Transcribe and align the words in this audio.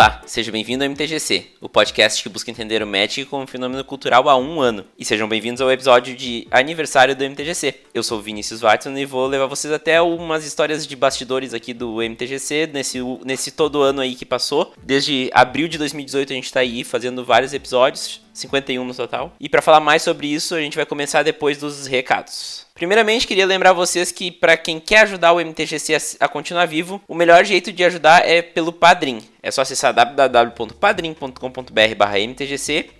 Olá, 0.00 0.22
seja 0.24 0.50
bem-vindo 0.50 0.82
ao 0.82 0.88
MTGC, 0.88 1.48
o 1.60 1.68
podcast 1.68 2.22
que 2.22 2.28
busca 2.30 2.50
entender 2.50 2.82
o 2.82 2.86
Magic 2.86 3.26
como 3.26 3.44
um 3.44 3.46
fenômeno 3.46 3.84
cultural 3.84 4.30
há 4.30 4.34
um 4.34 4.58
ano. 4.58 4.86
E 4.98 5.04
sejam 5.04 5.28
bem-vindos 5.28 5.60
ao 5.60 5.70
episódio 5.70 6.16
de 6.16 6.48
aniversário 6.50 7.14
do 7.14 7.22
MTGC. 7.22 7.74
Eu 7.92 8.02
sou 8.02 8.18
o 8.18 8.22
Vinícius 8.22 8.62
Watson 8.62 8.96
e 8.96 9.04
vou 9.04 9.26
levar 9.26 9.44
vocês 9.44 9.70
até 9.70 10.00
umas 10.00 10.46
histórias 10.46 10.86
de 10.86 10.96
bastidores 10.96 11.52
aqui 11.52 11.74
do 11.74 12.00
MTGC 12.00 12.70
nesse, 12.72 12.98
nesse 13.26 13.50
todo 13.50 13.82
ano 13.82 14.00
aí 14.00 14.14
que 14.14 14.24
passou. 14.24 14.72
Desde 14.82 15.28
abril 15.34 15.68
de 15.68 15.76
2018 15.76 16.32
a 16.32 16.34
gente 16.34 16.46
está 16.46 16.60
aí 16.60 16.82
fazendo 16.82 17.22
vários 17.22 17.52
episódios, 17.52 18.22
51 18.32 18.84
no 18.84 18.94
total. 18.94 19.32
E 19.40 19.48
para 19.48 19.62
falar 19.62 19.80
mais 19.80 20.02
sobre 20.02 20.26
isso, 20.26 20.54
a 20.54 20.60
gente 20.60 20.76
vai 20.76 20.86
começar 20.86 21.22
depois 21.22 21.58
dos 21.58 21.86
recados. 21.86 22.66
Primeiramente, 22.74 23.26
queria 23.26 23.44
lembrar 23.44 23.74
vocês 23.74 24.10
que 24.10 24.30
para 24.30 24.56
quem 24.56 24.80
quer 24.80 25.00
ajudar 25.00 25.32
o 25.32 25.40
MTGC 25.40 26.16
a, 26.18 26.26
continuar 26.26 26.64
vivo, 26.66 26.98
o 27.06 27.14
melhor 27.14 27.44
jeito 27.44 27.70
de 27.72 27.84
ajudar 27.84 28.26
é 28.26 28.40
pelo 28.40 28.72
Padrim. 28.72 29.20
É 29.42 29.50
só 29.50 29.60
acessar 29.60 29.92
www.padrim.com.br/mtgc 29.92 32.90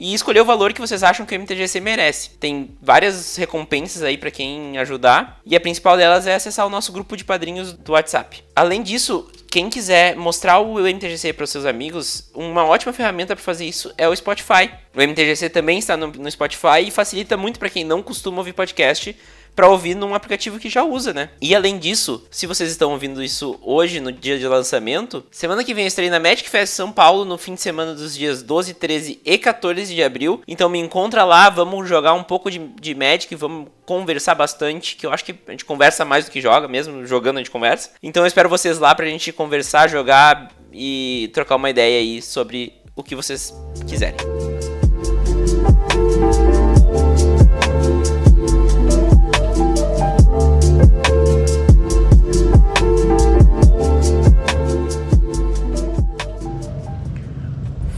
e 0.00 0.14
escolher 0.14 0.40
o 0.40 0.46
valor 0.46 0.72
que 0.72 0.80
vocês 0.80 1.02
acham 1.02 1.26
que 1.26 1.36
o 1.36 1.38
MTGC 1.38 1.78
merece. 1.78 2.30
Tem 2.30 2.70
várias 2.80 3.36
recompensas 3.36 4.02
aí 4.02 4.16
para 4.16 4.30
quem 4.30 4.78
ajudar, 4.78 5.38
e 5.44 5.54
a 5.54 5.60
principal 5.60 5.94
delas 5.94 6.26
é 6.26 6.34
acessar 6.34 6.66
o 6.66 6.70
nosso 6.70 6.90
grupo 6.90 7.14
de 7.18 7.22
padrinhos 7.22 7.74
do 7.74 7.92
WhatsApp. 7.92 8.42
Além 8.56 8.82
disso, 8.82 9.30
quem 9.50 9.68
quiser 9.68 10.16
mostrar 10.16 10.58
o 10.58 10.80
MTGC 10.80 11.34
para 11.34 11.44
os 11.44 11.50
seus 11.50 11.66
amigos, 11.66 12.30
uma 12.34 12.64
ótima 12.64 12.94
ferramenta 12.94 13.36
para 13.36 13.44
fazer 13.44 13.66
isso 13.66 13.92
é 13.98 14.08
o 14.08 14.16
Spotify. 14.16 14.70
O 14.96 15.02
MTGC 15.02 15.50
também 15.50 15.78
está 15.78 15.98
no, 15.98 16.06
no 16.06 16.30
Spotify 16.30 16.80
e 16.86 16.90
facilita 16.90 17.36
muito 17.36 17.58
para 17.58 17.68
quem 17.68 17.84
não 17.84 18.02
costuma 18.02 18.38
ouvir 18.38 18.54
podcast 18.54 19.14
para 19.54 19.68
ouvir 19.68 19.94
num 19.94 20.14
aplicativo 20.14 20.58
que 20.58 20.68
já 20.68 20.82
usa, 20.82 21.12
né? 21.12 21.30
E 21.40 21.54
além 21.54 21.78
disso, 21.78 22.26
se 22.30 22.46
vocês 22.46 22.70
estão 22.70 22.92
ouvindo 22.92 23.22
isso 23.22 23.58
hoje, 23.62 24.00
no 24.00 24.12
dia 24.12 24.38
de 24.38 24.46
lançamento, 24.46 25.24
semana 25.30 25.64
que 25.64 25.74
vem 25.74 25.84
eu 25.84 25.88
estarei 25.88 26.10
na 26.10 26.20
Magic 26.20 26.48
Fest 26.48 26.72
São 26.72 26.90
Paulo, 26.92 27.24
no 27.24 27.38
fim 27.38 27.54
de 27.54 27.60
semana 27.60 27.94
dos 27.94 28.14
dias 28.16 28.42
12, 28.42 28.74
13 28.74 29.20
e 29.24 29.38
14 29.38 29.94
de 29.94 30.02
abril. 30.02 30.42
Então 30.46 30.68
me 30.68 30.78
encontra 30.78 31.24
lá, 31.24 31.50
vamos 31.50 31.88
jogar 31.88 32.14
um 32.14 32.22
pouco 32.22 32.50
de, 32.50 32.58
de 32.58 32.94
Magic, 32.94 33.34
vamos 33.34 33.68
conversar 33.84 34.34
bastante, 34.34 34.96
que 34.96 35.06
eu 35.06 35.12
acho 35.12 35.24
que 35.24 35.34
a 35.46 35.50
gente 35.50 35.64
conversa 35.64 36.04
mais 36.04 36.24
do 36.24 36.30
que 36.30 36.40
joga, 36.40 36.68
mesmo 36.68 37.04
jogando 37.06 37.36
a 37.36 37.40
gente 37.40 37.50
conversa. 37.50 37.90
Então 38.02 38.22
eu 38.22 38.26
espero 38.26 38.48
vocês 38.48 38.78
lá 38.78 38.94
pra 38.94 39.06
gente 39.06 39.32
conversar, 39.32 39.88
jogar 39.88 40.52
e 40.72 41.30
trocar 41.32 41.56
uma 41.56 41.70
ideia 41.70 41.98
aí 41.98 42.22
sobre 42.22 42.74
o 42.94 43.02
que 43.02 43.14
vocês 43.14 43.52
quiserem. 43.88 44.16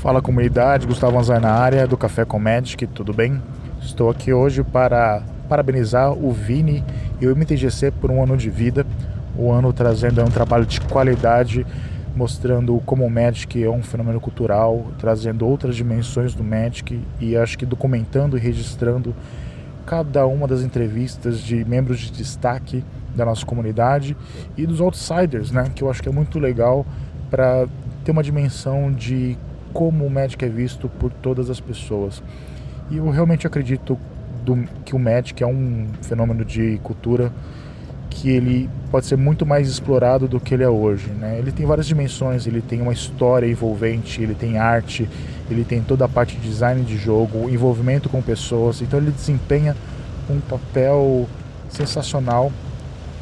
Fala 0.03 0.21
comunidade, 0.21 0.85
Gustavo 0.85 1.17
Anzar 1.17 1.41
na 1.41 1.53
área 1.53 1.87
do 1.87 1.97
Café 1.97 2.25
com 2.25 2.37
Magic, 2.37 2.89
tudo 2.89 3.15
bem? 3.15 3.41
Estou 3.81 4.11
aqui 4.11 4.33
hoje 4.33 4.65
para 4.65 5.23
parabenizar 5.49 6.13
o 6.13 6.33
Vini 6.33 6.85
e 7.21 7.29
o 7.29 7.37
MTGC 7.37 7.93
por 7.93 8.11
um 8.11 8.21
ano 8.21 8.37
de 8.37 8.51
vida, 8.51 8.85
o 9.39 9.53
ano 9.53 9.73
trazendo 9.73 10.21
um 10.21 10.29
trabalho 10.29 10.67
de 10.67 10.81
qualidade, 10.81 11.65
mostrando 12.17 12.83
como 12.85 13.07
o 13.07 13.11
Magic 13.11 13.63
é 13.63 13.71
um 13.71 13.81
fenômeno 13.81 14.21
cultural, 14.21 14.89
trazendo 14.99 15.47
outras 15.47 15.77
dimensões 15.77 16.35
do 16.35 16.43
Magic 16.43 17.01
e 17.21 17.37
acho 17.37 17.57
que 17.57 17.65
documentando 17.65 18.37
e 18.37 18.41
registrando 18.41 19.15
cada 19.87 20.27
uma 20.27 20.49
das 20.49 20.63
entrevistas 20.63 21.39
de 21.39 21.65
membros 21.65 22.01
de 22.01 22.11
destaque 22.11 22.85
da 23.15 23.25
nossa 23.25 23.47
comunidade 23.47 24.17
e 24.57 24.67
dos 24.67 24.81
outsiders, 24.81 25.53
né, 25.53 25.71
que 25.73 25.85
eu 25.85 25.89
acho 25.89 26.03
que 26.03 26.09
é 26.09 26.13
muito 26.13 26.41
legal 26.41 26.85
para 27.31 27.69
ter 28.05 28.11
uma 28.11 28.23
dimensão 28.25 28.91
de 28.91 29.39
como 29.73 30.05
o 30.05 30.11
Magic 30.11 30.45
é 30.45 30.49
visto 30.49 30.89
por 30.89 31.13
todas 31.13 31.51
as 31.51 31.61
pessoas. 31.61 32.23
E 32.91 32.97
eu 32.99 33.09
realmente 33.11 33.47
acredito 33.47 33.99
do, 34.45 34.65
que 34.85 34.95
o 34.95 34.99
Magic 34.99 35.43
é 35.43 35.47
um 35.47 35.87
fenômeno 36.03 36.45
de 36.45 36.79
cultura 36.83 37.33
que 38.11 38.29
ele 38.29 38.69
pode 38.91 39.07
ser 39.07 39.17
muito 39.17 39.47
mais 39.47 39.69
explorado 39.69 40.29
do 40.29 40.39
que 40.39 40.53
ele 40.53 40.63
é 40.63 40.69
hoje. 40.69 41.09
Né? 41.09 41.39
Ele 41.39 41.51
tem 41.51 41.65
várias 41.65 41.87
dimensões, 41.87 42.47
ele 42.47 42.61
tem 42.61 42.81
uma 42.83 42.93
história 42.93 43.47
envolvente, 43.47 44.23
ele 44.23 44.35
tem 44.35 44.59
arte, 44.59 45.09
ele 45.51 45.65
tem 45.65 45.83
toda 45.83 46.05
a 46.05 46.09
parte 46.09 46.37
de 46.37 46.49
design 46.49 46.83
de 46.83 46.97
jogo, 46.97 47.49
envolvimento 47.49 48.09
com 48.09 48.21
pessoas, 48.21 48.83
então 48.83 48.99
ele 48.99 49.11
desempenha 49.11 49.75
um 50.29 50.41
papel 50.41 51.27
sensacional 51.69 52.53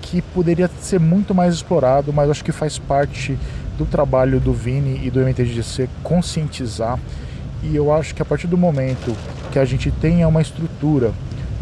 que 0.03 0.21
poderia 0.21 0.69
ser 0.81 0.99
muito 0.99 1.34
mais 1.34 1.55
explorado, 1.55 2.12
mas 2.12 2.28
acho 2.28 2.44
que 2.44 2.53
faz 2.53 2.78
parte 2.78 3.38
do 3.80 3.86
trabalho 3.86 4.38
do 4.38 4.52
Vini 4.52 5.00
e 5.02 5.10
do 5.10 5.20
MTGC 5.20 5.88
conscientizar 6.02 6.98
e 7.62 7.74
eu 7.74 7.91
acho 7.91 8.14
que 8.14 8.20
a 8.20 8.24
partir 8.26 8.46
do 8.46 8.58
momento 8.58 9.16
que 9.50 9.58
a 9.58 9.64
gente 9.64 9.91
tenha 9.91 10.28
uma 10.28 10.42
estrutura 10.42 11.12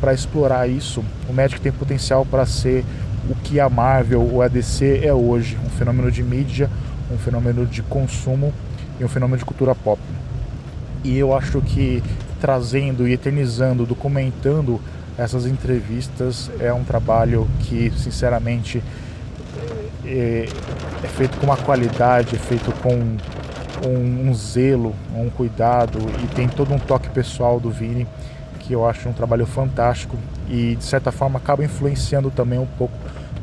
para 0.01 0.13
explorar 0.13 0.69
isso, 0.69 1.05
o 1.29 1.33
Magic 1.33 1.61
tem 1.61 1.71
potencial 1.71 2.27
para 2.27 2.45
ser 2.45 2.85
o 3.31 3.37
que 3.37 3.61
a 3.61 3.69
Marvel 3.69 4.21
ou 4.21 4.43
a 4.43 4.49
DC 4.49 5.01
é 5.05 5.15
hoje, 5.15 5.57
um 5.65 5.71
fenômeno 5.71 6.11
de 6.11 6.25
mídia, 6.25 6.69
um 7.09 7.19
fenômeno 7.19 7.65
de 7.65 7.83
consumo 7.83 8.53
e 8.99 9.05
um 9.05 9.09
fenômeno 9.09 9.39
de 9.39 9.45
cultura 9.45 9.75
pop. 9.77 10.01
E 11.05 11.17
eu 11.17 11.37
acho 11.37 11.61
que 11.61 12.03
trazendo 12.41 13.07
e 13.07 13.13
eternizando, 13.13 13.87
documentando 13.87 14.81
essas 15.17 15.47
entrevistas 15.47 16.51
é 16.59 16.73
um 16.73 16.83
trabalho 16.83 17.49
que, 17.61 17.93
sinceramente, 17.97 18.83
é, 20.09 20.49
é 21.05 21.09
feito 21.09 21.37
com 21.39 21.47
uma 21.47 21.57
qualidade, 21.57 22.35
é 22.35 22.39
feito 22.39 22.73
com 22.81 22.95
um, 23.87 24.29
um, 24.29 24.35
zelo, 24.35 24.95
um 25.15 25.29
cuidado 25.31 25.99
e 26.23 26.27
tem 26.35 26.49
todo 26.49 26.73
um 26.73 26.79
toque 26.79 27.09
pessoal 27.11 27.61
do 27.61 27.71
Vini 27.71 28.07
que 28.61 28.73
eu 28.73 28.87
acho 28.87 29.09
um 29.09 29.13
trabalho 29.13 29.47
fantástico 29.47 30.17
e 30.49 30.77
de 30.77 30.85
certa 30.85 31.11
forma 31.13 31.39
acaba 31.39 31.65
influenciando 31.65 32.31
também 32.31 32.59
um 32.59 32.67
pouco 32.67 32.97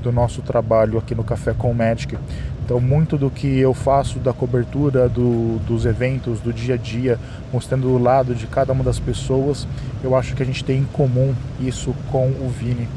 do 0.03 0.11
nosso 0.11 0.41
trabalho 0.43 0.99
aqui 0.99 1.15
no 1.15 1.23
Café 1.23 1.53
com 1.53 1.73
Magic. 1.73 2.15
Então, 2.63 2.79
muito 2.79 3.17
do 3.17 3.29
que 3.29 3.59
eu 3.59 3.73
faço 3.73 4.19
da 4.19 4.33
cobertura 4.33 5.07
do, 5.07 5.59
dos 5.67 5.85
eventos, 5.85 6.39
do 6.39 6.51
dia 6.51 6.75
a 6.75 6.77
dia, 6.77 7.19
mostrando 7.53 7.87
o 7.89 7.97
lado 7.97 8.33
de 8.33 8.47
cada 8.47 8.73
uma 8.73 8.83
das 8.83 8.99
pessoas, 8.99 9.67
eu 10.03 10.15
acho 10.15 10.35
que 10.35 10.41
a 10.41 10.45
gente 10.45 10.63
tem 10.63 10.79
em 10.79 10.85
comum 10.85 11.33
isso 11.59 11.95
com 12.11 12.27
o 12.27 12.49
Vini 12.49 12.87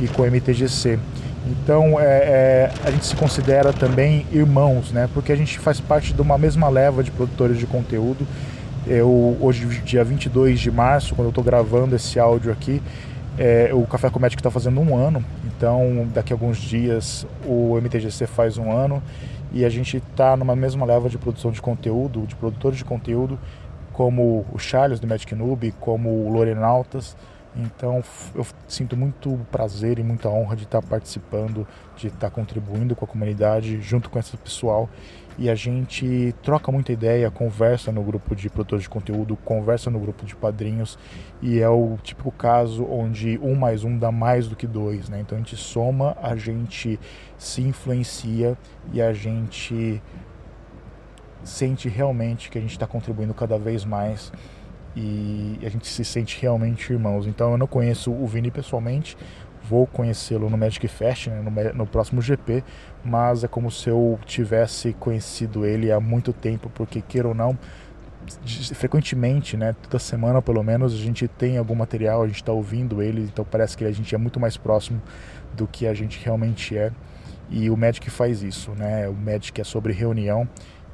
e 0.00 0.08
com 0.08 0.22
o 0.22 0.26
MTGC. 0.26 0.98
Então 1.46 1.98
é, 1.98 2.04
é, 2.04 2.72
a 2.84 2.90
gente 2.90 3.04
se 3.04 3.16
considera 3.16 3.72
também 3.72 4.26
irmãos, 4.30 4.92
né? 4.92 5.08
Porque 5.12 5.32
a 5.32 5.36
gente 5.36 5.58
faz 5.58 5.80
parte 5.80 6.12
de 6.12 6.20
uma 6.22 6.38
mesma 6.38 6.68
leva 6.68 7.02
de 7.02 7.10
produtores 7.10 7.58
de 7.58 7.66
conteúdo. 7.66 8.26
Eu, 8.86 9.36
hoje, 9.40 9.66
dia 9.84 10.02
22 10.02 10.60
de 10.60 10.70
março, 10.70 11.14
quando 11.14 11.26
eu 11.26 11.30
estou 11.30 11.44
gravando 11.44 11.94
esse 11.94 12.18
áudio 12.18 12.50
aqui, 12.50 12.82
é, 13.38 13.70
o 13.72 13.86
Café 13.86 14.10
Comédico 14.10 14.40
está 14.40 14.50
fazendo 14.50 14.80
um 14.80 14.96
ano. 14.96 15.24
Então, 15.44 16.08
daqui 16.12 16.32
a 16.32 16.36
alguns 16.36 16.58
dias, 16.58 17.26
o 17.46 17.76
MTGC 17.80 18.26
faz 18.26 18.58
um 18.58 18.70
ano. 18.70 19.02
E 19.52 19.64
a 19.64 19.68
gente 19.68 19.98
está 19.98 20.36
numa 20.36 20.56
mesma 20.56 20.86
leva 20.86 21.08
de 21.08 21.18
produção 21.18 21.50
de 21.50 21.60
conteúdo, 21.60 22.26
de 22.26 22.34
produtores 22.34 22.78
de 22.78 22.84
conteúdo, 22.84 23.38
como 23.92 24.46
o 24.50 24.58
Charles 24.58 24.98
do 24.98 25.06
Magic 25.06 25.34
Noob, 25.34 25.74
como 25.78 26.08
o 26.08 26.32
Lorenautas. 26.32 27.16
Então 27.54 28.02
eu 28.34 28.46
sinto 28.66 28.96
muito 28.96 29.38
prazer 29.50 29.98
e 29.98 30.02
muita 30.02 30.28
honra 30.28 30.56
de 30.56 30.64
estar 30.64 30.80
participando, 30.80 31.66
de 31.96 32.08
estar 32.08 32.30
contribuindo 32.30 32.96
com 32.96 33.04
a 33.04 33.08
comunidade 33.08 33.80
junto 33.80 34.08
com 34.08 34.18
esse 34.18 34.36
pessoal. 34.36 34.88
E 35.38 35.48
a 35.48 35.54
gente 35.54 36.34
troca 36.42 36.70
muita 36.70 36.92
ideia, 36.92 37.30
conversa 37.30 37.90
no 37.90 38.02
grupo 38.02 38.34
de 38.36 38.50
produtores 38.50 38.82
de 38.82 38.90
conteúdo, 38.90 39.36
conversa 39.36 39.90
no 39.90 39.98
grupo 39.98 40.26
de 40.26 40.36
padrinhos, 40.36 40.98
e 41.40 41.58
é 41.58 41.68
o 41.68 41.96
típico 42.02 42.30
caso 42.30 42.84
onde 42.84 43.38
um 43.42 43.54
mais 43.54 43.82
um 43.82 43.96
dá 43.96 44.12
mais 44.12 44.46
do 44.46 44.54
que 44.54 44.66
dois, 44.66 45.08
né? 45.08 45.20
Então 45.20 45.36
a 45.36 45.40
gente 45.40 45.56
soma, 45.56 46.16
a 46.22 46.36
gente 46.36 47.00
se 47.38 47.62
influencia 47.62 48.58
e 48.92 49.00
a 49.00 49.14
gente 49.14 50.02
sente 51.42 51.88
realmente 51.88 52.50
que 52.50 52.58
a 52.58 52.60
gente 52.60 52.72
está 52.72 52.86
contribuindo 52.86 53.34
cada 53.34 53.58
vez 53.58 53.84
mais 53.84 54.30
e 54.94 55.58
a 55.62 55.68
gente 55.68 55.86
se 55.86 56.04
sente 56.04 56.40
realmente 56.40 56.92
irmãos. 56.92 57.26
Então 57.26 57.52
eu 57.52 57.58
não 57.58 57.66
conheço 57.66 58.12
o 58.12 58.26
Vini 58.26 58.50
pessoalmente, 58.50 59.16
vou 59.62 59.86
conhecê-lo 59.86 60.50
no 60.50 60.58
Magic 60.58 60.86
Fest, 60.88 61.28
né, 61.28 61.40
no, 61.40 61.74
no, 61.74 61.86
próximo 61.86 62.20
GP, 62.20 62.62
mas 63.04 63.44
é 63.44 63.48
como 63.48 63.70
se 63.70 63.88
eu 63.88 64.18
tivesse 64.26 64.92
conhecido 64.94 65.64
ele 65.64 65.90
há 65.90 66.00
muito 66.00 66.32
tempo, 66.32 66.70
porque 66.74 67.00
queira 67.00 67.28
ou 67.28 67.34
não, 67.34 67.56
frequentemente, 68.74 69.56
né, 69.56 69.74
toda 69.82 69.98
semana 69.98 70.42
pelo 70.42 70.62
menos, 70.62 70.92
a 70.92 70.98
gente 70.98 71.26
tem 71.26 71.58
algum 71.58 71.74
material, 71.74 72.22
a 72.22 72.26
gente 72.26 72.36
está 72.36 72.52
ouvindo 72.52 73.02
ele, 73.02 73.22
então 73.22 73.44
parece 73.44 73.76
que 73.76 73.84
a 73.84 73.92
gente 73.92 74.14
é 74.14 74.18
muito 74.18 74.38
mais 74.38 74.56
próximo 74.56 75.00
do 75.54 75.66
que 75.66 75.86
a 75.86 75.94
gente 75.94 76.20
realmente 76.24 76.76
é. 76.76 76.92
E 77.50 77.68
o 77.68 77.76
Magic 77.76 78.08
faz 78.08 78.42
isso, 78.42 78.70
né? 78.72 79.06
O 79.08 79.12
Magic 79.12 79.60
é 79.60 79.64
sobre 79.64 79.92
reunião 79.92 80.48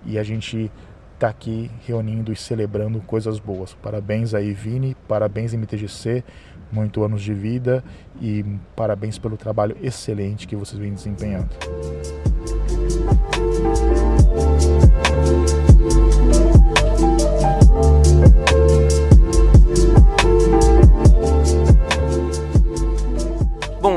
e 0.04 0.18
a 0.18 0.24
gente 0.24 0.70
está 1.18 1.28
aqui 1.28 1.68
reunindo 1.84 2.32
e 2.32 2.36
celebrando 2.36 3.00
coisas 3.00 3.40
boas. 3.40 3.74
Parabéns 3.74 4.34
aí, 4.34 4.52
Vini, 4.52 4.96
parabéns 5.08 5.52
MTGC, 5.52 6.22
muito 6.70 7.02
anos 7.02 7.22
de 7.22 7.34
vida 7.34 7.82
e 8.20 8.44
parabéns 8.76 9.18
pelo 9.18 9.36
trabalho 9.36 9.76
excelente 9.82 10.46
que 10.46 10.54
vocês 10.54 10.78
vêm 10.78 10.94
desempenhando. 10.94 11.50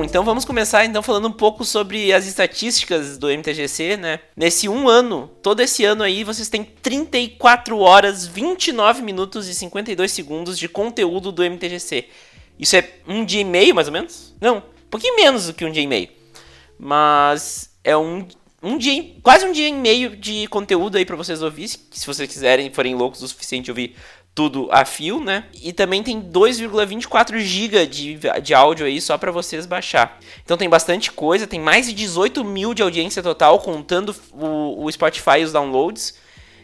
Então 0.03 0.23
vamos 0.23 0.45
começar 0.45 0.85
então 0.85 1.03
falando 1.03 1.27
um 1.27 1.31
pouco 1.31 1.65
sobre 1.65 2.13
as 2.13 2.25
estatísticas 2.25 3.17
do 3.17 3.27
MTGC, 3.27 3.97
né? 3.97 4.19
Nesse 4.35 4.69
um 4.69 4.87
ano, 4.87 5.29
todo 5.43 5.59
esse 5.59 5.83
ano 5.83 6.03
aí, 6.03 6.23
vocês 6.23 6.47
têm 6.47 6.63
34 6.63 7.77
horas, 7.77 8.25
29 8.25 9.01
minutos 9.01 9.47
e 9.49 9.53
52 9.53 10.09
segundos 10.09 10.57
de 10.57 10.69
conteúdo 10.69 11.31
do 11.31 11.43
MTGC. 11.43 12.07
Isso 12.57 12.75
é 12.75 12.89
um 13.05 13.25
dia 13.25 13.41
e 13.41 13.43
meio, 13.43 13.75
mais 13.75 13.87
ou 13.87 13.93
menos? 13.93 14.33
Não, 14.39 14.57
um 14.59 14.89
pouquinho 14.89 15.15
menos 15.17 15.47
do 15.47 15.53
que 15.53 15.65
um 15.65 15.71
dia 15.71 15.83
e 15.83 15.87
meio. 15.87 16.09
Mas 16.79 17.69
é 17.83 17.95
um, 17.97 18.25
um 18.63 18.77
dia, 18.77 19.13
quase 19.21 19.45
um 19.45 19.51
dia 19.51 19.67
e 19.67 19.73
meio 19.73 20.15
de 20.15 20.47
conteúdo 20.47 20.97
aí 20.97 21.05
para 21.05 21.15
vocês 21.15 21.41
ouvir, 21.41 21.67
se 21.67 22.07
vocês 22.07 22.31
quiserem, 22.31 22.71
forem 22.71 22.95
loucos 22.95 23.21
o 23.21 23.27
suficiente 23.27 23.69
ouvir 23.69 23.95
tudo 24.33 24.69
a 24.71 24.85
fio, 24.85 25.19
né? 25.19 25.45
E 25.61 25.73
também 25.73 26.01
tem 26.01 26.21
2,24 26.21 27.39
GB 27.39 27.85
de, 27.85 28.19
de 28.41 28.53
áudio 28.53 28.85
aí 28.85 29.01
só 29.01 29.17
para 29.17 29.31
vocês 29.31 29.65
baixar. 29.65 30.19
Então 30.43 30.57
tem 30.57 30.69
bastante 30.69 31.11
coisa, 31.11 31.45
tem 31.45 31.59
mais 31.59 31.85
de 31.87 31.93
18 31.93 32.43
mil 32.43 32.73
de 32.73 32.81
audiência 32.81 33.21
total, 33.21 33.59
contando 33.59 34.15
o, 34.31 34.85
o 34.85 34.91
Spotify 34.91 35.39
e 35.39 35.43
os 35.43 35.51
downloads. 35.51 36.15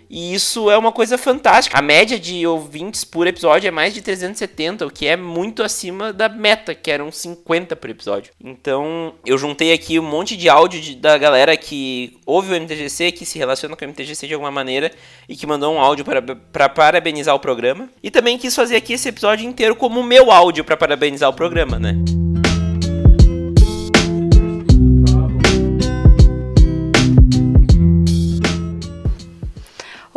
E 0.09 0.33
isso 0.33 0.69
é 0.69 0.77
uma 0.77 0.91
coisa 0.91 1.17
fantástica. 1.17 1.77
A 1.77 1.81
média 1.81 2.19
de 2.19 2.45
ouvintes 2.47 3.03
por 3.03 3.27
episódio 3.27 3.67
é 3.67 3.71
mais 3.71 3.93
de 3.93 4.01
370, 4.01 4.85
o 4.85 4.91
que 4.91 5.07
é 5.07 5.15
muito 5.15 5.63
acima 5.63 6.13
da 6.13 6.29
meta, 6.29 6.73
que 6.73 6.89
eram 6.89 7.11
50 7.11 7.75
por 7.75 7.89
episódio. 7.89 8.31
Então, 8.43 9.13
eu 9.25 9.37
juntei 9.37 9.73
aqui 9.73 9.99
um 9.99 10.03
monte 10.03 10.37
de 10.37 10.49
áudio 10.49 10.79
de, 10.79 10.95
da 10.95 11.17
galera 11.17 11.55
que 11.57 12.17
ouve 12.25 12.53
o 12.53 12.61
MTGC, 12.61 13.11
que 13.11 13.25
se 13.25 13.37
relaciona 13.37 13.75
com 13.75 13.85
o 13.85 13.87
MTGC 13.87 14.27
de 14.27 14.33
alguma 14.33 14.51
maneira 14.51 14.91
e 15.27 15.35
que 15.35 15.45
mandou 15.45 15.73
um 15.73 15.79
áudio 15.79 16.05
para 16.51 16.69
parabenizar 16.69 17.35
o 17.35 17.39
programa. 17.39 17.89
E 18.01 18.09
também 18.09 18.37
quis 18.37 18.55
fazer 18.55 18.77
aqui 18.77 18.93
esse 18.93 19.09
episódio 19.09 19.47
inteiro 19.47 19.75
como 19.75 20.01
meu 20.03 20.31
áudio 20.31 20.63
para 20.63 20.77
parabenizar 20.77 21.29
o 21.29 21.33
programa, 21.33 21.77
né? 21.77 21.95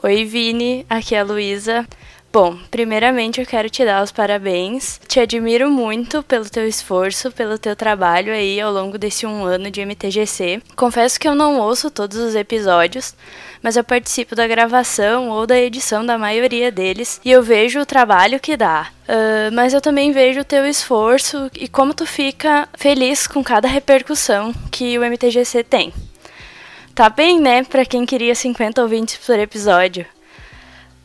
Oi, 0.03 0.25
Vini, 0.25 0.87
aqui 0.89 1.15
é 1.15 1.21
a 1.21 1.23
Luísa. 1.23 1.87
Bom, 2.33 2.57
primeiramente 2.71 3.39
eu 3.39 3.47
quero 3.47 3.69
te 3.69 3.85
dar 3.85 4.03
os 4.03 4.11
parabéns. 4.11 4.99
Te 5.07 5.21
admiro 5.21 5.71
muito 5.71 6.23
pelo 6.23 6.49
teu 6.49 6.67
esforço, 6.67 7.31
pelo 7.31 7.59
teu 7.59 7.77
trabalho 7.77 8.33
aí 8.33 8.59
ao 8.59 8.73
longo 8.73 8.97
desse 8.97 9.27
um 9.27 9.45
ano 9.45 9.71
de 9.71 9.85
MTGC. 9.85 10.63
Confesso 10.75 11.21
que 11.21 11.29
eu 11.29 11.35
não 11.35 11.61
ouço 11.61 11.91
todos 11.91 12.17
os 12.17 12.35
episódios, 12.35 13.15
mas 13.63 13.77
eu 13.77 13.85
participo 13.85 14.35
da 14.35 14.47
gravação 14.47 15.29
ou 15.29 15.47
da 15.47 15.61
edição 15.61 16.07
da 16.07 16.17
maioria 16.17 16.73
deles 16.73 17.21
e 17.23 17.31
eu 17.31 17.43
vejo 17.43 17.79
o 17.79 17.85
trabalho 17.85 18.41
que 18.41 18.57
dá. 18.57 18.89
Uh, 19.07 19.53
mas 19.53 19.75
eu 19.75 19.83
também 19.83 20.13
vejo 20.13 20.41
o 20.41 20.45
teu 20.45 20.65
esforço 20.65 21.51
e 21.55 21.69
como 21.69 21.93
tu 21.93 22.07
fica 22.07 22.67
feliz 22.73 23.27
com 23.27 23.45
cada 23.45 23.69
repercussão 23.69 24.55
que 24.71 24.99
o 24.99 25.05
MTGC 25.05 25.63
tem. 25.63 25.93
Tá 26.95 27.09
bem, 27.09 27.41
né? 27.41 27.65
Pra 27.65 27.85
quem 27.85 28.05
queria 28.05 28.35
50 28.35 28.83
ouvintes 28.83 29.17
por 29.25 29.39
episódio. 29.39 30.05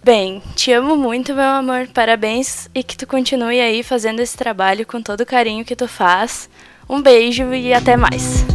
Bem, 0.04 0.42
te 0.56 0.72
amo 0.72 0.96
muito, 0.96 1.34
meu 1.34 1.46
amor. 1.46 1.88
Parabéns 1.94 2.70
e 2.76 2.84
que 2.84 2.98
tu 2.98 3.08
continue 3.08 3.60
aí 3.60 3.82
fazendo 3.82 4.20
esse 4.20 4.38
trabalho 4.38 4.86
com 4.86 5.02
todo 5.02 5.22
o 5.22 5.26
carinho 5.26 5.66
que 5.66 5.76
tu 5.76 5.88
faz. 5.88 6.50
Um 6.88 7.02
beijo 7.02 7.54
e 7.54 7.74
até 7.74 7.96
mais. 7.96 8.46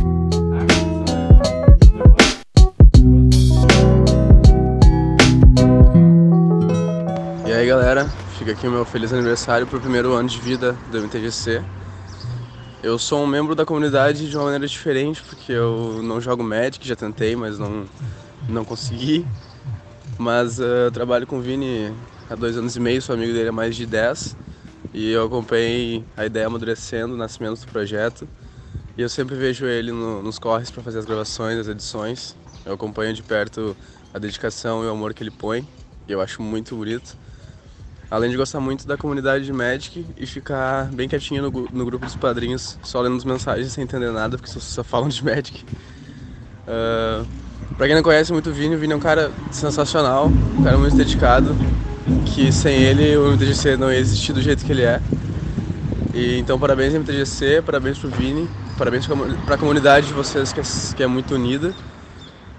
E 7.46 7.52
aí, 7.52 7.66
galera? 7.66 8.08
Fica 8.38 8.52
aqui 8.52 8.68
o 8.68 8.70
meu 8.70 8.84
feliz 8.84 9.12
aniversário 9.12 9.66
pro 9.66 9.80
primeiro 9.80 10.12
ano 10.12 10.28
de 10.28 10.38
vida 10.38 10.76
do 10.90 10.98
MTGC. 10.98 11.62
Eu 12.82 12.98
sou 12.98 13.22
um 13.22 13.26
membro 13.26 13.54
da 13.54 13.66
comunidade 13.66 14.30
de 14.30 14.34
uma 14.34 14.44
maneira 14.44 14.66
diferente, 14.66 15.22
porque 15.22 15.52
eu 15.52 16.00
não 16.02 16.18
jogo 16.18 16.42
Magic, 16.42 16.88
já 16.88 16.96
tentei, 16.96 17.36
mas 17.36 17.58
não, 17.58 17.84
não 18.48 18.64
consegui. 18.64 19.26
Mas 20.18 20.58
uh, 20.58 20.86
eu 20.86 20.90
trabalho 20.90 21.26
com 21.26 21.36
o 21.36 21.42
Vini 21.42 21.94
há 22.30 22.34
dois 22.34 22.56
anos 22.56 22.76
e 22.76 22.80
meio, 22.80 23.02
sou 23.02 23.14
amigo 23.14 23.34
dele 23.34 23.50
há 23.50 23.52
mais 23.52 23.76
de 23.76 23.84
dez. 23.84 24.34
E 24.94 25.10
eu 25.10 25.26
acompanhei 25.26 26.02
a 26.16 26.24
ideia 26.24 26.46
amadurecendo, 26.46 27.12
o 27.12 27.16
nascimento 27.18 27.60
do 27.60 27.66
projeto. 27.66 28.26
E 28.96 29.02
eu 29.02 29.10
sempre 29.10 29.34
vejo 29.34 29.66
ele 29.66 29.92
no, 29.92 30.22
nos 30.22 30.38
corres 30.38 30.70
para 30.70 30.82
fazer 30.82 31.00
as 31.00 31.04
gravações, 31.04 31.58
as 31.58 31.68
edições. 31.68 32.34
Eu 32.64 32.72
acompanho 32.72 33.12
de 33.12 33.22
perto 33.22 33.76
a 34.14 34.18
dedicação 34.18 34.82
e 34.82 34.86
o 34.86 34.90
amor 34.90 35.12
que 35.12 35.22
ele 35.22 35.30
põe, 35.30 35.68
e 36.08 36.12
eu 36.12 36.20
acho 36.22 36.40
muito 36.40 36.74
bonito. 36.74 37.14
Além 38.10 38.28
de 38.28 38.36
gostar 38.36 38.58
muito 38.58 38.88
da 38.88 38.96
comunidade 38.96 39.44
de 39.44 39.52
Magic 39.52 40.04
e 40.16 40.26
ficar 40.26 40.86
bem 40.86 41.08
quietinho 41.08 41.42
no, 41.42 41.68
no 41.72 41.84
grupo 41.84 42.04
dos 42.04 42.16
padrinhos, 42.16 42.76
só 42.82 43.00
lendo 43.00 43.16
as 43.16 43.24
mensagens 43.24 43.72
sem 43.72 43.84
entender 43.84 44.10
nada, 44.10 44.36
porque 44.36 44.50
só, 44.50 44.58
só 44.58 44.82
falam 44.82 45.08
de 45.08 45.24
Magic. 45.24 45.64
Uh, 46.66 47.24
pra 47.76 47.86
quem 47.86 47.94
não 47.94 48.02
conhece 48.02 48.32
muito 48.32 48.50
o 48.50 48.52
Vini, 48.52 48.74
o 48.74 48.78
Vini 48.78 48.92
é 48.94 48.96
um 48.96 49.00
cara 49.00 49.30
sensacional, 49.52 50.26
um 50.26 50.64
cara 50.64 50.76
muito 50.76 50.96
dedicado, 50.96 51.54
que 52.26 52.50
sem 52.50 52.82
ele 52.82 53.16
o 53.16 53.30
MTGC 53.32 53.76
não 53.76 53.92
ia 53.92 53.98
existir 53.98 54.32
do 54.32 54.42
jeito 54.42 54.64
que 54.64 54.72
ele 54.72 54.82
é. 54.82 55.00
E, 56.12 56.38
então 56.38 56.58
parabéns 56.58 56.92
MTGC, 56.92 57.62
parabéns 57.64 57.96
pro 57.96 58.10
Vini, 58.10 58.50
parabéns 58.76 59.06
pra 59.46 59.56
comunidade 59.56 60.08
de 60.08 60.12
vocês 60.12 60.52
que 60.52 60.58
é, 60.58 60.62
que 60.96 61.02
é 61.04 61.06
muito 61.06 61.34
unida. 61.34 61.72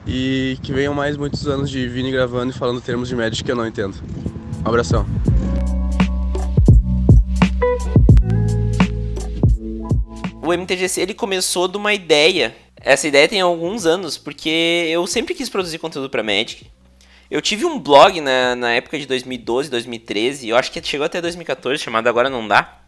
E 0.08 0.58
que 0.64 0.74
venham 0.74 0.96
mais 0.96 1.16
muitos 1.16 1.46
anos 1.48 1.70
de 1.70 1.88
Vini 1.88 2.12
gravando 2.12 2.52
e 2.52 2.58
falando 2.58 2.82
termos 2.82 3.08
de 3.08 3.16
Magic 3.16 3.44
que 3.44 3.52
eu 3.52 3.56
não 3.56 3.68
entendo. 3.68 3.96
Um 4.66 4.68
abração. 4.68 5.06
O 10.52 10.58
MTGC 10.58 11.02
ele 11.02 11.14
começou 11.14 11.68
de 11.68 11.78
uma 11.78 11.94
ideia. 11.94 12.56
Essa 12.80 13.08
ideia 13.08 13.28
tem 13.28 13.42
alguns 13.42 13.86
anos, 13.86 14.18
porque 14.18 14.88
eu 14.90 15.06
sempre 15.08 15.34
quis 15.34 15.50
produzir 15.50 15.80
conteúdo 15.80 16.10
para 16.10 16.24
Magic. 16.24 16.68
Eu 17.30 17.42
tive 17.42 17.66
um 17.66 17.80
blog 17.80 18.20
na, 18.20 18.56
na 18.56 18.74
época 18.74 19.00
de 19.00 19.06
2012, 19.06 19.70
2013, 19.70 20.50
eu 20.50 20.58
acho 20.58 20.72
que 20.72 20.84
chegou 20.84 21.06
até 21.06 21.22
2014, 21.22 21.82
chamado 21.82 22.08
Agora 22.08 22.30
Não 22.30 22.46
Dá. 22.46 22.82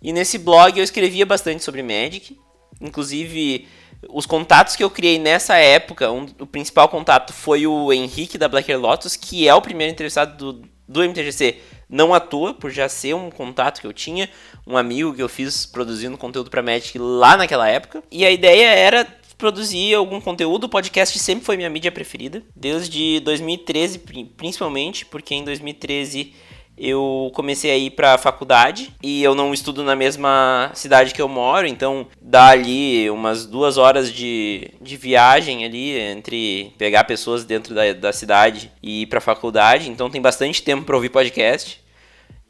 E 0.00 0.12
nesse 0.12 0.38
blog 0.38 0.78
eu 0.78 0.84
escrevia 0.84 1.26
bastante 1.26 1.64
sobre 1.64 1.82
Magic. 1.82 2.38
Inclusive, 2.80 3.66
os 4.08 4.26
contatos 4.26 4.76
que 4.76 4.84
eu 4.84 4.90
criei 4.90 5.18
nessa 5.18 5.56
época, 5.56 6.12
um, 6.12 6.26
o 6.38 6.46
principal 6.46 6.88
contato 6.88 7.32
foi 7.32 7.66
o 7.66 7.92
Henrique 7.92 8.38
da 8.38 8.48
Blacker 8.48 8.78
Lotus, 8.78 9.16
que 9.16 9.48
é 9.48 9.54
o 9.54 9.62
primeiro 9.62 9.92
interessado 9.92 10.36
do, 10.36 10.68
do 10.86 11.02
MTGC 11.02 11.58
não 11.88 12.12
à 12.12 12.20
toa, 12.20 12.52
por 12.52 12.70
já 12.70 12.88
ser 12.88 13.14
um 13.14 13.30
contato 13.30 13.80
que 13.80 13.86
eu 13.86 13.92
tinha, 13.92 14.28
um 14.66 14.76
amigo 14.76 15.14
que 15.14 15.22
eu 15.22 15.28
fiz 15.28 15.66
produzindo 15.66 16.18
conteúdo 16.18 16.50
para 16.50 16.62
Magic 16.62 16.98
lá 16.98 17.36
naquela 17.36 17.68
época. 17.68 18.02
E 18.10 18.24
a 18.24 18.30
ideia 18.30 18.68
era 18.68 19.06
produzir 19.38 19.94
algum 19.94 20.20
conteúdo. 20.20 20.64
O 20.64 20.68
podcast 20.68 21.18
sempre 21.18 21.44
foi 21.44 21.56
minha 21.56 21.70
mídia 21.70 21.92
preferida, 21.92 22.42
desde 22.54 23.20
2013 23.20 24.00
principalmente, 24.36 25.04
porque 25.06 25.34
em 25.34 25.44
2013 25.44 26.34
eu 26.76 27.30
comecei 27.34 27.70
a 27.70 27.76
ir 27.76 27.90
para 27.90 28.14
a 28.14 28.18
faculdade 28.18 28.92
e 29.02 29.22
eu 29.22 29.34
não 29.34 29.54
estudo 29.54 29.82
na 29.82 29.96
mesma 29.96 30.70
cidade 30.74 31.14
que 31.14 31.22
eu 31.22 31.28
moro, 31.28 31.66
então 31.66 32.06
dá 32.20 32.48
ali 32.48 33.08
umas 33.10 33.46
duas 33.46 33.78
horas 33.78 34.12
de, 34.12 34.70
de 34.80 34.96
viagem 34.96 35.64
ali 35.64 35.98
entre 35.98 36.72
pegar 36.76 37.04
pessoas 37.04 37.44
dentro 37.44 37.74
da, 37.74 37.92
da 37.92 38.12
cidade 38.12 38.70
e 38.82 39.02
ir 39.02 39.06
para 39.06 39.18
a 39.18 39.22
faculdade, 39.22 39.90
então 39.90 40.10
tem 40.10 40.20
bastante 40.20 40.62
tempo 40.62 40.84
para 40.84 40.96
ouvir 40.96 41.08
podcast. 41.08 41.84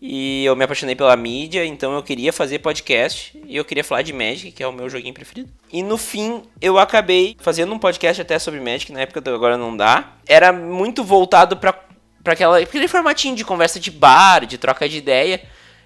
E 0.00 0.44
eu 0.44 0.54
me 0.54 0.62
apaixonei 0.62 0.94
pela 0.94 1.16
mídia, 1.16 1.64
então 1.64 1.94
eu 1.94 2.02
queria 2.02 2.30
fazer 2.30 2.58
podcast 2.58 3.32
e 3.46 3.56
eu 3.56 3.64
queria 3.64 3.82
falar 3.82 4.02
de 4.02 4.12
Magic, 4.12 4.52
que 4.52 4.62
é 4.62 4.66
o 4.66 4.72
meu 4.72 4.90
joguinho 4.90 5.14
preferido. 5.14 5.50
E 5.72 5.82
no 5.82 5.96
fim, 5.96 6.42
eu 6.60 6.78
acabei 6.78 7.34
fazendo 7.40 7.72
um 7.72 7.78
podcast 7.78 8.20
até 8.20 8.38
sobre 8.38 8.60
Magic, 8.60 8.92
na 8.92 9.00
época 9.00 9.22
Agora 9.34 9.56
Não 9.56 9.74
Dá. 9.74 10.12
Era 10.28 10.52
muito 10.52 11.02
voltado 11.02 11.56
para 11.56 11.85
para 12.26 12.32
aquela 12.32 12.58
aquele 12.58 12.88
formatinho 12.88 13.36
de 13.36 13.44
conversa 13.44 13.78
de 13.78 13.88
bar, 13.88 14.46
de 14.46 14.58
troca 14.58 14.88
de 14.88 14.98
ideia, 14.98 15.40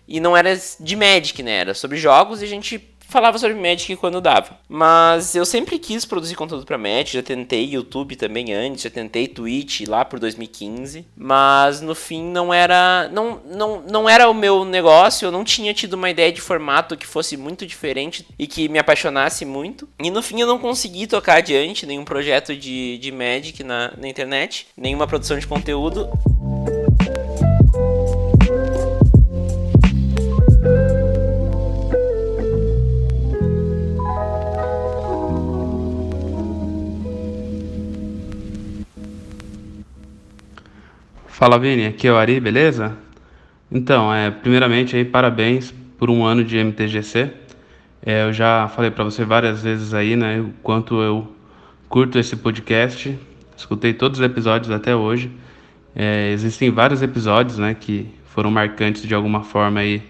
e 0.09 0.19
não 0.21 0.35
era 0.35 0.59
de 0.81 0.97
Magic, 0.97 1.43
né? 1.43 1.53
Era 1.59 1.75
sobre 1.75 1.99
jogos 1.99 2.41
e 2.41 2.47
a 2.47 2.49
gente 2.49 2.79
falava 3.11 3.39
sobre 3.39 3.57
Magic 3.57 3.97
quando 3.97 4.21
dava. 4.21 4.59
Mas 4.69 5.35
eu 5.35 5.45
sempre 5.45 5.79
quis 5.79 6.05
produzir 6.05 6.35
conteúdo 6.35 6.65
para 6.65 6.79
Magic, 6.79 7.15
já 7.15 7.23
tentei 7.23 7.65
YouTube 7.65 8.17
também 8.17 8.53
antes, 8.53 8.83
já 8.83 8.91
tentei 8.91 9.27
Twitch 9.27 9.87
lá 9.87 10.05
por 10.05 10.19
2015, 10.19 11.05
mas 11.17 11.81
no 11.81 11.95
fim 11.95 12.25
não 12.25 12.53
era 12.53 13.09
não, 13.13 13.41
não, 13.45 13.83
não 13.83 14.09
era 14.09 14.29
o 14.29 14.35
meu 14.35 14.65
negócio, 14.65 15.27
eu 15.27 15.33
não 15.33 15.45
tinha 15.45 15.75
tido 15.75 15.95
uma 15.95 16.11
ideia 16.11 16.33
de 16.33 16.41
formato 16.41 16.97
que 16.97 17.07
fosse 17.07 17.37
muito 17.37 17.67
diferente 17.67 18.27
e 18.39 18.47
que 18.47 18.69
me 18.69 18.79
apaixonasse 18.79 19.45
muito. 19.45 19.89
E 20.03 20.11
no 20.11 20.23
fim 20.23 20.41
eu 20.41 20.47
não 20.47 20.59
consegui 20.59 21.07
tocar 21.07 21.39
adiante 21.39 21.87
nenhum 21.87 22.05
projeto 22.05 22.55
de, 22.57 22.99
de 22.99 23.13
Magic 23.13 23.63
na, 23.65 23.93
na 23.97 24.09
internet, 24.09 24.69
nenhuma 24.77 25.07
produção 25.07 25.39
de 25.39 25.47
conteúdo. 25.47 26.09
Fala 41.41 41.59
Vini, 41.59 41.87
aqui 41.87 42.07
é 42.07 42.13
o 42.13 42.19
Ari, 42.19 42.39
beleza? 42.39 42.99
Então, 43.73 44.13
é, 44.13 44.31
primeiramente 44.31 44.95
aí 44.95 45.07
parabéns 45.07 45.73
por 45.99 46.11
um 46.11 46.23
ano 46.23 46.45
de 46.45 46.59
MTGC. 46.59 47.33
É, 48.05 48.25
eu 48.25 48.33
já 48.35 48.69
falei 48.69 48.91
para 48.91 49.05
você 49.05 49.25
várias 49.25 49.63
vezes 49.63 49.95
aí, 49.95 50.17
né, 50.17 50.39
o 50.39 50.53
quanto 50.63 51.01
eu 51.01 51.35
curto 51.89 52.19
esse 52.19 52.37
podcast. 52.37 53.19
Escutei 53.57 53.95
todos 53.95 54.21
os 54.21 54.27
episódios 54.27 54.71
até 54.71 54.95
hoje. 54.95 55.33
É, 55.97 56.31
existem 56.31 56.71
vários 56.71 57.01
episódios, 57.01 57.57
né, 57.57 57.73
que 57.73 58.07
foram 58.27 58.51
marcantes 58.51 59.01
de 59.01 59.15
alguma 59.15 59.43
forma 59.43 59.81
aí 59.81 60.03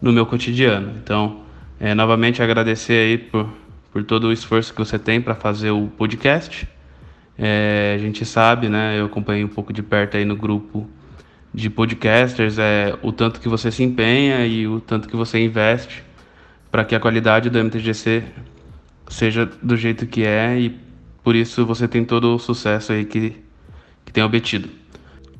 no 0.00 0.12
meu 0.12 0.26
cotidiano. 0.26 0.92
Então, 1.02 1.40
é, 1.80 1.92
novamente 1.92 2.40
agradecer 2.40 2.92
aí 2.92 3.18
por, 3.18 3.48
por 3.92 4.04
todo 4.04 4.28
o 4.28 4.32
esforço 4.32 4.72
que 4.72 4.78
você 4.78 4.96
tem 4.96 5.20
para 5.20 5.34
fazer 5.34 5.72
o 5.72 5.88
podcast. 5.88 6.68
É, 7.38 7.94
a 7.94 7.98
gente 7.98 8.24
sabe, 8.26 8.68
né, 8.68 8.98
eu 8.98 9.06
acompanhei 9.06 9.44
um 9.44 9.48
pouco 9.48 9.72
de 9.72 9.80
perto 9.80 10.16
aí 10.16 10.24
no 10.24 10.34
grupo 10.34 10.88
de 11.54 11.70
podcasters, 11.70 12.58
é, 12.58 12.98
o 13.00 13.12
tanto 13.12 13.40
que 13.40 13.48
você 13.48 13.70
se 13.70 13.82
empenha 13.84 14.44
e 14.44 14.66
o 14.66 14.80
tanto 14.80 15.08
que 15.08 15.14
você 15.14 15.38
investe 15.38 16.02
para 16.70 16.84
que 16.84 16.94
a 16.94 17.00
qualidade 17.00 17.48
do 17.48 17.58
MTGC 17.58 18.24
seja 19.08 19.46
do 19.62 19.76
jeito 19.76 20.04
que 20.06 20.24
é 20.24 20.58
e 20.58 20.78
por 21.22 21.36
isso 21.36 21.64
você 21.64 21.86
tem 21.86 22.04
todo 22.04 22.34
o 22.34 22.38
sucesso 22.38 22.92
aí 22.92 23.04
que, 23.04 23.36
que 24.04 24.12
tem 24.12 24.22
obtido. 24.22 24.68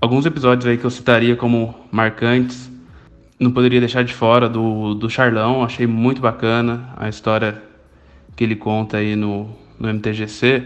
Alguns 0.00 0.25
episódios 0.25 0.67
aí 0.67 0.78
que 0.78 0.85
eu 0.85 0.90
citaria 0.90 1.35
como 1.35 1.75
marcantes, 1.90 2.71
não 3.38 3.50
poderia 3.50 3.81
deixar 3.81 4.05
de 4.05 4.14
fora 4.14 4.49
do, 4.49 4.95
do 4.95 5.11
Charlão, 5.11 5.64
achei 5.64 5.87
muito 5.87 6.21
bacana 6.21 6.93
a 6.97 7.09
história 7.09 7.61
que 8.37 8.45
ele 8.45 8.55
conta 8.55 8.99
aí 8.99 9.17
no, 9.17 9.50
no 9.78 9.88
MTGC 9.93 10.64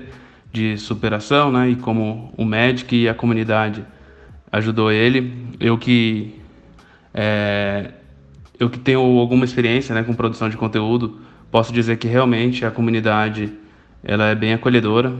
de 0.52 0.76
superação, 0.76 1.50
né, 1.50 1.70
e 1.70 1.76
como 1.76 2.32
o 2.36 2.44
Magic 2.44 2.94
e 2.94 3.08
a 3.08 3.14
comunidade 3.14 3.84
ajudou 4.50 4.92
ele. 4.92 5.48
Eu 5.58 5.78
que 5.78 6.38
é, 7.14 7.92
eu 8.58 8.68
que 8.70 8.78
tenho 8.78 9.00
alguma 9.00 9.44
experiência 9.44 9.94
né, 9.94 10.02
com 10.02 10.14
produção 10.14 10.48
de 10.48 10.56
conteúdo, 10.56 11.20
posso 11.50 11.72
dizer 11.72 11.96
que 11.96 12.06
realmente 12.06 12.64
a 12.64 12.70
comunidade 12.70 13.52
ela 14.04 14.26
é 14.26 14.34
bem 14.34 14.52
acolhedora 14.52 15.12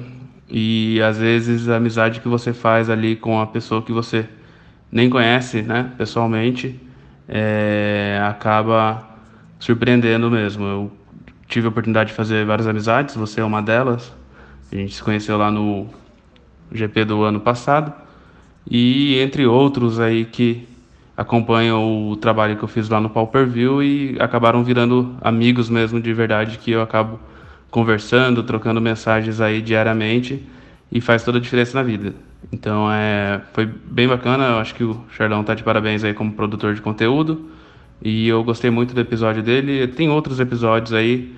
e 0.48 1.00
às 1.02 1.18
vezes 1.18 1.68
a 1.68 1.76
amizade 1.76 2.20
que 2.20 2.28
você 2.28 2.52
faz 2.52 2.90
ali 2.90 3.16
com 3.16 3.40
a 3.40 3.46
pessoa 3.46 3.82
que 3.82 3.92
você 3.92 4.28
nem 4.90 5.08
conhece 5.08 5.62
né, 5.62 5.90
pessoalmente 5.96 6.78
é, 7.28 8.20
acaba 8.22 9.08
surpreendendo 9.58 10.30
mesmo. 10.30 10.64
Eu 10.64 10.92
tive 11.46 11.66
a 11.66 11.70
oportunidade 11.70 12.10
de 12.10 12.16
fazer 12.16 12.44
várias 12.44 12.66
amizades, 12.66 13.14
você 13.14 13.40
é 13.40 13.44
uma 13.44 13.62
delas. 13.62 14.12
A 14.72 14.76
gente 14.76 14.94
se 14.94 15.02
conheceu 15.02 15.36
lá 15.36 15.50
no 15.50 15.86
GP 16.72 17.04
do 17.04 17.22
ano 17.22 17.40
passado 17.40 17.92
e 18.68 19.18
entre 19.18 19.46
outros 19.46 20.00
aí 20.00 20.24
que 20.24 20.66
acompanham 21.16 22.10
o 22.10 22.16
trabalho 22.16 22.56
que 22.56 22.62
eu 22.62 22.68
fiz 22.68 22.88
lá 22.88 23.00
no 23.00 23.10
Pauper 23.10 23.46
View 23.46 23.82
e 23.82 24.16
acabaram 24.18 24.64
virando 24.64 25.14
amigos 25.20 25.68
mesmo 25.68 26.00
de 26.00 26.12
verdade 26.14 26.58
que 26.58 26.70
eu 26.70 26.80
acabo 26.80 27.20
conversando, 27.70 28.42
trocando 28.42 28.80
mensagens 28.80 29.40
aí 29.40 29.60
diariamente 29.60 30.42
e 30.90 31.00
faz 31.00 31.22
toda 31.22 31.38
a 31.38 31.40
diferença 31.40 31.76
na 31.76 31.82
vida. 31.82 32.14
Então 32.50 32.90
é, 32.90 33.40
foi 33.52 33.66
bem 33.66 34.08
bacana, 34.08 34.44
eu 34.44 34.58
acho 34.58 34.74
que 34.74 34.84
o 34.84 35.04
Charlão 35.10 35.44
tá 35.44 35.54
de 35.54 35.62
parabéns 35.62 36.02
aí 36.02 36.14
como 36.14 36.32
produtor 36.32 36.74
de 36.74 36.80
conteúdo 36.80 37.50
e 38.02 38.26
eu 38.26 38.42
gostei 38.42 38.70
muito 38.70 38.94
do 38.94 39.00
episódio 39.00 39.42
dele. 39.42 39.86
Tem 39.86 40.08
outros 40.08 40.40
episódios 40.40 40.92
aí, 40.92 41.32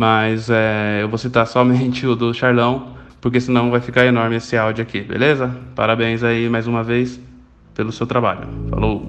mas 0.00 0.48
é, 0.48 1.02
eu 1.02 1.10
vou 1.10 1.18
citar 1.18 1.46
somente 1.46 2.06
o 2.08 2.16
do 2.16 2.32
Charlão 2.32 2.96
porque 3.20 3.38
senão 3.38 3.70
vai 3.70 3.82
ficar 3.82 4.06
enorme 4.06 4.36
esse 4.36 4.56
áudio 4.56 4.82
aqui, 4.82 5.02
beleza? 5.02 5.54
Parabéns 5.76 6.24
aí 6.24 6.48
mais 6.48 6.66
uma 6.66 6.82
vez 6.82 7.20
pelo 7.74 7.92
seu 7.92 8.06
trabalho. 8.06 8.48
Falou! 8.70 9.02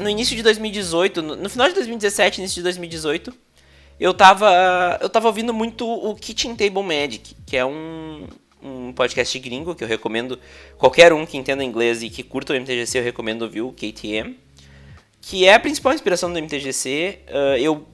No 0.00 0.08
início 0.08 0.34
de 0.34 0.42
2018, 0.42 1.22
no 1.22 1.48
final 1.48 1.68
de 1.68 1.74
2017, 1.74 2.40
início 2.40 2.56
de 2.56 2.62
2018, 2.64 3.32
eu 4.00 4.12
tava, 4.12 4.98
eu 5.00 5.08
tava 5.08 5.28
ouvindo 5.28 5.54
muito 5.54 5.88
o 5.88 6.12
Kitchen 6.16 6.56
Table 6.56 6.82
Magic, 6.82 7.36
que 7.46 7.56
é 7.56 7.64
um, 7.64 8.26
um 8.64 8.92
podcast 8.92 9.38
gringo 9.38 9.74
que 9.74 9.84
eu 9.84 9.88
recomendo 9.88 10.38
qualquer 10.78 11.12
um 11.12 11.26
que 11.26 11.36
entenda 11.36 11.62
inglês 11.62 12.02
e 12.02 12.08
que 12.08 12.22
curta 12.22 12.52
o 12.52 12.56
MTGC, 12.56 12.98
eu 12.98 13.02
recomendo 13.02 13.42
ouvir 13.42 13.60
o 13.60 13.72
KTM 13.72 14.42
que 15.26 15.46
é 15.46 15.54
a 15.54 15.60
principal 15.60 15.94
inspiração 15.94 16.30
do 16.30 16.38
MTGC. 16.38 17.18
Uh, 17.26 17.32
ah, 17.32 17.58
eu 17.58 17.86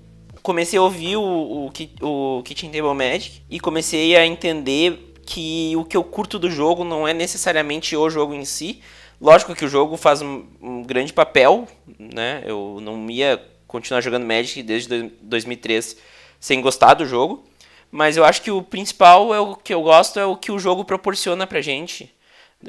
comecei 0.43 0.79
a 0.79 0.83
ouvir 0.83 1.17
o, 1.17 1.23
o, 1.23 2.39
o 2.39 2.43
Kitchen 2.43 2.71
Table 2.71 2.95
Magic 2.95 3.43
e 3.49 3.61
comecei 3.61 4.17
a 4.17 4.27
entender 4.27 5.15
que 5.25 5.73
o 5.77 5.85
que 5.85 5.97
eu 5.97 6.03
curto 6.03 6.39
do 6.39 6.51
jogo 6.51 6.83
não 6.83 7.07
é 7.07 7.15
necessariamente 7.15 7.97
o 7.97 8.11
jogo 8.11 8.35
em 8.35 8.45
si. 8.45 8.81
Lógico 9.21 9.55
que 9.55 9.65
o 9.65 9.69
jogo 9.69 9.97
faz 9.97 10.23
um, 10.23 10.45
um 10.61 10.83
grande 10.83 11.13
papel, 11.13 11.69
né? 11.99 12.43
Eu 12.45 12.79
não 12.83 13.09
ia 13.09 13.41
continuar 13.67 14.01
jogando 14.01 14.27
Magic 14.27 14.63
desde 14.63 15.13
2003 15.23 15.99
sem 16.41 16.61
gostar 16.61 16.95
do 16.95 17.07
jogo. 17.07 17.45
Mas 17.91 18.17
eu 18.17 18.25
acho 18.25 18.43
que 18.43 18.51
o 18.51 18.63
principal 18.63 19.35
é 19.35 19.41
o 19.41 19.57
que 19.57 19.75
eu 19.75 19.83
gosto 19.83 20.21
é 20.21 20.25
o 20.25 20.37
que 20.37 20.53
o 20.53 20.59
jogo 20.59 20.85
proporciona 20.85 21.47
pra 21.47 21.61
gente. 21.61 22.15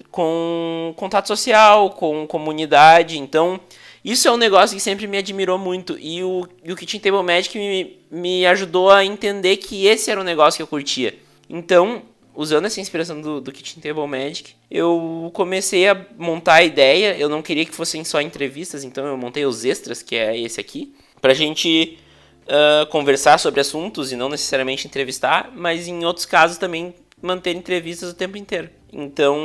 Com 0.09 0.93
contato 0.95 1.27
social, 1.27 1.91
com 1.91 2.25
comunidade. 2.25 3.19
Então, 3.19 3.59
isso 4.03 4.27
é 4.27 4.31
um 4.31 4.37
negócio 4.37 4.75
que 4.75 4.81
sempre 4.81 5.05
me 5.05 5.17
admirou 5.17 5.59
muito. 5.59 5.97
E 5.99 6.23
o, 6.23 6.47
e 6.63 6.71
o 6.71 6.75
Kitchen 6.75 6.99
Table 6.99 7.23
Magic 7.23 7.55
me, 7.57 7.99
me 8.09 8.45
ajudou 8.47 8.89
a 8.89 9.05
entender 9.05 9.57
que 9.57 9.85
esse 9.85 10.09
era 10.09 10.19
um 10.19 10.23
negócio 10.23 10.57
que 10.57 10.63
eu 10.63 10.67
curtia. 10.67 11.13
Então, 11.47 12.01
usando 12.33 12.65
essa 12.65 12.81
inspiração 12.81 13.21
do, 13.21 13.39
do 13.39 13.51
Kitchen 13.51 13.81
Table 13.81 14.07
Magic, 14.07 14.55
eu 14.69 15.29
comecei 15.33 15.87
a 15.87 16.05
montar 16.17 16.55
a 16.55 16.63
ideia. 16.63 17.15
Eu 17.17 17.29
não 17.29 17.41
queria 17.41 17.65
que 17.65 17.75
fossem 17.75 18.03
só 18.03 18.21
entrevistas, 18.21 18.83
então 18.83 19.05
eu 19.05 19.17
montei 19.17 19.45
os 19.45 19.65
extras, 19.65 20.01
que 20.01 20.15
é 20.15 20.39
esse 20.39 20.59
aqui, 20.59 20.95
pra 21.21 21.33
gente 21.33 21.99
uh, 22.51 22.85
conversar 22.87 23.39
sobre 23.39 23.61
assuntos 23.61 24.11
e 24.11 24.15
não 24.15 24.29
necessariamente 24.29 24.85
entrevistar, 24.85 25.51
mas 25.55 25.87
em 25.87 26.03
outros 26.05 26.25
casos 26.25 26.57
também 26.57 26.93
manter 27.21 27.55
entrevistas 27.55 28.11
o 28.11 28.15
tempo 28.15 28.37
inteiro. 28.37 28.69
Então, 28.91 29.37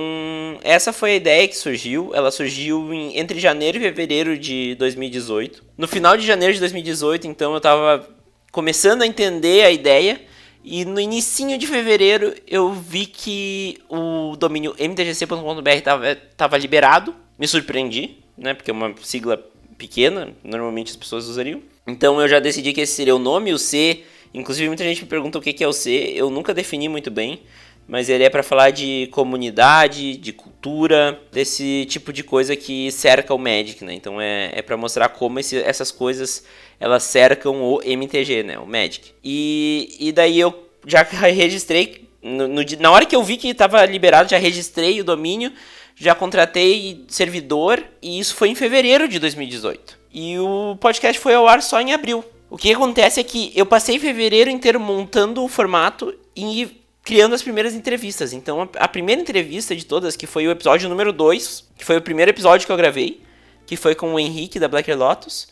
essa 0.65 0.93
foi 0.93 1.13
a 1.13 1.17
ideia 1.17 1.47
que 1.47 1.57
surgiu. 1.57 2.11
Ela 2.15 2.31
surgiu 2.31 2.93
em, 2.93 3.17
entre 3.17 3.39
janeiro 3.39 3.79
e 3.79 3.81
fevereiro 3.81 4.37
de 4.37 4.75
2018. 4.75 5.63
No 5.79 5.87
final 5.87 6.17
de 6.17 6.27
janeiro 6.27 6.53
de 6.53 6.61
2018, 6.61 7.29
então, 7.29 7.53
eu 7.53 7.59
estava 7.59 8.09
começando 8.51 9.03
a 9.03 9.07
entender 9.07 9.65
a 9.65 9.71
ideia. 9.71 10.21
E 10.65 10.85
no 10.85 10.99
início 10.99 11.57
de 11.57 11.65
fevereiro 11.65 12.35
eu 12.45 12.73
vi 12.73 13.07
que 13.07 13.79
o 13.89 14.35
domínio 14.37 14.75
mtgc.com.br 14.77 15.71
estava 15.71 16.59
liberado. 16.59 17.15
Me 17.39 17.47
surpreendi, 17.47 18.19
né? 18.37 18.53
Porque 18.53 18.73
é 18.73 18.75
uma 18.75 18.93
sigla 19.01 19.41
pequena, 19.79 20.35
normalmente 20.43 20.91
as 20.91 20.97
pessoas 20.97 21.29
usariam. 21.29 21.63
Então 21.87 22.21
eu 22.21 22.29
já 22.29 22.41
decidi 22.41 22.73
que 22.73 22.81
esse 22.81 22.95
seria 22.95 23.15
o 23.15 23.19
nome, 23.19 23.53
o 23.53 23.59
C. 23.59 24.03
Inclusive 24.35 24.69
muita 24.69 24.85
gente 24.85 25.03
me 25.03 25.09
pergunta 25.09 25.39
o 25.39 25.41
que 25.41 25.63
é 25.63 25.69
o 25.69 25.73
C. 25.73 26.13
Eu 26.15 26.31
nunca 26.31 26.53
defini 26.53 26.89
muito 26.89 27.11
bem 27.11 27.41
mas 27.89 28.09
ele 28.09 28.25
é 28.25 28.31
para 28.31 28.43
falar 28.43 28.71
de 28.71 29.09
comunidade, 29.13 30.17
de 30.17 30.33
cultura, 30.33 31.21
desse 31.31 31.87
tipo 31.89 32.13
de 32.13 32.25
coisa 32.25 32.57
que 32.57 32.91
cerca 32.91 33.33
o 33.33 33.39
Magic, 33.39 33.85
né? 33.85 33.95
Então 33.95 34.21
é, 34.21 34.51
é 34.53 34.63
para 34.63 34.77
mostrar 34.77 35.09
como 35.11 35.39
esse, 35.39 35.57
essas 35.59 35.93
coisas 35.93 36.45
elas 36.81 37.05
cercam 37.05 37.63
o 37.63 37.81
MTG, 37.83 38.43
né? 38.43 38.59
O 38.59 38.67
Magic. 38.67 39.13
E, 39.23 39.97
e 40.01 40.13
daí 40.13 40.39
eu 40.41 40.69
já 40.85 41.03
registrei, 41.33 42.09
no, 42.21 42.49
no, 42.49 42.63
na 42.81 42.91
hora 42.91 43.07
que 43.07 43.15
eu 43.15 43.23
vi 43.23 43.37
que 43.37 43.49
estava 43.49 43.85
liberado, 43.87 44.29
já 44.29 44.39
registrei 44.39 45.01
o 45.01 45.05
domínio, 45.05 45.53
já 45.95 46.15
contratei 46.15 47.05
servidor, 47.07 47.83
e 48.03 48.19
isso 48.19 48.35
foi 48.35 48.49
em 48.49 48.55
fevereiro 48.55 49.09
de 49.09 49.21
2018. 49.21 49.97
E 50.19 50.39
o 50.39 50.79
podcast 50.81 51.21
foi 51.21 51.35
ao 51.35 51.47
ar 51.47 51.63
só 51.63 51.79
em 51.79 51.93
abril. 51.93 52.25
O 52.49 52.57
que 52.57 52.73
acontece 52.73 53.21
é 53.21 53.23
que 53.23 53.53
eu 53.55 53.67
passei 53.67 53.99
fevereiro 53.99 54.49
inteiro 54.49 54.81
montando 54.81 55.45
o 55.45 55.49
formato 55.49 56.15
e 56.35 56.83
criando 57.03 57.35
as 57.35 57.43
primeiras 57.43 57.75
entrevistas. 57.75 58.33
Então, 58.33 58.67
a 58.79 58.89
primeira 58.89 59.21
entrevista 59.21 59.77
de 59.77 59.85
todas, 59.85 60.17
que 60.17 60.27
foi 60.27 60.49
o 60.49 60.51
episódio 60.51 60.89
número 60.89 61.13
2, 61.13 61.69
que 61.77 61.85
foi 61.85 61.99
o 61.99 62.01
primeiro 62.01 62.31
episódio 62.31 62.65
que 62.67 62.73
eu 62.73 62.79
gravei, 62.79 63.21
que 63.67 63.77
foi 63.77 63.95
com 63.95 64.15
o 64.15 64.19
Henrique 64.19 64.59
da 64.59 64.69
Black 64.69 64.91
Lotus, 64.95 65.49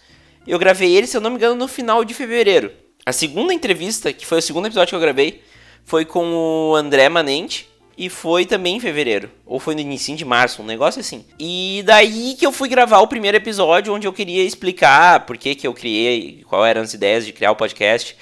eu 0.46 0.58
gravei 0.58 0.96
ele, 0.96 1.06
se 1.06 1.14
eu 1.14 1.20
não 1.20 1.28
me 1.28 1.36
engano, 1.36 1.56
no 1.56 1.68
final 1.68 2.02
de 2.02 2.14
fevereiro. 2.14 2.72
A 3.04 3.12
segunda 3.12 3.52
entrevista, 3.52 4.14
que 4.14 4.24
foi 4.24 4.38
o 4.38 4.42
segundo 4.42 4.64
episódio 4.64 4.88
que 4.88 4.96
eu 4.96 5.00
gravei, 5.00 5.42
foi 5.84 6.06
com 6.06 6.24
o 6.70 6.74
André 6.74 7.10
Manente, 7.10 7.68
e 7.96 8.08
foi 8.08 8.44
também 8.46 8.76
em 8.76 8.80
fevereiro. 8.80 9.30
Ou 9.46 9.58
foi 9.58 9.74
no 9.74 9.80
início 9.80 10.14
de 10.16 10.24
março, 10.24 10.62
um 10.62 10.66
negócio 10.66 11.00
assim. 11.00 11.24
E 11.38 11.82
daí 11.84 12.34
que 12.38 12.46
eu 12.46 12.52
fui 12.52 12.68
gravar 12.68 13.00
o 13.00 13.08
primeiro 13.08 13.36
episódio, 13.36 13.92
onde 13.94 14.06
eu 14.06 14.12
queria 14.12 14.44
explicar 14.44 15.26
por 15.26 15.36
que, 15.36 15.54
que 15.54 15.66
eu 15.66 15.74
criei, 15.74 16.44
qual 16.48 16.64
eram 16.64 16.82
as 16.82 16.94
ideias 16.94 17.24
de 17.24 17.32
criar 17.32 17.52
o 17.52 17.56
podcast. 17.56 18.16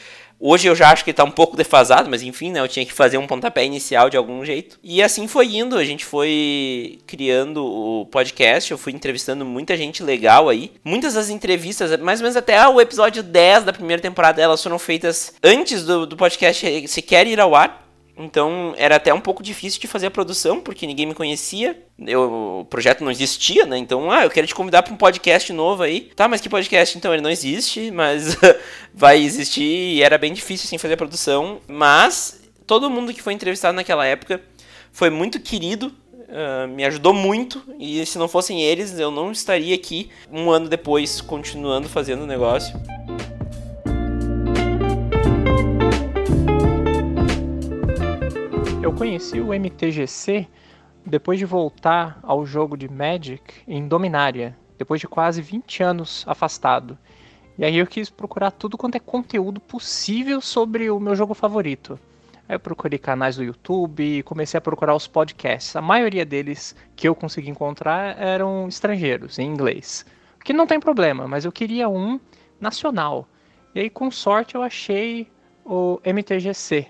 Hoje 0.45 0.67
eu 0.67 0.75
já 0.75 0.91
acho 0.91 1.05
que 1.05 1.13
tá 1.13 1.23
um 1.23 1.31
pouco 1.31 1.57
defasado, 1.57 2.11
mas 2.11 2.21
enfim, 2.21 2.51
né? 2.51 2.59
Eu 2.59 2.67
tinha 2.67 2.85
que 2.85 2.93
fazer 2.93 3.17
um 3.17 3.29
pontapé 3.29 3.65
inicial 3.65 4.11
de 4.11 4.17
algum 4.17 4.45
jeito. 4.45 4.77
E 4.83 5.01
assim 5.01 5.29
foi 5.29 5.55
indo, 5.55 5.77
a 5.77 5.85
gente 5.85 6.05
foi 6.05 6.99
criando 7.07 7.65
o 7.65 8.07
podcast, 8.07 8.73
eu 8.73 8.77
fui 8.77 8.93
entrevistando 8.93 9.45
muita 9.45 9.77
gente 9.77 10.03
legal 10.03 10.49
aí. 10.49 10.73
Muitas 10.83 11.15
das 11.15 11.31
entrevistas, 11.31 11.97
mais 12.01 12.19
ou 12.19 12.25
menos 12.25 12.37
até 12.37 12.67
o 12.67 12.81
episódio 12.81 13.23
10 13.23 13.63
da 13.63 13.73
primeira 13.73 14.03
temporada, 14.03 14.43
elas 14.43 14.61
foram 14.61 14.81
feitas 14.81 15.33
antes 15.45 15.85
do, 15.85 16.07
do 16.09 16.17
podcast 16.17 16.89
sequer 16.89 17.29
ir 17.29 17.39
ao 17.39 17.55
ar. 17.55 17.82
Então 18.17 18.75
era 18.77 18.97
até 18.97 19.13
um 19.13 19.21
pouco 19.21 19.43
difícil 19.43 19.81
de 19.81 19.87
fazer 19.87 20.07
a 20.07 20.11
produção, 20.11 20.61
porque 20.61 20.87
ninguém 20.87 21.07
me 21.07 21.15
conhecia. 21.15 21.83
Eu, 21.99 22.61
o 22.61 22.65
projeto 22.65 23.03
não 23.03 23.11
existia, 23.11 23.65
né? 23.65 23.79
Então, 23.79 24.11
ah, 24.11 24.25
eu 24.25 24.31
quero 24.31 24.47
te 24.47 24.55
convidar 24.55 24.83
para 24.83 24.93
um 24.93 24.97
podcast 24.97 25.53
novo 25.53 25.83
aí. 25.83 26.13
Tá, 26.15 26.29
mas 26.29 26.41
que 26.41 26.49
podcast? 26.49 26.97
Então, 26.97 27.13
ele 27.13 27.23
não 27.23 27.31
existe, 27.31 27.91
mas 27.93 28.37
vai 28.93 29.21
existir. 29.21 29.63
E 29.63 30.03
era 30.03 30.19
bem 30.19 30.33
difícil, 30.33 30.67
assim, 30.67 30.79
fazer 30.79 30.95
a 30.95 30.97
produção. 30.97 31.61
Mas 31.67 32.43
todo 32.67 32.91
mundo 32.91 33.15
que 33.15 33.23
foi 33.23 33.33
entrevistado 33.33 33.75
naquela 33.75 34.07
época 34.07 34.41
foi 34.93 35.11
muito 35.11 35.41
querido. 35.41 35.93
Uh, 36.29 36.67
me 36.67 36.83
ajudou 36.87 37.13
muito 37.13 37.63
e 37.79 38.07
se 38.07 38.17
não 38.17 38.27
fossem 38.27 38.63
eles 38.63 38.99
eu 38.99 39.11
não 39.11 39.31
estaria 39.31 39.75
aqui 39.75 40.09
um 40.33 40.51
ano 40.51 40.67
depois 40.67 41.21
continuando 41.21 41.91
fazendo 41.91 42.23
o 42.23 42.27
negócio. 42.27 42.75
Eu 48.83 48.93
conheci 48.93 49.41
o 49.41 49.55
MTGC 49.55 50.49
depois 51.07 51.39
de 51.39 51.45
voltar 51.45 52.19
ao 52.21 52.45
jogo 52.45 52.77
de 52.77 52.89
Magic 52.89 53.63
em 53.67 53.87
Dominária, 53.87 54.59
depois 54.77 55.01
de 55.01 55.07
quase 55.07 55.41
20 55.41 55.85
anos 55.85 56.25
afastado. 56.27 56.99
E 57.57 57.65
aí 57.65 57.79
eu 57.79 57.87
quis 57.87 58.11
procurar 58.11 58.51
tudo 58.51 58.77
quanto 58.77 58.97
é 58.97 58.99
conteúdo 58.99 59.61
possível 59.61 60.41
sobre 60.41 60.91
o 60.91 60.99
meu 60.99 61.15
jogo 61.15 61.33
favorito. 61.33 61.97
Aí 62.49 62.57
eu 62.57 62.61
procurei 62.61 62.99
canais 62.99 63.37
do 63.37 63.45
YouTube 63.45 64.19
e 64.19 64.23
comecei 64.25 64.59
a 64.59 64.61
procurar 64.61 64.97
os 64.97 65.07
podcasts. 65.07 65.77
A 65.77 65.81
maioria 65.81 66.25
deles 66.27 66.75
que 66.97 67.09
eu 67.09 67.15
consegui 67.15 67.51
encontrar 67.51 68.21
eram 68.21 68.67
estrangeiros, 68.67 69.39
em 69.39 69.49
inglês. 69.49 70.05
O 70.41 70.45
que 70.45 70.53
não 70.53 70.67
tem 70.67 70.81
problema, 70.81 71.29
mas 71.29 71.45
eu 71.45 71.53
queria 71.53 71.89
um 71.89 72.19
nacional. 72.61 73.29
E 73.77 73.81
aí, 73.81 73.89
com 73.89 74.11
sorte, 74.11 74.57
eu 74.57 74.63
achei 74.63 75.31
o 75.65 76.01
MTGC, 76.05 76.89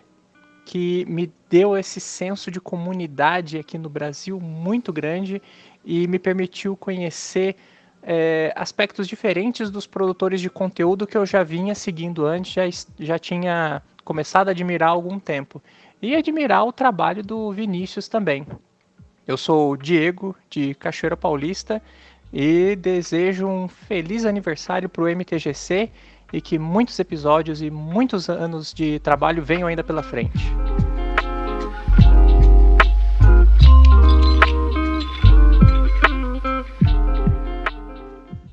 que 0.65 1.05
me 1.05 1.31
deu 1.53 1.77
esse 1.77 2.01
senso 2.01 2.51
de 2.51 2.59
comunidade 2.59 3.59
aqui 3.59 3.77
no 3.77 3.91
Brasil 3.91 4.41
muito 4.41 4.91
grande 4.91 5.43
e 5.85 6.07
me 6.07 6.19
permitiu 6.19 6.75
conhecer 6.75 7.57
é, 8.03 8.51
aspectos 8.57 9.07
diferentes 9.07 9.71
dos 9.71 9.87
produtores 9.87 10.41
de 10.41 10.49
conteúdo 10.49 11.07
que 11.07 11.15
eu 11.15 11.27
já 11.27 11.43
vinha 11.43 11.75
seguindo 11.75 12.25
antes, 12.25 12.55
já, 12.55 12.63
já 12.99 13.19
tinha 13.19 13.83
começado 14.03 14.49
a 14.49 14.53
admirar 14.53 14.89
há 14.89 14.93
algum 14.93 15.19
tempo. 15.19 15.63
E 16.01 16.17
admirar 16.17 16.65
o 16.65 16.73
trabalho 16.73 17.23
do 17.23 17.53
Vinícius 17.53 18.09
também. 18.09 18.47
Eu 19.29 19.37
sou 19.37 19.73
o 19.73 19.77
Diego, 19.77 20.35
de 20.49 20.75
Cachoeira 20.75 21.19
Paulista, 21.19 21.83
e 22.33 22.75
desejo 22.77 23.47
um 23.47 23.69
feliz 23.69 24.25
aniversário 24.25 24.89
para 24.89 25.05
o 25.05 25.07
MTGC 25.07 25.91
e 26.33 26.41
que 26.41 26.59
muitos 26.59 26.99
episódios 26.99 27.61
e 27.61 27.71
muitos 27.71 28.31
anos 28.31 28.73
de 28.73 28.99
trabalho 29.01 29.45
venham 29.45 29.69
ainda 29.69 29.85
pela 29.85 30.03
frente. 30.03 30.51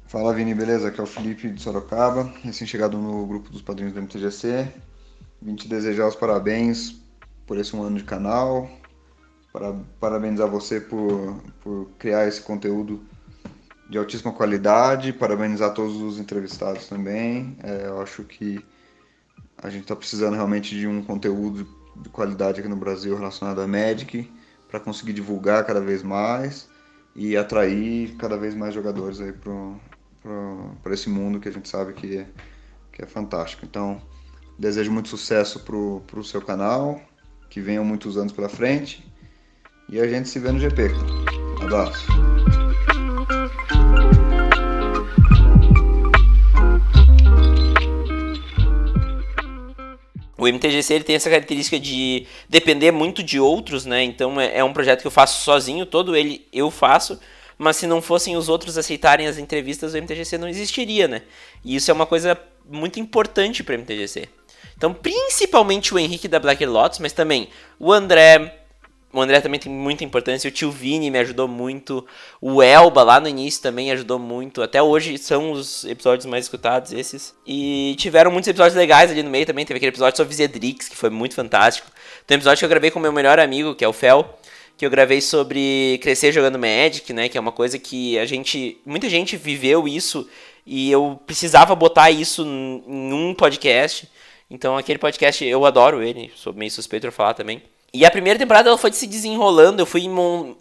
Fala 0.10 0.34
Vini, 0.34 0.56
beleza? 0.56 0.88
Aqui 0.88 1.00
é 1.00 1.04
o 1.04 1.06
Felipe 1.06 1.48
de 1.48 1.62
Sorocaba, 1.62 2.34
recém-chegado 2.42 2.98
no 2.98 3.28
grupo 3.28 3.52
dos 3.52 3.62
padrinhos 3.62 3.94
do 3.94 4.02
MTGC. 4.02 4.68
Vim 5.40 5.54
te 5.54 5.68
desejar 5.68 6.08
os 6.08 6.16
parabéns 6.16 7.00
por 7.46 7.60
esse 7.60 7.76
um 7.76 7.84
ano 7.84 8.00
de 8.00 8.04
canal, 8.04 8.68
para, 9.54 9.72
parabenizar 10.00 10.48
você 10.48 10.82
por, 10.82 11.40
por 11.62 11.92
criar 12.00 12.28
esse 12.28 12.42
conteúdo 12.42 13.04
de 13.88 14.00
altíssima 14.00 14.34
qualidade. 14.34 15.14
Parabenizar 15.14 15.76
todos 15.76 16.02
os 16.02 16.20
entrevistados 16.20 16.88
também. 16.88 17.56
É, 17.62 17.86
eu 17.86 18.02
acho 18.02 18.24
que 18.24 18.66
a 19.60 19.70
gente 19.70 19.84
está 19.84 19.96
precisando 19.96 20.34
realmente 20.34 20.76
de 20.76 20.88
um 20.88 21.04
conteúdo 21.04 21.68
de 21.98 22.10
qualidade 22.10 22.62
aqui 22.62 22.68
no 22.68 22.78
Brasil 22.78 23.16
relacionado 23.16 23.62
à 23.62 23.68
Magic 23.68 24.28
para 24.72 24.80
conseguir 24.80 25.14
divulgar 25.14 25.64
cada 25.68 25.80
vez 25.80 26.02
mais 26.02 26.68
e 27.16 27.38
atrair 27.38 28.16
cada 28.16 28.38
vez 28.38 28.56
mais 28.56 28.74
jogadores 28.74 29.22
aí 29.22 29.34
para 29.34 29.52
esse 30.92 31.10
mundo 31.10 31.40
que 31.40 31.50
a 31.50 31.52
gente 31.52 31.70
sabe 31.70 31.94
que 31.94 32.18
é, 32.18 32.28
que 32.92 33.02
é 33.02 33.06
fantástico. 33.06 33.66
Então, 33.66 34.02
desejo 34.58 34.92
muito 34.92 35.10
sucesso 35.10 35.60
para 35.62 36.20
o 36.20 36.24
seu 36.24 36.42
canal, 36.42 37.02
que 37.50 37.62
venham 37.62 37.86
muitos 37.86 38.18
anos 38.18 38.32
pela 38.32 38.50
frente 38.50 39.06
e 39.90 40.00
a 40.00 40.08
gente 40.08 40.30
se 40.30 40.40
vê 40.40 40.52
no 40.52 40.60
GP. 40.60 40.92
Abraço. 41.62 42.08
O 50.38 50.48
MTGC 50.48 50.94
ele 50.94 51.04
tem 51.04 51.18
essa 51.18 51.30
característica 51.30 51.78
de 51.78 52.26
depender 52.48 52.92
muito 52.92 53.22
de 53.22 53.40
outros, 53.40 53.86
né? 53.86 54.04
Então 54.04 54.40
é, 54.40 54.60
é, 54.60 54.64
um 54.64 54.72
projeto 54.72 55.02
que 55.02 55.08
eu 55.08 55.12
faço 55.12 55.44
sozinho, 55.44 55.86
todo 55.86 56.16
ele 56.16 56.48
eu 56.54 56.72
faço, 56.72 57.20
mas 57.60 57.76
se 57.76 57.86
não 57.86 58.02
fossem 58.02 58.38
os 58.38 58.48
outros 58.48 58.78
aceitarem 58.78 59.28
as 59.28 59.38
entrevistas, 59.38 59.94
o 59.94 59.98
MTGC 59.98 60.38
não 60.38 60.48
existiria, 60.48 61.10
né? 61.10 61.24
E 61.64 61.76
isso 61.76 61.92
é 61.92 61.94
uma 61.94 62.06
coisa 62.06 62.40
muito 62.66 63.02
importante 63.02 63.62
para 63.62 63.76
o 63.76 63.80
MTGC. 63.80 64.30
Então, 64.78 64.94
principalmente 64.94 65.94
o 65.94 66.00
Henrique 66.00 66.30
da 66.30 66.40
Black 66.40 66.66
Lotus, 66.66 67.00
mas 67.00 67.12
também 67.12 67.50
o 67.78 67.92
André, 67.92 68.60
o 69.12 69.20
André 69.20 69.42
também 69.42 69.60
tem 69.60 69.70
muita 69.70 70.06
importância. 70.06 70.48
O 70.48 70.52
tio 70.52 70.72
Vini 70.72 71.12
me 71.12 71.20
ajudou 71.20 71.50
muito. 71.50 72.08
O 72.40 72.64
Elba 72.64 73.04
lá 73.04 73.20
no 73.20 73.28
início 73.28 73.62
também 73.62 73.92
ajudou 73.92 74.18
muito. 74.18 74.62
Até 74.62 74.82
hoje 74.82 75.18
são 75.18 75.52
os 75.52 75.84
episódios 75.84 76.26
mais 76.26 76.46
escutados 76.46 76.94
esses. 76.94 77.36
E 77.46 77.94
tiveram 77.98 78.32
muitos 78.32 78.48
episódios 78.48 78.78
legais 78.78 79.12
ali 79.12 79.22
no 79.22 79.30
meio 79.30 79.46
também. 79.46 79.66
Teve 79.66 79.80
aquele 79.80 79.92
episódio 79.92 80.16
sobre 80.16 80.34
Zedrix, 80.34 80.88
que 80.88 80.96
foi 80.96 81.10
muito 81.10 81.36
fantástico. 81.36 81.92
Tem 82.26 82.38
um 82.38 82.40
episódio 82.40 82.60
que 82.60 82.66
eu 82.66 82.70
gravei 82.70 82.90
com 82.90 83.02
meu 83.02 83.12
melhor 83.12 83.38
amigo, 83.38 83.76
que 83.76 83.84
é 83.84 83.88
o 83.88 83.92
Fel. 83.92 84.40
Que 84.80 84.86
eu 84.86 84.90
gravei 84.90 85.20
sobre 85.20 86.00
crescer 86.02 86.32
jogando 86.32 86.58
Magic, 86.58 87.12
né? 87.12 87.28
Que 87.28 87.38
é 87.38 87.42
uma 87.42 87.52
coisa 87.52 87.78
que 87.78 88.18
a 88.18 88.26
gente. 88.26 88.78
Muita 88.86 89.10
gente 89.10 89.36
viveu 89.36 89.86
isso. 89.86 90.26
E 90.66 90.90
eu 90.90 91.20
precisava 91.28 91.76
botar 91.76 92.10
isso 92.12 92.44
em 92.44 93.14
um 93.14 93.34
podcast. 93.34 94.10
Então 94.50 94.78
aquele 94.78 94.98
podcast 94.98 95.44
eu 95.44 95.66
adoro 95.66 96.02
ele. 96.02 96.32
Sou 96.34 96.54
meio 96.54 96.72
suspeito 96.72 97.06
de 97.06 97.14
falar 97.14 97.34
também. 97.34 97.62
E 97.94 98.06
a 98.06 98.12
primeira 98.12 98.40
temporada 98.40 98.70
ela 98.70 98.78
foi 98.78 98.94
se 98.94 99.06
desenrolando, 99.06 99.82
eu 99.82 99.86
fui 99.86 100.08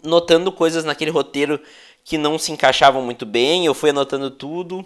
notando 0.03 0.51
coisas 0.51 0.83
naquele 0.83 1.11
roteiro 1.11 1.57
que 2.03 2.17
não 2.17 2.37
se 2.37 2.51
encaixavam 2.51 3.01
muito 3.01 3.25
bem, 3.25 3.65
eu 3.65 3.73
fui 3.73 3.91
anotando 3.91 4.29
tudo, 4.29 4.85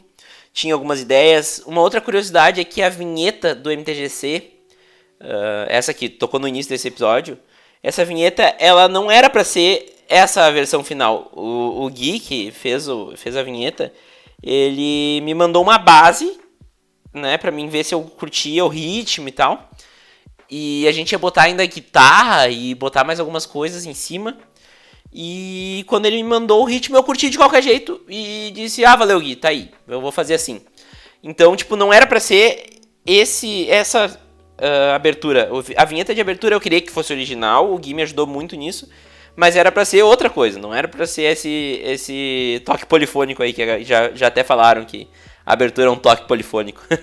tinha 0.53 0.75
algumas 0.75 1.01
ideias. 1.01 1.63
Uma 1.65 1.81
outra 1.81 1.99
curiosidade 1.99 2.61
é 2.61 2.63
que 2.63 2.83
a 2.83 2.89
vinheta 2.89 3.55
do 3.55 3.71
MTGC, 3.71 4.51
uh, 5.21 5.23
ah, 5.23 5.65
essa 5.69 5.91
que 5.91 6.07
tocou 6.07 6.39
no 6.39 6.47
início 6.47 6.69
desse 6.69 6.87
episódio, 6.87 7.39
essa 7.83 8.05
vinheta 8.05 8.55
ela 8.57 8.87
não 8.87 9.11
era 9.11 9.29
para 9.29 9.43
ser 9.43 9.93
essa 10.07 10.49
versão 10.51 10.83
final. 10.83 11.29
O, 11.33 11.85
o 11.85 11.89
Gui, 11.89 12.19
que 12.19 12.49
fez, 12.49 12.87
o, 12.87 13.13
fez 13.17 13.35
a 13.35 13.43
vinheta, 13.43 13.93
ele 14.41 15.21
me 15.21 15.33
mandou 15.33 15.61
uma 15.61 15.77
base, 15.77 16.39
né, 17.13 17.37
pra 17.37 17.51
mim 17.51 17.67
ver 17.67 17.83
se 17.83 17.93
eu 17.93 18.01
curtia 18.01 18.63
o 18.63 18.69
ritmo 18.69 19.27
e 19.27 19.31
tal. 19.31 19.69
E 20.49 20.87
a 20.87 20.91
gente 20.91 21.11
ia 21.11 21.19
botar 21.19 21.43
ainda 21.43 21.65
guitarra 21.65 22.47
e 22.47 22.73
botar 22.73 23.03
mais 23.03 23.19
algumas 23.19 23.45
coisas 23.45 23.85
em 23.85 23.93
cima. 23.93 24.37
E 25.11 25.83
quando 25.87 26.05
ele 26.05 26.17
me 26.17 26.23
mandou 26.23 26.61
o 26.61 26.65
ritmo, 26.65 26.95
eu 26.95 27.03
curti 27.03 27.29
de 27.29 27.37
qualquer 27.37 27.61
jeito 27.61 28.01
e 28.07 28.51
disse: 28.53 28.83
"Ah, 28.85 28.95
valeu, 28.95 29.19
Gui, 29.19 29.35
tá 29.35 29.49
aí. 29.49 29.71
Eu 29.87 30.01
vou 30.01 30.11
fazer 30.11 30.35
assim". 30.35 30.61
Então, 31.23 31.55
tipo, 31.55 31.75
não 31.75 31.93
era 31.93 32.07
para 32.07 32.19
ser 32.19 32.81
esse 33.05 33.69
essa 33.69 34.19
uh, 34.59 34.93
abertura. 34.95 35.49
A 35.77 35.85
vinheta 35.85 36.13
de 36.13 36.21
abertura 36.21 36.55
eu 36.55 36.61
queria 36.61 36.81
que 36.81 36.91
fosse 36.91 37.13
original, 37.13 37.73
o 37.73 37.77
Gui 37.77 37.93
me 37.93 38.01
ajudou 38.03 38.27
muito 38.27 38.55
nisso, 38.55 38.89
mas 39.35 39.55
era 39.55 39.71
para 39.71 39.85
ser 39.85 40.03
outra 40.03 40.29
coisa, 40.29 40.59
não 40.59 40.73
era 40.73 40.87
para 40.87 41.05
ser 41.05 41.23
esse 41.23 41.81
esse 41.83 42.61
toque 42.65 42.85
polifônico 42.85 43.41
aí 43.41 43.53
que 43.53 43.83
já, 43.83 44.11
já 44.13 44.27
até 44.27 44.43
falaram 44.43 44.85
que 44.85 45.07
a 45.45 45.53
abertura 45.53 45.87
é 45.87 45.91
um 45.91 45.95
toque 45.95 46.27
polifônico. 46.27 46.81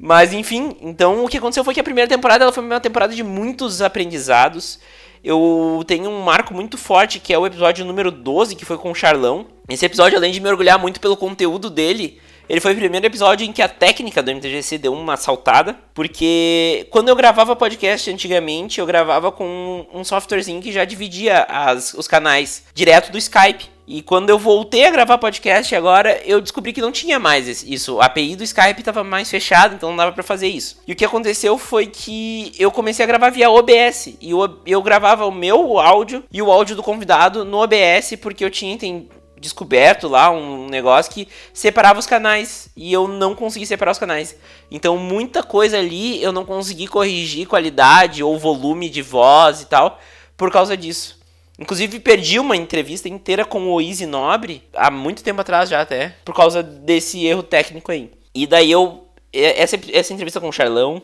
Mas 0.00 0.32
enfim, 0.32 0.76
então 0.80 1.24
o 1.24 1.28
que 1.28 1.38
aconteceu 1.38 1.64
foi 1.64 1.74
que 1.74 1.80
a 1.80 1.84
primeira 1.84 2.08
temporada 2.08 2.44
ela 2.44 2.52
foi 2.52 2.62
uma 2.62 2.78
temporada 2.78 3.14
de 3.14 3.22
muitos 3.24 3.82
aprendizados. 3.82 4.78
Eu 5.24 5.82
tenho 5.88 6.08
um 6.08 6.22
marco 6.22 6.54
muito 6.54 6.78
forte 6.78 7.18
que 7.18 7.32
é 7.32 7.38
o 7.38 7.44
episódio 7.44 7.84
número 7.84 8.12
12, 8.12 8.54
que 8.54 8.64
foi 8.64 8.78
com 8.78 8.92
o 8.92 8.94
Charlão. 8.94 9.46
Esse 9.68 9.84
episódio, 9.84 10.16
além 10.16 10.30
de 10.30 10.40
me 10.40 10.48
orgulhar 10.48 10.78
muito 10.78 11.00
pelo 11.00 11.16
conteúdo 11.16 11.68
dele, 11.68 12.20
ele 12.48 12.60
foi 12.60 12.72
o 12.72 12.76
primeiro 12.76 13.06
episódio 13.06 13.46
em 13.46 13.52
que 13.52 13.60
a 13.60 13.68
técnica 13.68 14.22
do 14.22 14.30
MTGC 14.30 14.78
deu 14.78 14.92
uma 14.92 15.16
saltada, 15.16 15.76
porque 15.92 16.86
quando 16.90 17.08
eu 17.08 17.16
gravava 17.16 17.54
podcast 17.54 18.10
antigamente, 18.10 18.80
eu 18.80 18.86
gravava 18.86 19.30
com 19.30 19.86
um 19.92 20.02
softwarezinho 20.02 20.62
que 20.62 20.72
já 20.72 20.84
dividia 20.84 21.42
as, 21.48 21.92
os 21.94 22.08
canais 22.08 22.64
direto 22.74 23.12
do 23.12 23.18
Skype. 23.18 23.78
E 23.90 24.02
quando 24.02 24.28
eu 24.28 24.38
voltei 24.38 24.84
a 24.84 24.90
gravar 24.90 25.16
podcast 25.16 25.74
agora, 25.74 26.20
eu 26.26 26.42
descobri 26.42 26.74
que 26.74 26.80
não 26.80 26.92
tinha 26.92 27.18
mais 27.18 27.62
isso. 27.62 27.98
A 28.02 28.04
API 28.04 28.36
do 28.36 28.44
Skype 28.44 28.80
estava 28.80 29.02
mais 29.02 29.30
fechada, 29.30 29.74
então 29.74 29.88
não 29.88 29.96
dava 29.96 30.12
para 30.12 30.22
fazer 30.22 30.46
isso. 30.46 30.78
E 30.86 30.92
o 30.92 30.96
que 30.96 31.06
aconteceu 31.06 31.56
foi 31.56 31.86
que 31.86 32.52
eu 32.58 32.70
comecei 32.70 33.02
a 33.02 33.08
gravar 33.08 33.30
via 33.30 33.50
OBS. 33.50 34.08
E 34.20 34.30
eu, 34.30 34.58
eu 34.66 34.82
gravava 34.82 35.24
o 35.24 35.32
meu 35.32 35.78
áudio 35.78 36.22
e 36.30 36.42
o 36.42 36.52
áudio 36.52 36.76
do 36.76 36.82
convidado 36.82 37.46
no 37.46 37.56
OBS, 37.62 38.14
porque 38.20 38.44
eu 38.44 38.50
tinha 38.50 38.74
descoberto 39.40 40.08
lá 40.08 40.30
um 40.30 40.66
negócio 40.68 41.12
que 41.12 41.28
separava 41.52 41.98
os 41.98 42.06
canais 42.06 42.68
e 42.76 42.92
eu 42.92 43.06
não 43.08 43.34
consegui 43.34 43.66
separar 43.66 43.92
os 43.92 43.98
canais. 43.98 44.36
Então 44.70 44.96
muita 44.96 45.42
coisa 45.42 45.78
ali 45.78 46.22
eu 46.22 46.32
não 46.32 46.44
consegui 46.44 46.86
corrigir 46.86 47.46
qualidade 47.46 48.22
ou 48.22 48.38
volume 48.38 48.88
de 48.88 49.02
voz 49.02 49.62
e 49.62 49.66
tal 49.66 49.98
por 50.36 50.50
causa 50.50 50.76
disso. 50.76 51.18
Inclusive 51.58 51.98
perdi 51.98 52.38
uma 52.38 52.56
entrevista 52.56 53.08
inteira 53.08 53.44
com 53.44 53.66
o 53.68 53.80
Easy 53.80 54.06
Nobre 54.06 54.62
há 54.72 54.90
muito 54.90 55.24
tempo 55.24 55.40
atrás 55.40 55.68
já 55.68 55.80
até, 55.80 56.14
por 56.24 56.34
causa 56.34 56.62
desse 56.62 57.26
erro 57.26 57.42
técnico 57.42 57.90
aí. 57.90 58.12
E 58.34 58.46
daí 58.46 58.70
eu 58.70 59.08
essa, 59.32 59.78
essa 59.92 60.12
entrevista 60.12 60.40
com 60.40 60.48
o 60.48 60.52
Charlão 60.52 61.02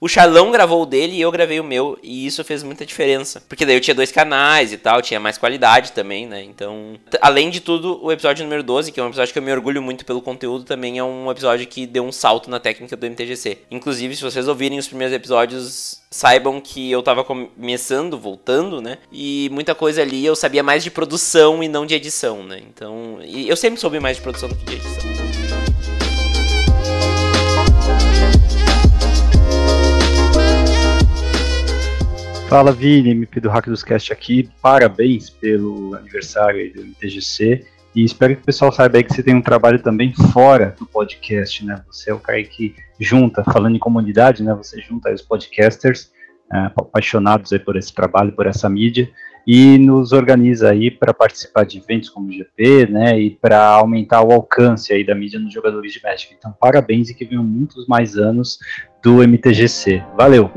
o 0.00 0.08
Charlão 0.08 0.50
gravou 0.50 0.82
o 0.82 0.86
dele 0.86 1.16
e 1.16 1.20
eu 1.20 1.30
gravei 1.30 1.60
o 1.60 1.64
meu, 1.64 1.98
e 2.02 2.26
isso 2.26 2.42
fez 2.42 2.62
muita 2.62 2.86
diferença. 2.86 3.42
Porque 3.46 3.66
daí 3.66 3.76
eu 3.76 3.80
tinha 3.80 3.94
dois 3.94 4.10
canais 4.10 4.72
e 4.72 4.78
tal, 4.78 5.02
tinha 5.02 5.20
mais 5.20 5.36
qualidade 5.36 5.92
também, 5.92 6.26
né? 6.26 6.42
Então, 6.42 6.98
além 7.20 7.50
de 7.50 7.60
tudo, 7.60 8.02
o 8.02 8.10
episódio 8.10 8.42
número 8.42 8.62
12, 8.62 8.90
que 8.90 8.98
é 8.98 9.02
um 9.02 9.08
episódio 9.08 9.32
que 9.32 9.38
eu 9.38 9.42
me 9.42 9.52
orgulho 9.52 9.82
muito 9.82 10.06
pelo 10.06 10.22
conteúdo, 10.22 10.64
também 10.64 10.98
é 10.98 11.04
um 11.04 11.30
episódio 11.30 11.66
que 11.66 11.86
deu 11.86 12.02
um 12.02 12.12
salto 12.12 12.48
na 12.48 12.58
técnica 12.58 12.96
do 12.96 13.06
MTGC. 13.06 13.58
Inclusive, 13.70 14.16
se 14.16 14.22
vocês 14.22 14.48
ouvirem 14.48 14.78
os 14.78 14.88
primeiros 14.88 15.14
episódios, 15.14 16.00
saibam 16.10 16.60
que 16.62 16.90
eu 16.90 17.02
tava 17.02 17.22
começando, 17.22 18.18
voltando, 18.18 18.80
né? 18.80 18.96
E 19.12 19.50
muita 19.52 19.74
coisa 19.74 20.00
ali 20.00 20.24
eu 20.24 20.34
sabia 20.34 20.62
mais 20.62 20.82
de 20.82 20.90
produção 20.90 21.62
e 21.62 21.68
não 21.68 21.84
de 21.84 21.94
edição, 21.94 22.42
né? 22.42 22.60
Então, 22.68 23.18
eu 23.22 23.56
sempre 23.56 23.78
soube 23.78 24.00
mais 24.00 24.16
de 24.16 24.22
produção 24.22 24.48
do 24.48 24.56
que 24.56 24.64
de 24.64 24.74
edição. 24.76 25.49
Fala 32.50 32.72
Vini, 32.72 33.10
MP 33.10 33.38
do 33.38 33.48
Hack 33.48 33.68
dos 33.68 33.84
Cast 33.84 34.12
aqui. 34.12 34.50
Parabéns 34.60 35.30
pelo 35.30 35.94
aniversário 35.94 36.74
do 36.74 36.82
MTGC. 36.82 37.64
E 37.94 38.02
espero 38.02 38.34
que 38.34 38.42
o 38.42 38.44
pessoal 38.44 38.72
saiba 38.72 38.96
aí 38.96 39.04
que 39.04 39.14
você 39.14 39.22
tem 39.22 39.36
um 39.36 39.40
trabalho 39.40 39.80
também 39.80 40.12
fora 40.32 40.74
do 40.76 40.84
podcast, 40.84 41.64
né? 41.64 41.80
Você 41.86 42.10
é 42.10 42.12
o 42.12 42.18
cara 42.18 42.42
que 42.42 42.74
junta, 42.98 43.44
falando 43.44 43.76
em 43.76 43.78
comunidade, 43.78 44.42
né? 44.42 44.52
Você 44.52 44.80
junta 44.80 45.14
os 45.14 45.22
podcasters 45.22 46.10
uh, 46.52 46.72
apaixonados 46.76 47.52
aí 47.52 47.60
por 47.60 47.76
esse 47.76 47.94
trabalho, 47.94 48.32
por 48.32 48.48
essa 48.48 48.68
mídia, 48.68 49.08
e 49.46 49.78
nos 49.78 50.10
organiza 50.10 50.70
aí 50.70 50.90
para 50.90 51.14
participar 51.14 51.64
de 51.64 51.78
eventos 51.78 52.08
como 52.08 52.30
o 52.30 52.32
GP, 52.32 52.88
né? 52.90 53.16
E 53.16 53.30
para 53.30 53.64
aumentar 53.64 54.22
o 54.22 54.32
alcance 54.32 54.92
aí 54.92 55.06
da 55.06 55.14
mídia 55.14 55.38
nos 55.38 55.54
jogadores 55.54 55.92
de 55.92 56.02
Magic. 56.02 56.34
Então, 56.36 56.52
parabéns 56.60 57.10
e 57.10 57.14
que 57.14 57.24
venham 57.24 57.44
muitos 57.44 57.86
mais 57.86 58.16
anos 58.16 58.58
do 59.00 59.22
MTGC. 59.22 60.02
Valeu! 60.16 60.50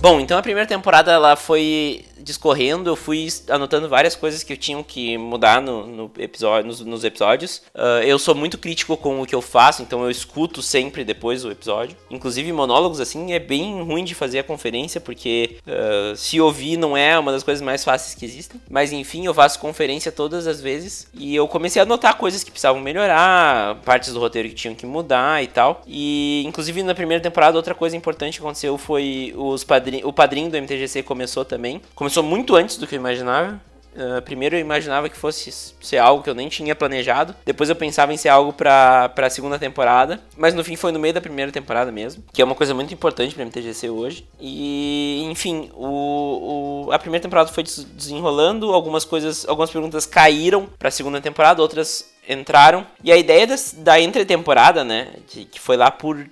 Bom, 0.00 0.20
então 0.20 0.38
a 0.38 0.42
primeira 0.42 0.68
temporada 0.68 1.10
ela 1.10 1.36
foi 1.36 2.04
discorrendo, 2.26 2.90
eu 2.90 2.96
fui 2.96 3.28
anotando 3.48 3.88
várias 3.88 4.16
coisas 4.16 4.42
que 4.42 4.52
eu 4.52 4.56
tinha 4.56 4.82
que 4.82 5.16
mudar 5.16 5.62
no, 5.62 5.86
no 5.86 6.10
episódio, 6.18 6.66
nos, 6.66 6.80
nos 6.80 7.04
episódios. 7.04 7.62
Uh, 7.74 8.02
eu 8.04 8.18
sou 8.18 8.34
muito 8.34 8.58
crítico 8.58 8.96
com 8.96 9.22
o 9.22 9.26
que 9.26 9.34
eu 9.34 9.40
faço, 9.40 9.80
então 9.80 10.02
eu 10.02 10.10
escuto 10.10 10.60
sempre 10.60 11.04
depois 11.04 11.44
o 11.44 11.50
episódio. 11.50 11.96
Inclusive, 12.10 12.52
monólogos, 12.52 13.00
assim, 13.00 13.32
é 13.32 13.38
bem 13.38 13.80
ruim 13.82 14.04
de 14.04 14.14
fazer 14.14 14.40
a 14.40 14.44
conferência, 14.44 15.00
porque 15.00 15.58
uh, 15.66 16.16
se 16.16 16.40
ouvir 16.40 16.76
não 16.76 16.96
é 16.96 17.16
uma 17.18 17.30
das 17.30 17.44
coisas 17.44 17.62
mais 17.62 17.84
fáceis 17.84 18.14
que 18.14 18.24
existem. 18.24 18.60
Mas 18.68 18.92
enfim, 18.92 19.24
eu 19.24 19.32
faço 19.32 19.58
conferência 19.60 20.10
todas 20.10 20.46
as 20.46 20.60
vezes 20.60 21.06
e 21.14 21.34
eu 21.34 21.46
comecei 21.46 21.80
a 21.80 21.84
anotar 21.84 22.16
coisas 22.16 22.42
que 22.42 22.50
precisavam 22.50 22.80
melhorar, 22.80 23.76
partes 23.84 24.12
do 24.12 24.18
roteiro 24.18 24.48
que 24.48 24.54
tinham 24.54 24.74
que 24.74 24.84
mudar 24.84 25.42
e 25.42 25.46
tal. 25.46 25.82
E 25.86 26.42
inclusive 26.44 26.82
na 26.82 26.94
primeira 26.94 27.22
temporada, 27.22 27.56
outra 27.56 27.74
coisa 27.74 27.96
importante 27.96 28.38
que 28.38 28.44
aconteceu 28.44 28.76
foi 28.76 29.32
os 29.36 29.64
o 30.02 30.12
padrinho 30.12 30.50
do 30.50 30.56
MTGC 30.56 31.02
começou 31.02 31.44
também. 31.44 31.80
Começou 31.94 32.15
começou 32.16 32.22
muito 32.22 32.56
antes 32.56 32.78
do 32.78 32.86
que 32.86 32.94
eu 32.94 32.98
imaginava. 32.98 33.60
Uh, 33.94 34.20
primeiro 34.22 34.54
eu 34.54 34.60
imaginava 34.60 35.08
que 35.08 35.16
fosse 35.16 35.50
ser 35.80 35.96
algo 35.96 36.22
que 36.22 36.28
eu 36.28 36.34
nem 36.34 36.48
tinha 36.48 36.74
planejado. 36.74 37.34
Depois 37.44 37.68
eu 37.68 37.76
pensava 37.76 38.12
em 38.12 38.16
ser 38.16 38.28
algo 38.28 38.52
pra, 38.52 39.08
pra 39.10 39.28
segunda 39.28 39.58
temporada. 39.58 40.20
Mas 40.36 40.54
no 40.54 40.64
fim 40.64 40.76
foi 40.76 40.92
no 40.92 40.98
meio 40.98 41.12
da 41.12 41.20
primeira 41.20 41.50
temporada 41.52 41.90
mesmo. 41.92 42.22
Que 42.32 42.40
é 42.40 42.44
uma 42.44 42.54
coisa 42.54 42.74
muito 42.74 42.92
importante 42.92 43.34
pra 43.34 43.44
MTGC 43.44 43.90
hoje. 43.90 44.26
E, 44.40 45.26
enfim, 45.30 45.70
o, 45.74 46.86
o, 46.86 46.92
a 46.92 46.98
primeira 46.98 47.22
temporada 47.22 47.50
foi 47.50 47.64
desenrolando. 47.64 48.72
Algumas 48.72 49.04
coisas, 49.04 49.46
algumas 49.46 49.70
perguntas 49.70 50.06
caíram 50.06 50.68
pra 50.78 50.90
segunda 50.90 51.20
temporada, 51.20 51.60
outras 51.60 52.12
entraram. 52.28 52.86
E 53.02 53.12
a 53.12 53.16
ideia 53.16 53.46
das, 53.46 53.74
da 53.76 54.00
entretemporada, 54.00 54.84
né? 54.84 55.08
De, 55.32 55.44
que 55.44 55.60
foi 55.60 55.76
lá 55.76 55.90
por 55.90 56.26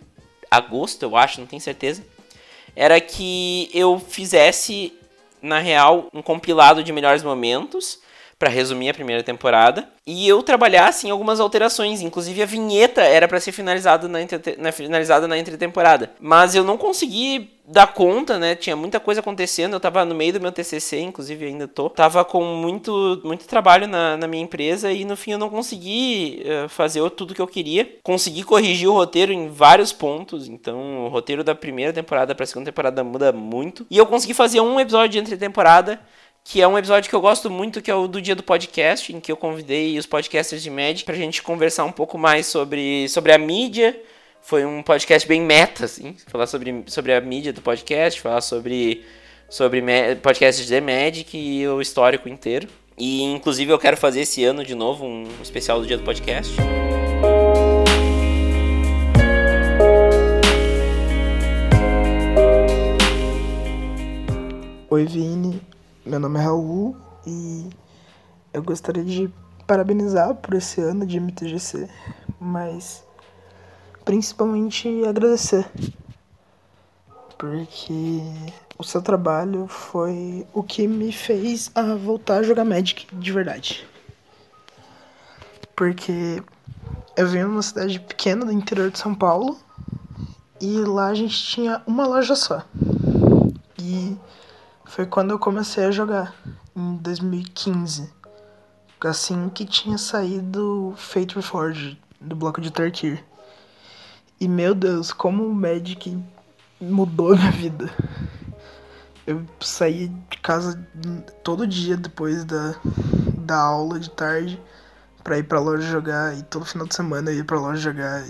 agosto, 0.50 1.02
eu 1.02 1.16
acho, 1.16 1.40
não 1.40 1.46
tenho 1.46 1.60
certeza. 1.60 2.02
Era 2.76 3.00
que 3.00 3.70
eu 3.72 3.98
fizesse 3.98 4.92
na 5.44 5.58
real, 5.58 6.08
um 6.12 6.22
compilado 6.22 6.82
de 6.82 6.92
melhores 6.92 7.22
momentos 7.22 8.00
para 8.38 8.50
resumir 8.50 8.88
a 8.88 8.94
primeira 8.94 9.22
temporada. 9.22 9.88
E 10.06 10.28
eu 10.28 10.42
trabalhasse 10.42 11.06
em 11.06 11.10
algumas 11.10 11.40
alterações, 11.40 12.02
inclusive 12.02 12.42
a 12.42 12.46
vinheta 12.46 13.00
era 13.00 13.26
para 13.26 13.40
ser 13.40 13.52
finalizada 13.52 14.06
na, 14.06 14.20
entre, 14.20 14.56
na, 14.58 14.70
finalizada 14.70 15.26
na 15.26 15.38
entretemporada. 15.38 16.12
Mas 16.20 16.54
eu 16.54 16.62
não 16.62 16.76
consegui 16.76 17.50
dar 17.66 17.86
conta, 17.86 18.38
né? 18.38 18.54
Tinha 18.54 18.76
muita 18.76 19.00
coisa 19.00 19.20
acontecendo, 19.20 19.72
eu 19.72 19.80
tava 19.80 20.04
no 20.04 20.14
meio 20.14 20.34
do 20.34 20.40
meu 20.40 20.52
TCC, 20.52 21.00
inclusive 21.00 21.46
ainda 21.46 21.66
tô. 21.66 21.88
Tava 21.88 22.22
com 22.22 22.44
muito, 22.44 23.20
muito 23.24 23.46
trabalho 23.46 23.88
na, 23.88 24.18
na 24.18 24.28
minha 24.28 24.42
empresa 24.42 24.92
e 24.92 25.06
no 25.06 25.16
fim 25.16 25.32
eu 25.32 25.38
não 25.38 25.48
consegui 25.48 26.42
uh, 26.44 26.68
fazer 26.68 27.08
tudo 27.10 27.34
que 27.34 27.40
eu 27.40 27.46
queria. 27.46 27.88
Consegui 28.02 28.42
corrigir 28.42 28.88
o 28.88 28.92
roteiro 28.92 29.32
em 29.32 29.48
vários 29.48 29.92
pontos, 29.92 30.48
então 30.48 31.06
o 31.06 31.08
roteiro 31.08 31.42
da 31.42 31.54
primeira 31.54 31.92
temporada 31.92 32.34
pra 32.34 32.44
segunda 32.44 32.70
temporada 32.70 33.02
muda 33.02 33.32
muito. 33.32 33.86
E 33.90 33.96
eu 33.96 34.04
consegui 34.04 34.34
fazer 34.34 34.60
um 34.60 34.78
episódio 34.78 35.08
de 35.08 35.18
entre 35.18 35.36
temporada 35.38 35.98
que 36.44 36.60
é 36.60 36.68
um 36.68 36.76
episódio 36.76 37.08
que 37.08 37.16
eu 37.16 37.22
gosto 37.22 37.50
muito, 37.50 37.80
que 37.80 37.90
é 37.90 37.94
o 37.94 38.06
do 38.06 38.20
dia 38.20 38.36
do 38.36 38.42
podcast, 38.42 39.10
em 39.10 39.18
que 39.18 39.32
eu 39.32 39.36
convidei 39.36 39.98
os 39.98 40.04
podcasters 40.04 40.62
de 40.62 40.68
Magic 40.68 41.02
pra 41.04 41.14
gente 41.14 41.42
conversar 41.42 41.84
um 41.84 41.90
pouco 41.90 42.18
mais 42.18 42.46
sobre, 42.46 43.08
sobre 43.08 43.32
a 43.32 43.38
mídia. 43.38 43.98
Foi 44.42 44.62
um 44.66 44.82
podcast 44.82 45.26
bem 45.26 45.40
meta, 45.40 45.86
assim, 45.86 46.14
falar 46.26 46.46
sobre, 46.46 46.84
sobre 46.86 47.14
a 47.14 47.20
mídia 47.20 47.50
do 47.50 47.62
podcast, 47.62 48.20
falar 48.20 48.42
sobre, 48.42 49.02
sobre 49.48 49.82
podcasts 50.22 50.66
de 50.66 50.80
Magic 50.82 51.34
e 51.34 51.66
o 51.66 51.80
histórico 51.80 52.28
inteiro. 52.28 52.68
E 52.96 53.22
inclusive 53.22 53.72
eu 53.72 53.78
quero 53.78 53.96
fazer 53.96 54.20
esse 54.20 54.44
ano 54.44 54.62
de 54.62 54.74
novo 54.74 55.06
um 55.06 55.26
especial 55.42 55.80
do 55.80 55.86
dia 55.86 55.96
do 55.96 56.04
podcast. 56.04 56.54
Oi, 64.90 65.06
Vini. 65.06 65.73
Meu 66.06 66.20
nome 66.20 66.38
é 66.38 66.42
Raul 66.42 66.94
e 67.26 67.70
eu 68.52 68.62
gostaria 68.62 69.02
de 69.02 69.32
parabenizar 69.66 70.34
por 70.34 70.52
esse 70.52 70.78
ano 70.78 71.06
de 71.06 71.18
MTGC, 71.18 71.88
mas 72.38 73.02
principalmente 74.04 74.86
agradecer, 75.06 75.66
porque 77.38 78.20
o 78.78 78.84
seu 78.84 79.00
trabalho 79.00 79.66
foi 79.66 80.46
o 80.52 80.62
que 80.62 80.86
me 80.86 81.10
fez 81.10 81.70
a 81.74 81.94
voltar 81.94 82.40
a 82.40 82.42
jogar 82.42 82.66
Magic 82.66 83.06
de 83.10 83.32
verdade. 83.32 83.88
Porque 85.74 86.42
eu 87.16 87.26
venho 87.26 87.48
numa 87.48 87.62
cidade 87.62 87.98
pequena 87.98 88.44
do 88.44 88.52
interior 88.52 88.90
de 88.90 88.98
São 88.98 89.14
Paulo 89.14 89.58
e 90.60 90.80
lá 90.80 91.06
a 91.06 91.14
gente 91.14 91.42
tinha 91.46 91.82
uma 91.86 92.06
loja 92.06 92.36
só. 92.36 92.62
E 93.78 94.14
foi 94.86 95.06
quando 95.06 95.30
eu 95.30 95.38
comecei 95.38 95.84
a 95.84 95.90
jogar, 95.90 96.34
em 96.76 96.96
2015. 96.96 98.12
Assim 99.00 99.50
que 99.50 99.66
tinha 99.66 99.98
saído 99.98 100.94
Fate 100.96 101.34
Reforged, 101.34 102.00
do 102.18 102.34
bloco 102.34 102.58
de 102.58 102.70
Tarkir. 102.70 103.22
E 104.40 104.48
meu 104.48 104.74
Deus, 104.74 105.12
como 105.12 105.46
o 105.46 105.54
Magic 105.54 106.18
mudou 106.80 107.36
minha 107.36 107.50
vida. 107.50 107.90
Eu 109.26 109.44
saía 109.60 110.08
de 110.08 110.38
casa 110.38 110.86
todo 111.42 111.66
dia 111.66 111.96
depois 111.98 112.44
da, 112.44 112.74
da 113.38 113.56
aula 113.56 114.00
de 114.00 114.10
tarde 114.10 114.60
pra 115.22 115.38
ir 115.38 115.44
pra 115.44 115.60
loja 115.60 115.86
jogar. 115.86 116.36
E 116.36 116.42
todo 116.42 116.64
final 116.64 116.86
de 116.86 116.94
semana 116.94 117.30
eu 117.30 117.36
ia 117.36 117.44
pra 117.44 117.60
loja 117.60 117.80
jogar. 117.80 118.24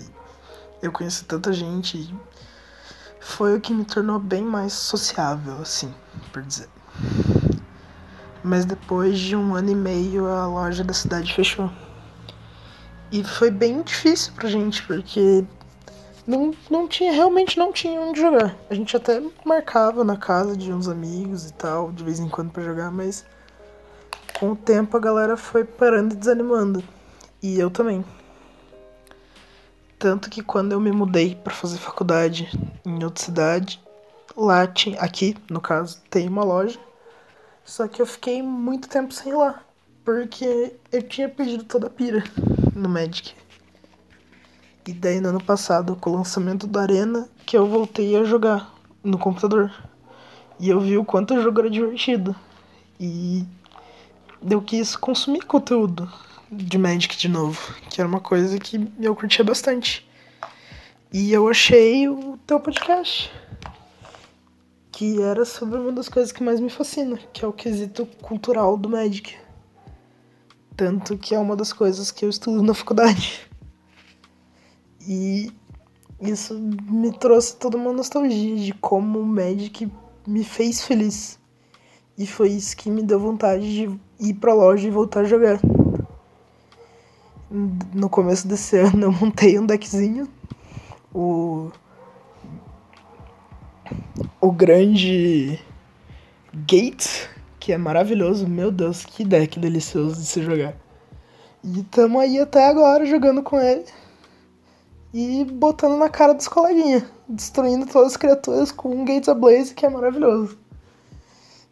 Eu 0.83 0.91
conheci 0.91 1.25
tanta 1.25 1.53
gente 1.53 2.13
foi 3.25 3.57
o 3.57 3.61
que 3.61 3.73
me 3.73 3.85
tornou 3.87 4.19
bem 4.19 4.43
mais 4.43 4.75
sociável, 4.75 5.55
assim, 5.61 5.93
por 6.31 6.43
dizer. 6.43 6.69
Mas 8.45 8.67
depois 8.67 9.19
de 9.19 9.35
um 9.35 9.55
ano 9.55 9.71
e 9.71 9.75
meio 9.75 10.27
a 10.27 10.47
loja 10.47 10.85
da 10.85 10.93
cidade 10.93 11.33
fechou. 11.33 11.71
E 13.11 13.25
foi 13.25 13.51
bem 13.51 13.81
difícil 13.83 14.35
pra 14.35 14.49
gente, 14.49 14.87
porque 14.87 15.43
não, 16.27 16.53
não 16.71 16.87
tinha, 16.87 17.13
realmente 17.13 17.59
não 17.59 17.73
tinha 17.73 17.99
onde 17.99 18.21
jogar. 18.21 18.55
A 18.69 18.75
gente 18.75 18.95
até 18.95 19.23
marcava 19.45 20.05
na 20.05 20.19
casa 20.19 20.55
de 20.55 20.71
uns 20.71 20.87
amigos 20.87 21.49
e 21.49 21.55
tal, 21.55 21.91
de 21.91 22.05
vez 22.05 22.21
em 22.21 22.29
quando 22.29 22.53
para 22.53 22.63
jogar, 22.63 22.91
mas 22.91 23.25
com 24.39 24.53
o 24.53 24.57
tempo 24.57 24.97
a 24.99 25.01
galera 25.01 25.37
foi 25.37 25.65
parando 25.65 26.15
e 26.15 26.17
desanimando. 26.17 26.85
E 27.43 27.59
eu 27.59 27.71
também. 27.71 28.05
Tanto 30.05 30.29
que 30.29 30.43
quando 30.43 30.73
eu 30.73 30.81
me 30.81 30.93
mudei 30.93 31.35
para 31.35 31.55
fazer 31.55 31.79
faculdade 31.79 32.47
em 32.85 33.03
outra 33.03 33.25
cidade, 33.25 33.81
lá 34.37 34.67
tinha, 34.67 35.01
aqui, 35.01 35.35
no 35.49 35.63
caso, 35.63 35.99
tem 36.11 36.29
uma 36.29 36.45
loja. 36.45 36.79
Só 37.65 37.89
que 37.89 38.03
eu 38.03 38.07
fiquei 38.07 38.43
muito 38.43 38.87
tempo 38.87 39.15
sem 39.15 39.33
ir 39.33 39.35
lá. 39.35 39.63
Porque 40.05 40.77
eu 40.93 41.01
tinha 41.01 41.27
perdido 41.27 41.65
toda 41.65 41.87
a 41.87 41.91
pira 41.91 42.23
no 42.77 42.87
Magic. 42.87 43.35
E 44.87 44.93
daí 44.93 45.23
no 45.23 45.31
ano 45.31 45.43
passado, 45.43 45.97
com 45.97 46.11
o 46.11 46.17
lançamento 46.17 46.67
da 46.67 46.83
Arena, 46.83 47.27
que 47.47 47.57
eu 47.57 47.67
voltei 47.67 48.15
a 48.15 48.25
jogar 48.25 48.75
no 49.03 49.17
computador. 49.17 49.73
E 50.61 50.69
eu 50.69 50.81
vi 50.81 50.99
o 50.99 51.05
quanto 51.07 51.33
o 51.33 51.41
jogo 51.41 51.61
era 51.61 51.71
divertido. 51.71 52.37
E 53.01 53.43
eu 54.51 54.61
quis 54.61 54.97
consumir 54.97 55.47
conteúdo 55.47 56.13
de 56.57 56.79
Magic 56.79 57.17
de 57.17 57.29
novo, 57.29 57.75
que 57.91 58.01
era 58.01 58.09
uma 58.09 58.21
coisa 58.21 58.59
que 58.59 58.89
eu 59.01 59.15
curtia 59.15 59.45
bastante. 59.45 60.09
E 61.13 61.33
eu 61.33 61.49
achei 61.49 62.09
o 62.09 62.39
teu 62.47 62.59
podcast, 62.59 63.31
que 64.91 65.21
era 65.23 65.45
sobre 65.45 65.79
uma 65.79 65.93
das 65.93 66.09
coisas 66.09 66.33
que 66.33 66.43
mais 66.43 66.61
me 66.61 66.71
fascina, 66.71 67.19
que 67.33 67.45
é 67.45 67.49
o 67.49 67.53
quesito 67.53 68.07
cultural 68.23 68.77
do 68.77 68.89
Magic. 68.89 69.37
Tanto 70.77 71.17
que 71.17 71.35
é 71.35 71.39
uma 71.39 71.55
das 71.55 71.73
coisas 71.73 72.11
que 72.11 72.25
eu 72.25 72.31
estudo 72.31 72.63
na 72.63 72.75
faculdade. 72.75 73.49
E 75.07 75.53
isso 76.21 76.59
me 76.59 77.13
trouxe 77.13 77.57
toda 77.57 77.77
uma 77.77 77.93
nostalgia 77.93 78.57
de 78.57 78.73
como 78.75 79.21
o 79.21 79.27
Magic 79.27 79.91
me 80.27 80.43
fez 80.43 80.83
feliz. 80.83 81.39
E 82.17 82.27
foi 82.27 82.49
isso 82.51 82.77
que 82.77 82.91
me 82.91 83.03
deu 83.03 83.21
vontade 83.21 83.73
de 83.73 84.01
ir 84.19 84.35
pra 84.35 84.55
loja 84.55 84.87
e 84.87 84.91
voltar 84.91 85.21
a 85.21 85.25
jogar. 85.25 85.61
No 87.57 88.11
começo 88.11 88.49
desse 88.49 88.77
ano 88.77 89.05
eu 89.05 89.13
montei 89.13 89.57
um 89.61 89.65
deckzinho. 89.65 90.29
O. 91.15 91.71
O 94.41 94.51
grande. 94.51 95.61
Gate, 96.53 97.29
que 97.61 97.73
é 97.73 97.79
maravilhoso. 97.79 98.49
Meu 98.49 98.73
Deus, 98.73 99.05
que 99.05 99.25
deck 99.25 99.61
delicioso 99.61 100.17
de 100.17 100.27
se 100.27 100.43
jogar. 100.43 100.75
E 101.63 101.85
tamo 101.85 102.19
aí 102.19 102.41
até 102.41 102.69
agora 102.69 103.07
jogando 103.07 103.41
com 103.41 103.61
ele 103.61 103.85
e 105.13 105.45
botando 105.45 105.97
na 105.97 106.09
cara 106.09 106.35
dos 106.35 106.49
coleguinhas, 106.49 107.05
destruindo 107.29 107.87
todas 107.87 108.09
as 108.09 108.17
criaturas 108.17 108.73
com 108.73 108.91
um 108.91 109.05
Gates 109.05 109.29
Ablaze 109.29 109.73
que 109.73 109.87
é 109.87 109.89
maravilhoso. 109.89 110.59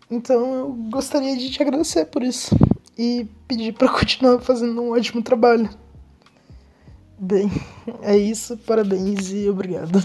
Então 0.08 0.54
eu 0.54 0.72
gostaria 0.90 1.36
de 1.36 1.50
te 1.50 1.60
agradecer 1.60 2.04
por 2.04 2.22
isso 2.22 2.54
e 2.96 3.26
pedir 3.48 3.72
para 3.72 3.88
continuar 3.88 4.40
fazendo 4.40 4.80
um 4.80 4.92
ótimo 4.92 5.22
trabalho. 5.22 5.68
Bem, 7.18 7.50
é 8.02 8.16
isso, 8.16 8.56
parabéns 8.58 9.30
e 9.32 9.48
obrigado. 9.48 10.02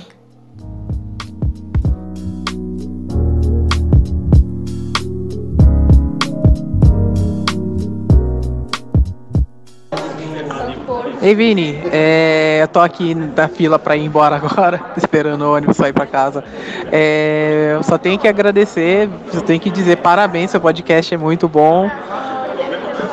Ei 11.19 11.33
Vini, 11.35 11.81
é, 11.91 12.59
eu 12.61 12.67
tô 12.67 12.79
aqui 12.79 13.13
na 13.13 13.47
fila 13.47 13.77
para 13.77 13.97
ir 13.97 14.05
embora 14.05 14.35
agora, 14.35 14.79
esperando 14.95 15.41
o 15.41 15.55
ônibus 15.55 15.75
sair 15.75 15.91
para 15.91 16.05
casa. 16.05 16.43
É, 16.91 17.71
eu 17.73 17.83
só 17.83 17.97
tenho 17.97 18.17
que 18.19 18.27
agradecer, 18.27 19.09
só 19.33 19.41
tenho 19.41 19.59
que 19.59 19.69
dizer 19.69 19.97
parabéns, 19.97 20.51
seu 20.51 20.61
podcast 20.61 21.13
é 21.13 21.17
muito 21.17 21.49
bom. 21.49 21.89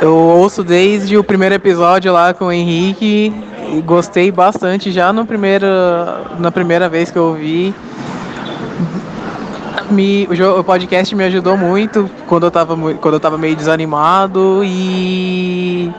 Eu 0.01 0.17
ouço 0.17 0.63
desde 0.63 1.17
o 1.17 1.25
primeiro 1.25 1.55
episódio 1.55 2.13
lá 2.13 2.35
com 2.35 2.47
o 2.47 2.53
Henrique 2.53 3.33
e 3.73 3.81
gostei 3.81 4.31
bastante 4.31 4.91
já 4.91 5.13
no 5.13 5.25
primeiro, 5.25 5.67
na 6.39 6.51
primeira 6.51 6.89
vez 6.89 7.11
que 7.11 7.19
eu 7.19 7.25
ouvi. 7.25 7.75
Me, 9.91 10.27
o, 10.59 10.65
podcast 10.65 11.15
me 11.15 11.25
ajudou 11.25 11.57
muito 11.57 12.09
quando 12.27 12.47
eu 12.47 12.51
tava, 12.51 12.77
quando 12.95 13.15
eu 13.15 13.21
tava 13.21 13.37
meio 13.37 13.55
desanimado 13.55 14.63
e 14.65 15.93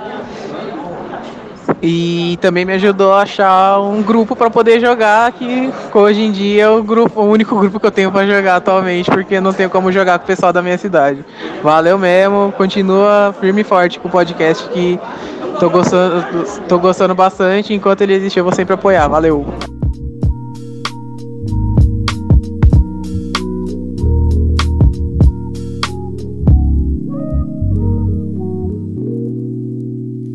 e 1.87 2.37
também 2.37 2.65
me 2.65 2.73
ajudou 2.73 3.13
a 3.13 3.21
achar 3.21 3.79
um 3.79 4.01
grupo 4.01 4.35
para 4.35 4.49
poder 4.49 4.79
jogar, 4.79 5.31
que 5.31 5.71
hoje 5.93 6.21
em 6.21 6.31
dia 6.31 6.63
é 6.63 6.69
o, 6.69 6.81
grupo, 6.81 7.21
o 7.21 7.25
único 7.25 7.55
grupo 7.55 7.79
que 7.79 7.85
eu 7.85 7.91
tenho 7.91 8.11
para 8.11 8.25
jogar 8.25 8.55
atualmente, 8.55 9.11
porque 9.11 9.39
não 9.39 9.53
tenho 9.53 9.69
como 9.69 9.91
jogar 9.91 10.17
com 10.17 10.23
o 10.23 10.27
pessoal 10.27 10.51
da 10.51 10.63
minha 10.63 10.79
cidade. 10.79 11.23
Valeu 11.61 11.97
mesmo, 11.99 12.51
continua 12.57 13.35
firme 13.39 13.61
e 13.61 13.63
forte 13.63 13.99
com 13.99 14.07
o 14.07 14.11
podcast 14.11 14.67
que 14.69 14.99
tô 15.59 15.69
gostando, 15.69 16.25
tô 16.67 16.79
gostando 16.79 17.13
bastante. 17.13 17.71
Enquanto 17.71 18.01
ele 18.01 18.15
existir, 18.15 18.39
eu 18.39 18.43
vou 18.43 18.53
sempre 18.53 18.73
apoiar. 18.73 19.07
Valeu! 19.07 19.74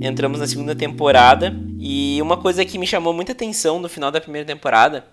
Entramos 0.01 0.41
na 0.41 0.47
segunda 0.47 0.75
temporada 0.75 1.55
e 1.79 2.19
uma 2.23 2.37
coisa 2.37 2.65
que 2.65 2.79
me 2.79 2.87
chamou 2.87 3.13
muita 3.13 3.33
atenção 3.33 3.79
no 3.79 3.89
final 3.89 4.11
da 4.11 4.21
primeira 4.21 4.47
temporada 4.47 5.05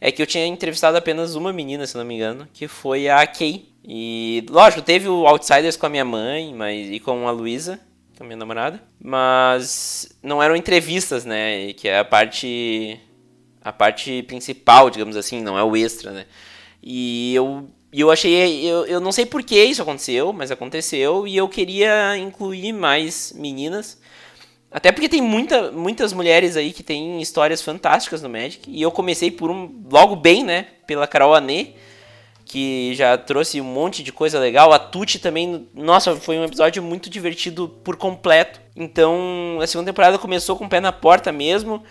é 0.00 0.12
que 0.12 0.20
eu 0.20 0.26
tinha 0.26 0.46
entrevistado 0.46 0.96
apenas 0.96 1.34
uma 1.34 1.52
menina, 1.52 1.86
se 1.86 1.96
não 1.96 2.04
me 2.04 2.14
engano, 2.14 2.46
que 2.52 2.68
foi 2.68 3.08
a 3.08 3.26
Kay. 3.26 3.66
E, 3.84 4.44
lógico, 4.50 4.82
teve 4.82 5.08
o 5.08 5.26
Outsiders 5.26 5.76
com 5.76 5.86
a 5.86 5.88
minha 5.88 6.04
mãe 6.04 6.54
mas, 6.54 6.90
e 6.90 7.00
com 7.00 7.26
a 7.26 7.30
Luísa, 7.30 7.80
que 8.14 8.22
é 8.22 8.24
a 8.24 8.26
minha 8.26 8.36
namorada, 8.36 8.82
mas 9.00 10.16
não 10.22 10.42
eram 10.42 10.56
entrevistas, 10.56 11.24
né? 11.24 11.72
Que 11.72 11.88
é 11.88 11.98
a 11.98 12.04
parte 12.04 13.00
a 13.66 13.72
parte 13.72 14.22
principal, 14.22 14.88
digamos 14.90 15.16
assim, 15.16 15.42
não 15.42 15.58
é 15.58 15.64
o 15.64 15.76
extra, 15.76 16.12
né? 16.12 16.26
E 16.80 17.34
eu, 17.34 17.68
eu 17.92 18.12
achei. 18.12 18.64
Eu, 18.64 18.86
eu 18.86 19.00
não 19.00 19.10
sei 19.10 19.26
por 19.26 19.42
que 19.42 19.60
isso 19.60 19.82
aconteceu, 19.82 20.32
mas 20.32 20.52
aconteceu. 20.52 21.26
E 21.26 21.36
eu 21.36 21.48
queria 21.48 22.16
incluir 22.16 22.72
mais 22.72 23.32
meninas. 23.36 24.00
Até 24.70 24.92
porque 24.92 25.08
tem 25.08 25.22
muita, 25.22 25.70
muitas 25.70 26.12
mulheres 26.12 26.56
aí 26.56 26.72
que 26.72 26.82
têm 26.82 27.20
histórias 27.20 27.62
fantásticas 27.62 28.22
no 28.22 28.28
Magic. 28.28 28.70
E 28.70 28.82
eu 28.82 28.90
comecei 28.90 29.30
por 29.30 29.50
um. 29.50 29.72
Logo 29.90 30.16
bem, 30.16 30.44
né? 30.44 30.66
Pela 30.86 31.06
Carol 31.06 31.34
Anê, 31.34 31.68
que 32.44 32.94
já 32.94 33.16
trouxe 33.16 33.60
um 33.60 33.64
monte 33.64 34.02
de 34.02 34.12
coisa 34.12 34.38
legal. 34.38 34.72
A 34.72 34.78
Tuti 34.78 35.18
também. 35.18 35.68
Nossa, 35.74 36.16
foi 36.16 36.38
um 36.38 36.44
episódio 36.44 36.82
muito 36.82 37.08
divertido 37.08 37.68
por 37.82 37.96
completo. 37.96 38.60
Então, 38.74 39.58
a 39.62 39.66
segunda 39.66 39.90
temporada 39.90 40.18
começou 40.18 40.56
com 40.56 40.66
o 40.66 40.68
pé 40.68 40.80
na 40.80 40.92
porta 40.92 41.32
mesmo. 41.32 41.82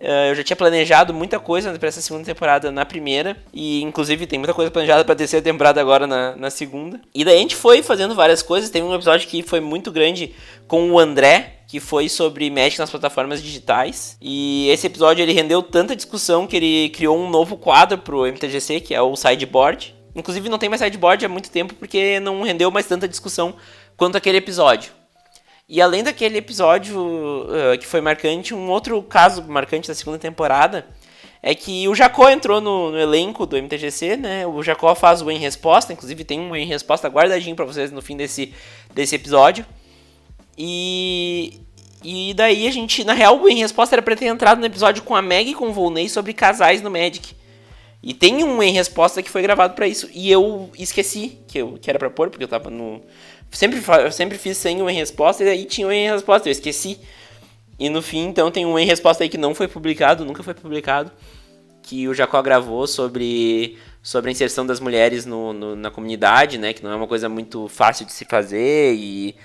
Uh, 0.00 0.28
eu 0.28 0.34
já 0.34 0.44
tinha 0.44 0.56
planejado 0.56 1.14
muita 1.14 1.38
coisa 1.38 1.72
para 1.78 1.88
essa 1.88 2.00
segunda 2.00 2.24
temporada 2.24 2.70
na 2.70 2.84
primeira. 2.84 3.36
E 3.52 3.82
inclusive 3.82 4.26
tem 4.26 4.38
muita 4.38 4.54
coisa 4.54 4.70
planejada 4.70 5.04
para 5.04 5.14
terceira 5.14 5.42
temporada 5.42 5.80
agora 5.80 6.06
na, 6.06 6.36
na 6.36 6.50
segunda. 6.50 7.00
E 7.14 7.24
daí 7.24 7.36
a 7.36 7.40
gente 7.40 7.56
foi 7.56 7.82
fazendo 7.82 8.14
várias 8.14 8.42
coisas. 8.42 8.70
Teve 8.70 8.86
um 8.86 8.94
episódio 8.94 9.28
que 9.28 9.42
foi 9.42 9.60
muito 9.60 9.90
grande 9.90 10.34
com 10.66 10.90
o 10.90 10.98
André, 10.98 11.60
que 11.66 11.80
foi 11.80 12.08
sobre 12.08 12.50
Magic 12.50 12.78
nas 12.78 12.90
plataformas 12.90 13.42
digitais. 13.42 14.16
E 14.20 14.68
esse 14.70 14.86
episódio 14.86 15.22
ele 15.22 15.32
rendeu 15.32 15.62
tanta 15.62 15.96
discussão 15.96 16.46
que 16.46 16.56
ele 16.56 16.88
criou 16.90 17.18
um 17.18 17.30
novo 17.30 17.56
quadro 17.56 17.98
pro 17.98 18.26
MTGC, 18.26 18.80
que 18.80 18.94
é 18.94 19.00
o 19.00 19.16
Sideboard. 19.16 19.94
Inclusive 20.14 20.48
não 20.48 20.58
tem 20.58 20.68
mais 20.68 20.80
sideboard 20.80 21.24
há 21.24 21.28
muito 21.28 21.50
tempo 21.50 21.74
porque 21.74 22.20
não 22.20 22.42
rendeu 22.42 22.70
mais 22.70 22.86
tanta 22.86 23.08
discussão 23.08 23.54
quanto 23.96 24.16
aquele 24.16 24.38
episódio. 24.38 24.92
E 25.68 25.80
além 25.80 26.02
daquele 26.02 26.38
episódio 26.38 26.98
uh, 26.98 27.78
que 27.78 27.86
foi 27.86 28.00
marcante, 28.00 28.54
um 28.54 28.68
outro 28.68 29.02
caso 29.02 29.42
marcante 29.44 29.88
da 29.88 29.94
segunda 29.94 30.18
temporada 30.18 30.86
é 31.42 31.54
que 31.54 31.86
o 31.88 31.94
Jacó 31.94 32.28
entrou 32.30 32.60
no, 32.60 32.90
no, 32.90 32.98
elenco 32.98 33.44
do 33.44 33.56
MTGC, 33.56 34.16
né? 34.16 34.46
O 34.46 34.62
Jacó 34.62 34.94
faz 34.94 35.20
o 35.20 35.30
em 35.30 35.38
resposta, 35.38 35.92
inclusive 35.92 36.24
tem 36.24 36.40
um 36.40 36.56
em 36.56 36.66
resposta 36.66 37.08
guardadinho 37.08 37.54
para 37.54 37.66
vocês 37.66 37.90
no 37.90 38.00
fim 38.00 38.16
desse, 38.16 38.54
desse 38.94 39.14
episódio. 39.14 39.64
E, 40.56 41.60
e 42.02 42.32
daí 42.34 42.66
a 42.66 42.70
gente, 42.70 43.04
na 43.04 43.12
real, 43.12 43.38
o 43.38 43.48
em 43.48 43.58
resposta 43.58 43.94
era 43.94 44.02
pra 44.02 44.16
ter 44.16 44.26
entrado 44.26 44.58
no 44.58 44.66
episódio 44.66 45.02
com 45.02 45.14
a 45.14 45.20
Meg 45.20 45.50
e 45.50 45.54
com 45.54 45.68
o 45.68 45.72
Volney 45.72 46.08
sobre 46.08 46.32
casais 46.32 46.80
no 46.80 46.90
Magic. 46.90 47.34
E 48.02 48.12
tem 48.12 48.44
um 48.44 48.62
em 48.62 48.72
resposta 48.72 49.22
que 49.22 49.30
foi 49.30 49.40
gravado 49.40 49.74
para 49.74 49.86
isso. 49.86 50.08
E 50.12 50.30
eu 50.30 50.70
esqueci 50.78 51.38
que, 51.48 51.58
eu, 51.58 51.78
que 51.80 51.88
era 51.88 51.98
pra 51.98 52.10
pôr, 52.10 52.28
porque 52.28 52.44
eu 52.44 52.48
tava 52.48 52.68
no, 52.68 53.02
Sempre, 53.54 53.80
sempre 54.10 54.36
fiz 54.36 54.58
sem 54.58 54.82
um 54.82 54.90
em 54.90 54.96
resposta 54.96 55.44
e 55.44 55.48
aí 55.48 55.64
tinha 55.64 55.86
um 55.86 55.92
em 55.92 56.10
resposta, 56.10 56.48
eu 56.48 56.52
esqueci. 56.52 56.98
E 57.78 57.88
no 57.88 58.02
fim, 58.02 58.26
então, 58.26 58.50
tem 58.50 58.66
um 58.66 58.78
em 58.78 58.86
resposta 58.86 59.22
aí 59.22 59.28
que 59.28 59.38
não 59.38 59.54
foi 59.54 59.68
publicado, 59.68 60.24
nunca 60.24 60.42
foi 60.42 60.54
publicado, 60.54 61.10
que 61.82 62.08
o 62.08 62.14
Jacó 62.14 62.40
gravou 62.42 62.86
sobre, 62.86 63.78
sobre 64.02 64.30
a 64.30 64.32
inserção 64.32 64.66
das 64.66 64.80
mulheres 64.80 65.24
no, 65.24 65.52
no, 65.52 65.76
na 65.76 65.90
comunidade, 65.90 66.58
né? 66.58 66.72
Que 66.72 66.82
não 66.82 66.90
é 66.90 66.96
uma 66.96 67.06
coisa 67.06 67.28
muito 67.28 67.68
fácil 67.68 68.06
de 68.06 68.12
se 68.12 68.24
fazer 68.24 68.94
e, 68.94 69.36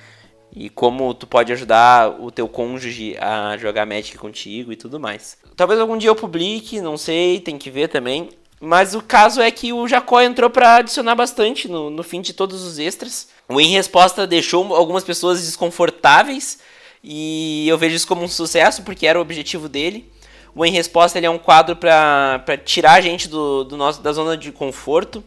e 0.56 0.70
como 0.70 1.14
tu 1.14 1.28
pode 1.28 1.52
ajudar 1.52 2.20
o 2.20 2.32
teu 2.32 2.48
cônjuge 2.48 3.16
a 3.20 3.58
jogar 3.58 3.86
Magic 3.86 4.18
contigo 4.18 4.72
e 4.72 4.76
tudo 4.76 5.00
mais. 5.00 5.38
Talvez 5.56 5.80
algum 5.80 5.98
dia 5.98 6.10
eu 6.10 6.16
publique, 6.16 6.82
não 6.82 6.98
sei, 6.98 7.40
tem 7.40 7.58
que 7.58 7.70
ver 7.70 7.90
também. 7.90 8.30
Mas 8.60 8.94
o 8.94 9.02
caso 9.02 9.42
é 9.42 9.50
que 9.50 9.72
o 9.72 9.88
Jacó 9.88 10.20
entrou 10.22 10.50
para 10.50 10.76
adicionar 10.78 11.16
bastante 11.16 11.68
no, 11.68 11.90
no 11.90 12.04
fim 12.04 12.22
de 12.22 12.34
todos 12.34 12.62
os 12.62 12.78
extras. 12.78 13.30
O 13.48 13.60
Em 13.60 13.72
Resposta 13.72 14.28
deixou 14.28 14.76
algumas 14.76 15.04
pessoas 15.04 15.46
desconfortáveis 15.46 16.60
e 17.02 17.68
eu 17.70 17.78
vejo 17.78 17.96
isso 17.96 18.08
como 18.08 18.24
um 18.24 18.28
sucesso 18.28 18.84
porque 18.84 19.08
era 19.08 19.18
o 19.18 19.22
objetivo 19.22 19.70
dele. 19.70 20.12
O 20.54 20.66
Em 20.66 20.72
Resposta 20.72 21.18
ele 21.18 21.26
é 21.26 21.30
um 21.30 21.38
quadro 21.38 21.76
para 21.76 22.58
tirar 22.66 22.94
a 22.94 23.02
gente 23.02 23.30
do, 23.30 23.64
do 23.64 23.78
nosso, 23.78 24.02
da 24.02 24.12
zona 24.12 24.36
de 24.36 24.52
conforto, 24.52 25.24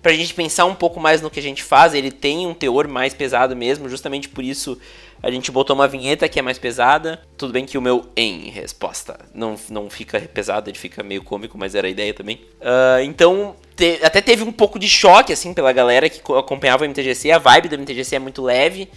pra 0.00 0.12
gente 0.12 0.32
pensar 0.32 0.64
um 0.66 0.74
pouco 0.74 1.00
mais 1.00 1.20
no 1.20 1.30
que 1.30 1.40
a 1.40 1.42
gente 1.42 1.64
faz. 1.64 1.92
Ele 1.92 2.12
tem 2.12 2.46
um 2.46 2.54
teor 2.54 2.86
mais 2.86 3.12
pesado 3.12 3.56
mesmo, 3.56 3.88
justamente 3.88 4.28
por 4.28 4.44
isso 4.44 4.78
a 5.26 5.30
gente 5.32 5.50
botou 5.50 5.74
uma 5.74 5.88
vinheta 5.88 6.28
que 6.28 6.38
é 6.38 6.42
mais 6.42 6.56
pesada. 6.56 7.20
Tudo 7.36 7.52
bem 7.52 7.66
que 7.66 7.76
o 7.76 7.82
meu 7.82 8.06
em 8.16 8.48
resposta 8.48 9.18
não, 9.34 9.56
não 9.68 9.90
fica 9.90 10.20
pesado, 10.20 10.70
ele 10.70 10.78
fica 10.78 11.02
meio 11.02 11.20
cômico, 11.24 11.58
mas 11.58 11.74
era 11.74 11.88
a 11.88 11.90
ideia 11.90 12.14
também. 12.14 12.36
Uh, 12.60 13.02
então, 13.02 13.56
te, 13.74 13.98
até 14.04 14.20
teve 14.20 14.44
um 14.44 14.52
pouco 14.52 14.78
de 14.78 14.88
choque, 14.88 15.32
assim, 15.32 15.52
pela 15.52 15.72
galera 15.72 16.08
que 16.08 16.20
acompanhava 16.32 16.84
o 16.84 16.88
MTGC. 16.88 17.32
A 17.32 17.38
vibe 17.38 17.68
do 17.68 17.76
MTGC 17.76 18.14
é 18.14 18.18
muito 18.20 18.40
leve. 18.40 18.88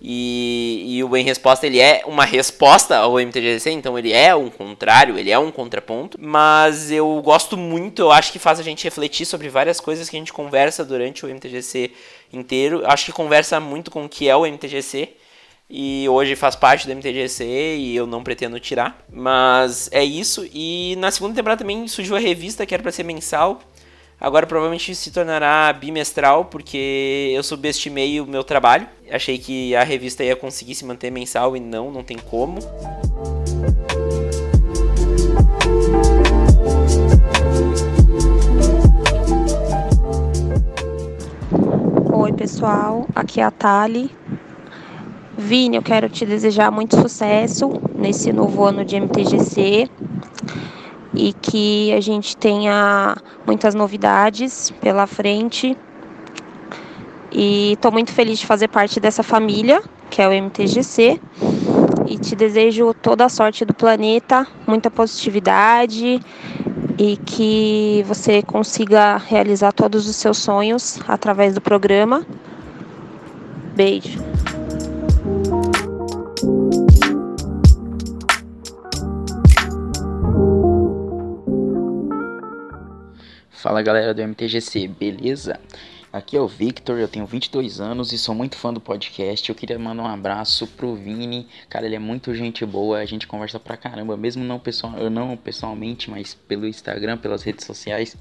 E, 0.00 0.84
e, 0.86 1.02
o 1.02 1.16
Em 1.16 1.24
Resposta 1.24 1.66
ele 1.66 1.80
é 1.80 2.02
uma 2.06 2.24
resposta 2.24 2.98
ao 2.98 3.18
MTGC, 3.18 3.70
então 3.70 3.98
ele 3.98 4.12
é 4.12 4.32
um 4.32 4.48
contrário, 4.48 5.18
ele 5.18 5.30
é 5.30 5.38
um 5.38 5.50
contraponto. 5.50 6.18
Mas 6.20 6.92
eu 6.92 7.20
gosto 7.22 7.56
muito, 7.56 8.02
eu 8.02 8.12
acho 8.12 8.30
que 8.30 8.38
faz 8.38 8.60
a 8.60 8.62
gente 8.62 8.84
refletir 8.84 9.24
sobre 9.24 9.48
várias 9.48 9.80
coisas 9.80 10.08
que 10.08 10.16
a 10.16 10.18
gente 10.18 10.34
conversa 10.34 10.84
durante 10.84 11.24
o 11.24 11.28
MTGC 11.28 11.92
inteiro. 12.30 12.82
Eu 12.82 12.90
acho 12.90 13.06
que 13.06 13.12
conversa 13.12 13.58
muito 13.58 13.90
com 13.90 14.04
o 14.04 14.08
que 14.08 14.28
é 14.28 14.36
o 14.36 14.46
MTGC 14.46 15.16
e 15.70 16.08
hoje 16.08 16.34
faz 16.34 16.56
parte 16.56 16.86
do 16.86 16.94
MTGC 16.94 17.44
e 17.44 17.94
eu 17.94 18.06
não 18.06 18.24
pretendo 18.24 18.58
tirar. 18.58 19.04
Mas 19.12 19.88
é 19.92 20.02
isso. 20.02 20.48
E 20.52 20.96
na 20.98 21.10
segunda 21.10 21.34
temporada 21.34 21.58
também 21.58 21.86
surgiu 21.86 22.16
a 22.16 22.18
revista 22.18 22.64
que 22.64 22.72
era 22.72 22.82
para 22.82 22.92
ser 22.92 23.02
mensal. 23.02 23.60
Agora 24.20 24.46
provavelmente 24.46 24.94
se 24.94 25.12
tornará 25.12 25.72
bimestral 25.72 26.46
porque 26.46 27.32
eu 27.34 27.42
subestimei 27.42 28.20
o 28.20 28.26
meu 28.26 28.42
trabalho. 28.42 28.88
Achei 29.10 29.38
que 29.38 29.76
a 29.76 29.84
revista 29.84 30.24
ia 30.24 30.34
conseguir 30.34 30.74
se 30.74 30.84
manter 30.84 31.10
mensal 31.10 31.56
e 31.56 31.60
não, 31.60 31.90
não 31.90 32.02
tem 32.02 32.16
como. 32.16 32.58
Oi 42.12 42.32
pessoal, 42.32 43.06
aqui 43.14 43.40
é 43.40 43.44
a 43.44 43.50
Tali 43.50 44.10
Vini, 45.40 45.76
eu 45.76 45.82
quero 45.82 46.08
te 46.08 46.26
desejar 46.26 46.68
muito 46.68 47.00
sucesso 47.00 47.70
nesse 47.94 48.32
novo 48.32 48.64
ano 48.64 48.84
de 48.84 48.96
MTGC 48.96 49.88
e 51.14 51.32
que 51.32 51.92
a 51.92 52.00
gente 52.00 52.36
tenha 52.36 53.16
muitas 53.46 53.72
novidades 53.72 54.72
pela 54.80 55.06
frente. 55.06 55.78
E 57.30 57.74
estou 57.74 57.92
muito 57.92 58.10
feliz 58.10 58.40
de 58.40 58.46
fazer 58.46 58.66
parte 58.66 58.98
dessa 58.98 59.22
família, 59.22 59.80
que 60.10 60.20
é 60.20 60.26
o 60.26 60.32
MTGC. 60.32 61.20
E 62.08 62.18
te 62.18 62.34
desejo 62.34 62.92
toda 62.92 63.24
a 63.24 63.28
sorte 63.28 63.64
do 63.64 63.72
planeta, 63.72 64.44
muita 64.66 64.90
positividade 64.90 66.20
e 66.98 67.16
que 67.16 68.04
você 68.08 68.42
consiga 68.42 69.18
realizar 69.18 69.70
todos 69.70 70.08
os 70.08 70.16
seus 70.16 70.38
sonhos 70.38 70.98
através 71.06 71.54
do 71.54 71.60
programa. 71.60 72.26
Beijo. 73.76 74.18
Fala 83.68 83.82
galera 83.82 84.14
do 84.14 84.22
MTGC, 84.22 84.88
beleza? 84.88 85.60
Aqui 86.10 86.38
é 86.38 86.40
o 86.40 86.48
Victor, 86.48 86.98
eu 86.98 87.06
tenho 87.06 87.26
22 87.26 87.82
anos 87.82 88.14
e 88.14 88.18
sou 88.18 88.34
muito 88.34 88.56
fã 88.56 88.72
do 88.72 88.80
podcast. 88.80 89.46
Eu 89.46 89.54
queria 89.54 89.78
mandar 89.78 90.04
um 90.04 90.06
abraço 90.06 90.66
pro 90.66 90.94
Vini, 90.94 91.46
cara, 91.68 91.84
ele 91.84 91.96
é 91.96 91.98
muito 91.98 92.34
gente 92.34 92.64
boa, 92.64 92.96
a 92.96 93.04
gente 93.04 93.26
conversa 93.26 93.60
pra 93.60 93.76
caramba, 93.76 94.16
mesmo 94.16 94.42
não, 94.42 94.58
pessoal, 94.58 95.10
não 95.10 95.36
pessoalmente, 95.36 96.08
mas 96.08 96.32
pelo 96.32 96.66
Instagram, 96.66 97.18
pelas 97.18 97.42
redes 97.42 97.66
sociais. 97.66 98.16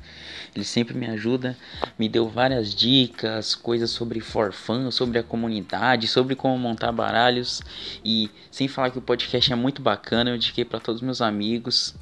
Ele 0.54 0.66
sempre 0.66 0.98
me 0.98 1.08
ajuda, 1.08 1.58
me 1.98 2.10
deu 2.10 2.28
várias 2.28 2.76
dicas, 2.76 3.56
coisas 3.56 3.90
sobre 3.90 4.20
forfã, 4.20 4.92
sobre 4.92 5.18
a 5.18 5.24
comunidade, 5.24 6.10
sobre 6.10 6.36
como 6.36 6.58
montar 6.58 6.92
baralhos 6.92 7.62
e 8.04 8.30
sem 8.52 8.68
falar 8.68 8.92
que 8.92 8.98
o 8.98 9.02
podcast 9.02 9.54
é 9.54 9.56
muito 9.56 9.82
bacana, 9.82 10.32
eu 10.32 10.36
indiquei 10.36 10.66
para 10.66 10.82
todos 10.82 11.02
meus 11.02 11.22
amigos. 11.22 11.96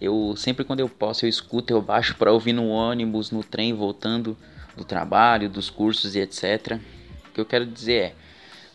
Eu 0.00 0.34
sempre 0.36 0.64
quando 0.64 0.80
eu 0.80 0.88
posso 0.88 1.24
eu 1.24 1.28
escuto, 1.28 1.72
eu 1.72 1.80
baixo 1.80 2.16
para 2.16 2.32
ouvir 2.32 2.52
no 2.52 2.66
ônibus, 2.66 3.30
no 3.30 3.44
trem, 3.44 3.72
voltando 3.72 4.36
do 4.78 4.84
trabalho, 4.84 5.50
dos 5.50 5.68
cursos 5.68 6.14
e 6.14 6.20
etc. 6.20 6.78
O 7.28 7.32
que 7.32 7.40
eu 7.40 7.44
quero 7.44 7.66
dizer 7.66 7.94
é, 7.94 8.14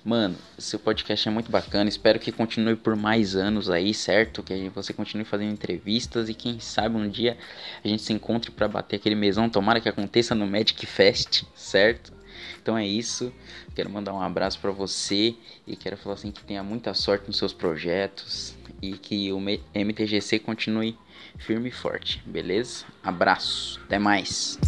mano, 0.03 0.35
seu 0.57 0.77
podcast 0.77 1.27
é 1.27 1.31
muito 1.31 1.49
bacana, 1.49 1.89
espero 1.89 2.19
que 2.19 2.31
continue 2.31 2.75
por 2.75 2.95
mais 2.95 3.35
anos 3.35 3.69
aí, 3.69 3.93
certo? 3.93 4.43
Que 4.43 4.69
você 4.69 4.93
continue 4.93 5.25
fazendo 5.25 5.51
entrevistas 5.51 6.29
e 6.29 6.33
quem 6.33 6.59
sabe 6.59 6.95
um 6.95 7.09
dia 7.09 7.37
a 7.83 7.87
gente 7.87 8.03
se 8.03 8.13
encontre 8.13 8.51
para 8.51 8.67
bater 8.67 8.97
aquele 8.97 9.15
mesão, 9.15 9.49
tomara 9.49 9.79
que 9.79 9.89
aconteça 9.89 10.35
no 10.35 10.45
Magic 10.45 10.85
Fest, 10.85 11.43
certo? 11.55 12.13
Então 12.61 12.77
é 12.77 12.85
isso. 12.85 13.33
Quero 13.75 13.89
mandar 13.89 14.13
um 14.13 14.21
abraço 14.21 14.59
para 14.59 14.71
você 14.71 15.35
e 15.65 15.75
quero 15.75 15.97
falar 15.97 16.15
assim 16.15 16.31
que 16.31 16.43
tenha 16.43 16.63
muita 16.63 16.93
sorte 16.93 17.27
nos 17.27 17.37
seus 17.37 17.53
projetos 17.53 18.55
e 18.81 18.93
que 18.93 19.31
o 19.31 19.39
MTGC 19.39 20.39
continue 20.39 20.97
firme 21.39 21.69
e 21.69 21.71
forte, 21.71 22.21
beleza? 22.25 22.85
Abraço, 23.03 23.79
até 23.85 23.97
mais. 23.97 24.59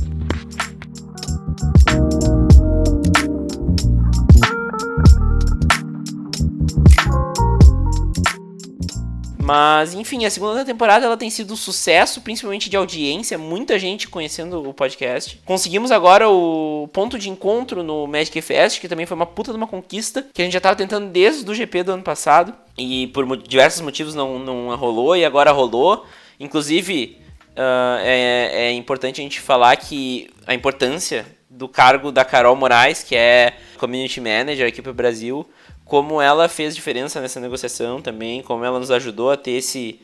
Mas, 9.45 9.93
enfim, 9.93 10.25
a 10.25 10.29
segunda 10.31 10.65
temporada 10.65 11.05
ela 11.05 11.15
tem 11.15 11.29
sido 11.29 11.53
um 11.53 11.55
sucesso, 11.55 12.19
principalmente 12.21 12.67
de 12.67 12.75
audiência, 12.75 13.37
muita 13.37 13.77
gente 13.77 14.07
conhecendo 14.07 14.67
o 14.67 14.73
podcast. 14.73 15.39
Conseguimos 15.45 15.91
agora 15.91 16.27
o 16.27 16.89
ponto 16.91 17.19
de 17.19 17.29
encontro 17.29 17.83
no 17.83 18.07
Magic 18.07 18.41
Fest, 18.41 18.81
que 18.81 18.87
também 18.87 19.05
foi 19.05 19.15
uma 19.15 19.27
puta 19.27 19.51
de 19.51 19.57
uma 19.57 19.67
conquista, 19.67 20.25
que 20.33 20.41
a 20.41 20.45
gente 20.45 20.53
já 20.53 20.59
tava 20.59 20.75
tentando 20.75 21.11
desde 21.11 21.47
o 21.47 21.53
GP 21.53 21.83
do 21.83 21.91
ano 21.91 22.01
passado, 22.01 22.55
e 22.75 23.05
por 23.07 23.37
diversos 23.37 23.81
motivos 23.81 24.15
não, 24.15 24.39
não 24.39 24.75
rolou, 24.75 25.15
e 25.15 25.23
agora 25.23 25.51
rolou. 25.51 26.07
Inclusive, 26.39 27.19
uh, 27.51 27.99
é, 28.01 28.49
é 28.51 28.71
importante 28.71 29.21
a 29.21 29.23
gente 29.23 29.39
falar 29.39 29.75
que 29.77 30.27
a 30.47 30.55
importância 30.55 31.23
do 31.47 31.67
cargo 31.67 32.11
da 32.11 32.25
Carol 32.25 32.55
Moraes, 32.55 33.03
que 33.03 33.15
é 33.15 33.53
Community 33.77 34.19
Manager 34.19 34.67
aqui 34.67 34.81
para 34.81 34.91
o 34.91 34.95
Brasil, 34.95 35.47
como 35.85 36.19
ela 36.19 36.49
fez 36.49 36.75
diferença 36.75 37.21
nessa 37.21 37.39
negociação 37.39 38.01
também, 38.01 38.41
como 38.41 38.65
ela 38.65 38.79
nos 38.79 38.89
ajudou 38.89 39.31
a 39.31 39.37
ter 39.37 39.51
esse, 39.51 40.01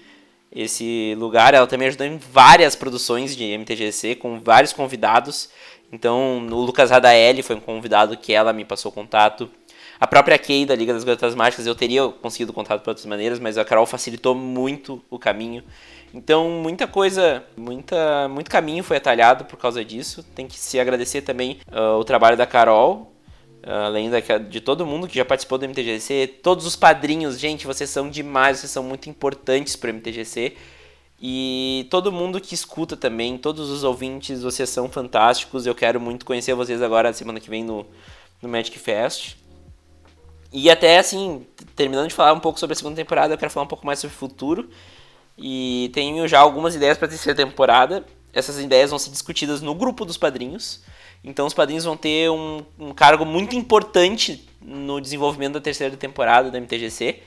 esse 0.52 1.16
lugar. 1.18 1.54
Ela 1.56 1.66
também 1.66 1.88
ajudou 1.88 2.06
em 2.06 2.18
várias 2.18 2.76
produções 2.76 3.36
de 3.36 3.58
MTGC, 3.58 4.16
com 4.16 4.40
vários 4.40 4.72
convidados. 4.72 5.50
Então, 5.92 6.38
o 6.50 6.62
Lucas 6.62 6.92
Radaeli 6.92 7.42
foi 7.42 7.56
um 7.56 7.60
convidado 7.60 8.16
que 8.16 8.32
ela 8.32 8.54
me 8.54 8.64
passou 8.64 8.92
contato. 8.92 9.50
A 10.00 10.08
própria 10.08 10.38
Kay 10.38 10.66
da 10.66 10.76
Liga 10.76 10.94
das 10.94 11.04
Garotas 11.04 11.36
Mágicas, 11.36 11.66
eu 11.66 11.76
teria 11.76 12.08
conseguido 12.08 12.54
contato 12.54 12.84
de 12.84 12.90
outras 12.90 13.06
maneiras, 13.06 13.40
mas 13.40 13.58
a 13.58 13.66
Carol 13.66 13.86
facilitou 13.86 14.34
muito 14.34 15.04
o 15.10 15.20
caminho. 15.20 15.64
Então, 16.14 16.50
muita 16.50 16.88
coisa, 16.88 17.44
muita, 17.56 18.28
muito 18.28 18.50
caminho 18.50 18.84
foi 18.84 18.98
atalhado 18.98 19.46
por 19.46 19.58
causa 19.58 19.84
disso. 19.84 20.24
Tem 20.36 20.48
que 20.48 20.60
se 20.60 20.80
agradecer 20.80 21.22
também 21.22 21.60
uh, 21.72 21.98
o 21.98 22.04
trabalho 22.04 22.36
da 22.36 22.46
Carol, 22.46 23.12
além 23.64 24.10
da, 24.10 24.20
de 24.38 24.62
todo 24.62 24.86
mundo 24.86 25.08
que 25.08 25.16
já 25.16 25.26
participou 25.26 25.58
do 25.58 25.66
MTGC, 25.68 26.40
todos 26.42 26.66
os 26.66 26.76
padrinhos, 26.76 27.40
gente, 27.40 27.68
vocês 27.68 27.90
são 27.90 28.10
demais, 28.10 28.60
vocês 28.60 28.72
são 28.72 28.84
muito 28.84 29.10
importantes 29.10 29.76
para 29.76 29.92
o 29.92 29.94
MTGC. 29.94 30.56
E 31.24 31.88
todo 31.92 32.12
mundo 32.12 32.42
que 32.42 32.56
escuta 32.56 32.98
também, 32.98 33.38
todos 33.38 33.70
os 33.70 33.84
ouvintes, 33.84 34.42
vocês 34.42 34.68
são 34.70 34.90
fantásticos. 34.90 35.68
Eu 35.68 35.76
quero 35.76 36.02
muito 36.02 36.26
conhecer 36.26 36.56
vocês 36.56 36.82
agora, 36.82 37.14
semana 37.14 37.40
que 37.40 37.50
vem, 37.50 37.64
no, 37.64 37.86
no 38.42 38.50
Magic 38.50 38.78
Fest. 38.80 39.36
E 40.52 40.70
até 40.70 40.98
assim, 40.98 41.46
terminando 41.76 42.08
de 42.08 42.16
falar 42.16 42.34
um 42.34 42.40
pouco 42.40 42.60
sobre 42.60 42.74
a 42.74 42.76
segunda 42.76 42.96
temporada, 42.96 43.34
eu 43.34 43.38
quero 43.38 43.52
falar 43.52 43.66
um 43.66 43.70
pouco 43.70 43.86
mais 43.86 44.00
sobre 44.00 44.16
o 44.16 44.18
futuro. 44.18 44.68
E 45.38 45.92
tenho 45.94 46.28
já 46.28 46.40
algumas 46.40 46.74
ideias 46.74 46.98
para 46.98 47.06
a 47.06 47.10
terceira 47.10 47.38
temporada. 47.38 48.04
Essas 48.34 48.60
ideias 48.60 48.90
vão 48.90 48.98
ser 48.98 49.12
discutidas 49.12 49.62
no 49.62 49.76
grupo 49.76 50.04
dos 50.06 50.18
padrinhos. 50.18 50.82
Então 51.24 51.46
os 51.46 51.54
padrinhos 51.54 51.86
vão 51.86 51.96
ter 51.96 52.30
um, 52.30 52.64
um 52.80 52.94
cargo 52.94 53.26
muito 53.26 53.56
importante 53.56 54.48
no 54.62 55.00
desenvolvimento 55.00 55.54
da 55.54 55.62
terceira 55.62 55.96
temporada 55.96 56.50
da 56.50 56.60
MTGC. 56.60 57.20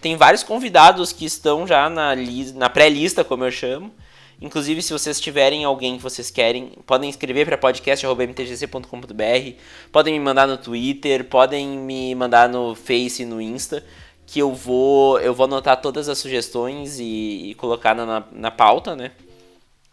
Tem 0.00 0.16
vários 0.16 0.42
convidados 0.42 1.12
que 1.12 1.24
estão 1.24 1.66
já 1.66 1.88
na, 1.88 2.14
na 2.54 2.68
pré-lista, 2.68 3.22
como 3.22 3.44
eu 3.44 3.50
chamo. 3.50 3.92
Inclusive, 4.40 4.82
se 4.82 4.92
vocês 4.92 5.20
tiverem 5.20 5.64
alguém 5.64 5.96
que 5.96 6.02
vocês 6.02 6.30
querem, 6.30 6.72
podem 6.84 7.08
escrever 7.08 7.46
para 7.46 7.56
podcast.mtgc.com.br, 7.56 9.56
podem 9.92 10.14
me 10.14 10.20
mandar 10.20 10.48
no 10.48 10.58
Twitter, 10.58 11.24
podem 11.24 11.68
me 11.68 12.12
mandar 12.16 12.48
no 12.48 12.74
Face 12.74 13.22
e 13.22 13.26
no 13.26 13.40
Insta 13.40 13.84
que 14.32 14.40
eu 14.40 14.54
vou 14.54 15.20
eu 15.20 15.34
vou 15.34 15.44
anotar 15.44 15.80
todas 15.80 16.08
as 16.08 16.16
sugestões 16.16 16.98
e, 16.98 17.50
e 17.50 17.54
colocar 17.56 17.94
na, 17.94 18.24
na, 18.32 18.50
pauta, 18.50 18.96
né? 18.96 19.10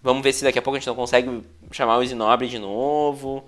Vamos 0.02 0.24
ver 0.24 0.34
se 0.34 0.44
daqui 0.44 0.58
a 0.58 0.62
pouco 0.62 0.78
a 0.78 0.80
gente 0.80 0.88
não 0.88 0.96
consegue 0.96 1.44
chamar 1.72 1.98
o 1.98 2.04
Isinobre 2.04 2.48
de 2.48 2.58
novo, 2.58 3.44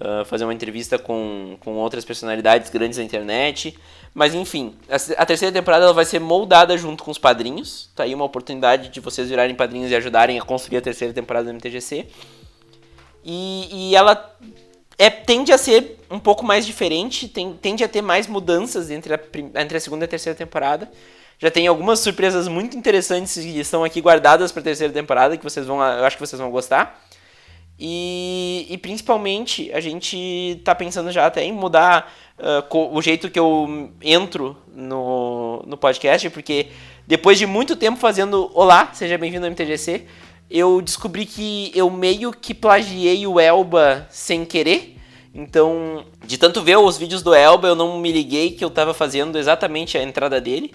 uh, 0.00 0.24
fazer 0.26 0.44
uma 0.44 0.52
entrevista 0.52 0.98
com, 0.98 1.56
com 1.60 1.74
outras 1.76 2.04
personalidades 2.04 2.70
grandes 2.70 2.98
da 2.98 3.04
internet. 3.04 3.78
Mas 4.12 4.34
enfim, 4.34 4.74
a, 4.88 5.22
a, 5.22 5.26
terceira 5.26 5.52
temporada 5.52 5.84
ela 5.84 5.92
vai 5.92 6.04
ser 6.04 6.18
moldada 6.18 6.76
junto 6.76 7.02
com 7.02 7.10
os 7.10 7.18
padrinhos. 7.18 7.90
Tá 7.94 8.04
aí 8.04 8.14
uma 8.14 8.24
oportunidade 8.24 8.88
de 8.88 9.00
vocês 9.00 9.28
virarem 9.28 9.54
padrinhos 9.54 9.90
e 9.90 9.96
ajudarem 9.96 10.38
a 10.38 10.42
construir 10.42 10.78
a 10.78 10.82
terceira 10.82 11.12
temporada 11.12 11.46
do 11.46 11.54
MTGC. 11.54 12.06
E, 13.24 13.68
e 13.72 13.96
ela 13.96 14.36
é, 14.98 15.10
tende 15.10 15.52
a 15.52 15.58
ser 15.58 15.98
um 16.10 16.18
pouco 16.18 16.44
mais 16.44 16.64
diferente, 16.64 17.28
tem, 17.28 17.52
tende 17.54 17.82
a 17.82 17.88
ter 17.88 18.02
mais 18.02 18.26
mudanças 18.26 18.90
entre 18.90 19.14
a, 19.14 19.20
entre 19.60 19.76
a 19.76 19.80
segunda 19.80 20.04
e 20.04 20.06
a 20.06 20.08
terceira 20.08 20.36
temporada. 20.36 20.90
Já 21.38 21.50
tem 21.50 21.66
algumas 21.66 22.00
surpresas 22.00 22.48
muito 22.48 22.76
interessantes 22.76 23.34
que 23.34 23.58
estão 23.58 23.84
aqui 23.84 24.00
guardadas 24.00 24.50
para 24.52 24.60
a 24.60 24.64
terceira 24.64 24.92
temporada, 24.92 25.36
que 25.36 25.44
vocês 25.44 25.66
vão, 25.66 25.82
eu 25.82 26.04
acho 26.04 26.16
que 26.16 26.26
vocês 26.26 26.40
vão 26.40 26.50
gostar. 26.50 27.02
E, 27.78 28.66
e 28.70 28.78
principalmente 28.78 29.70
a 29.72 29.80
gente 29.80 30.60
tá 30.64 30.74
pensando 30.74 31.12
já 31.12 31.26
até 31.26 31.44
em 31.44 31.52
mudar 31.52 32.10
uh, 32.38 32.94
o 32.96 33.02
jeito 33.02 33.30
que 33.30 33.38
eu 33.38 33.90
entro 34.00 34.56
no, 34.74 35.62
no 35.66 35.76
podcast, 35.76 36.30
porque 36.30 36.68
depois 37.06 37.38
de 37.38 37.44
muito 37.44 37.76
tempo 37.76 37.98
fazendo 37.98 38.50
Olá, 38.54 38.90
seja 38.94 39.18
bem-vindo 39.18 39.44
ao 39.44 39.52
MTGC, 39.52 40.06
eu 40.50 40.80
descobri 40.80 41.26
que 41.26 41.70
eu 41.74 41.90
meio 41.90 42.32
que 42.32 42.54
plagiei 42.54 43.26
o 43.26 43.38
Elba 43.38 44.06
sem 44.08 44.44
querer. 44.44 44.96
Então, 45.34 46.02
de 46.24 46.38
tanto 46.38 46.62
ver 46.62 46.78
os 46.78 46.96
vídeos 46.96 47.22
do 47.22 47.34
Elba, 47.34 47.68
eu 47.68 47.74
não 47.74 47.98
me 47.98 48.10
liguei 48.10 48.52
que 48.52 48.64
eu 48.64 48.68
estava 48.68 48.94
fazendo 48.94 49.36
exatamente 49.36 49.98
a 49.98 50.02
entrada 50.02 50.40
dele. 50.40 50.72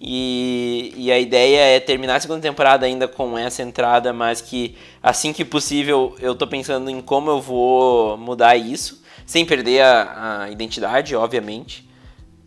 E, 0.00 0.92
e, 0.94 1.10
a 1.10 1.18
ideia 1.18 1.76
é 1.76 1.80
terminar 1.80 2.16
a 2.16 2.20
segunda 2.20 2.40
temporada 2.40 2.84
ainda 2.84 3.08
com 3.08 3.36
essa 3.38 3.62
entrada, 3.62 4.12
mas 4.12 4.42
que 4.42 4.76
assim 5.02 5.32
que 5.32 5.42
possível 5.42 6.14
eu 6.20 6.34
tô 6.34 6.46
pensando 6.46 6.90
em 6.90 7.00
como 7.00 7.30
eu 7.30 7.40
vou 7.40 8.18
mudar 8.18 8.56
isso, 8.56 9.02
sem 9.24 9.44
perder 9.46 9.80
a, 9.80 10.42
a 10.42 10.50
identidade, 10.50 11.16
obviamente. 11.16 11.86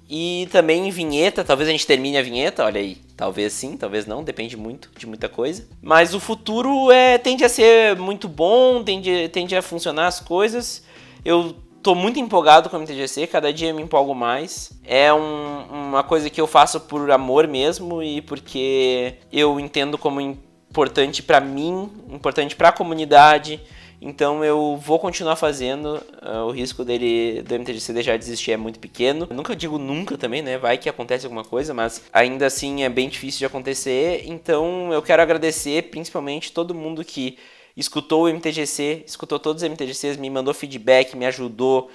E 0.07 0.47
também 0.51 0.87
em 0.87 0.91
vinheta, 0.91 1.43
talvez 1.43 1.69
a 1.69 1.71
gente 1.71 1.85
termine 1.85 2.17
a 2.17 2.23
vinheta, 2.23 2.65
olha 2.65 2.79
aí, 2.79 2.97
talvez 3.15 3.53
sim, 3.53 3.77
talvez 3.77 4.05
não, 4.05 4.23
depende 4.23 4.55
muito 4.57 4.89
de 4.97 5.05
muita 5.05 5.29
coisa. 5.29 5.67
Mas 5.81 6.13
o 6.15 6.19
futuro 6.19 6.91
é, 6.91 7.17
tende 7.17 7.43
a 7.43 7.49
ser 7.49 7.95
muito 7.95 8.27
bom, 8.27 8.83
tende, 8.83 9.27
tende 9.29 9.55
a 9.55 9.61
funcionar 9.61 10.07
as 10.07 10.19
coisas. 10.19 10.83
Eu 11.23 11.55
tô 11.81 11.95
muito 11.95 12.19
empolgado 12.19 12.69
com 12.69 12.77
o 12.77 12.79
MTGC, 12.79 13.27
cada 13.27 13.51
dia 13.51 13.73
me 13.73 13.81
empolgo 13.81 14.13
mais. 14.13 14.71
É 14.83 15.13
um, 15.13 15.63
uma 15.69 16.03
coisa 16.03 16.29
que 16.29 16.39
eu 16.39 16.47
faço 16.47 16.79
por 16.81 17.09
amor 17.11 17.47
mesmo 17.47 18.03
e 18.03 18.21
porque 18.21 19.15
eu 19.31 19.59
entendo 19.59 19.97
como 19.97 20.19
importante 20.21 21.23
para 21.23 21.39
mim, 21.39 21.89
importante 22.09 22.55
para 22.55 22.69
a 22.69 22.73
comunidade. 22.73 23.59
Então 24.01 24.45
eu 24.45 24.79
vou 24.81 24.97
continuar 24.97 25.35
fazendo. 25.35 26.01
Uh, 26.21 26.45
o 26.47 26.51
risco 26.51 26.85
dele 26.85 27.41
do 27.41 27.55
MTGC 27.55 27.91
deixar 27.91 28.17
de 28.17 28.23
existir 28.23 28.51
é 28.51 28.57
muito 28.57 28.79
pequeno. 28.79 29.27
Eu 29.29 29.35
nunca 29.35 29.55
digo 29.55 29.77
nunca 29.77 30.17
também, 30.17 30.41
né? 30.41 30.57
Vai 30.57 30.77
que 30.77 30.87
acontece 30.87 31.25
alguma 31.25 31.43
coisa, 31.43 31.73
mas 31.73 32.03
ainda 32.13 32.45
assim 32.45 32.83
é 32.83 32.89
bem 32.89 33.09
difícil 33.09 33.39
de 33.39 33.45
acontecer. 33.45 34.23
Então 34.25 34.93
eu 34.93 35.01
quero 35.01 35.21
agradecer 35.21 35.89
principalmente 35.89 36.53
todo 36.53 36.73
mundo 36.73 37.03
que 37.03 37.37
escutou 37.79 38.25
o 38.25 38.29
MTGC, 38.29 39.03
escutou 39.07 39.39
todos 39.39 39.63
os 39.63 39.69
MTGCs, 39.69 40.17
me 40.17 40.29
mandou 40.29 40.53
feedback, 40.53 41.15
me 41.15 41.25
ajudou, 41.25 41.89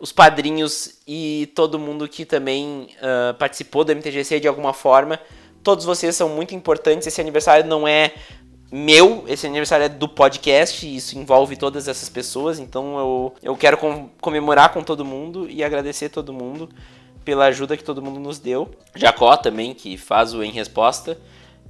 os 0.00 0.12
padrinhos 0.12 0.98
e 1.06 1.50
todo 1.54 1.78
mundo 1.78 2.08
que 2.08 2.24
também 2.24 2.88
uh, 2.98 3.34
participou 3.34 3.84
do 3.84 3.94
MTGC 3.94 4.40
de 4.40 4.48
alguma 4.48 4.72
forma. 4.72 5.18
Todos 5.62 5.84
vocês 5.84 6.14
são 6.14 6.28
muito 6.28 6.54
importantes. 6.54 7.06
Esse 7.06 7.20
aniversário 7.20 7.66
não 7.66 7.86
é 7.86 8.14
meu, 8.70 9.24
esse 9.26 9.46
aniversário 9.46 9.86
é 9.86 9.88
do 9.88 10.08
podcast, 10.08 10.86
e 10.86 10.96
isso 10.96 11.18
envolve 11.18 11.56
todas 11.56 11.88
essas 11.88 12.08
pessoas, 12.10 12.58
então 12.58 12.98
eu, 12.98 13.34
eu 13.42 13.56
quero 13.56 13.78
com, 13.78 14.10
comemorar 14.20 14.74
com 14.74 14.82
todo 14.82 15.06
mundo 15.06 15.48
e 15.48 15.64
agradecer 15.64 16.10
todo 16.10 16.34
mundo 16.34 16.68
pela 17.24 17.46
ajuda 17.46 17.78
que 17.78 17.84
todo 17.84 18.02
mundo 18.02 18.20
nos 18.20 18.38
deu. 18.38 18.70
Jacó 18.94 19.36
também, 19.38 19.72
que 19.72 19.96
faz 19.96 20.34
o 20.34 20.42
Em 20.42 20.50
Resposta. 20.50 21.18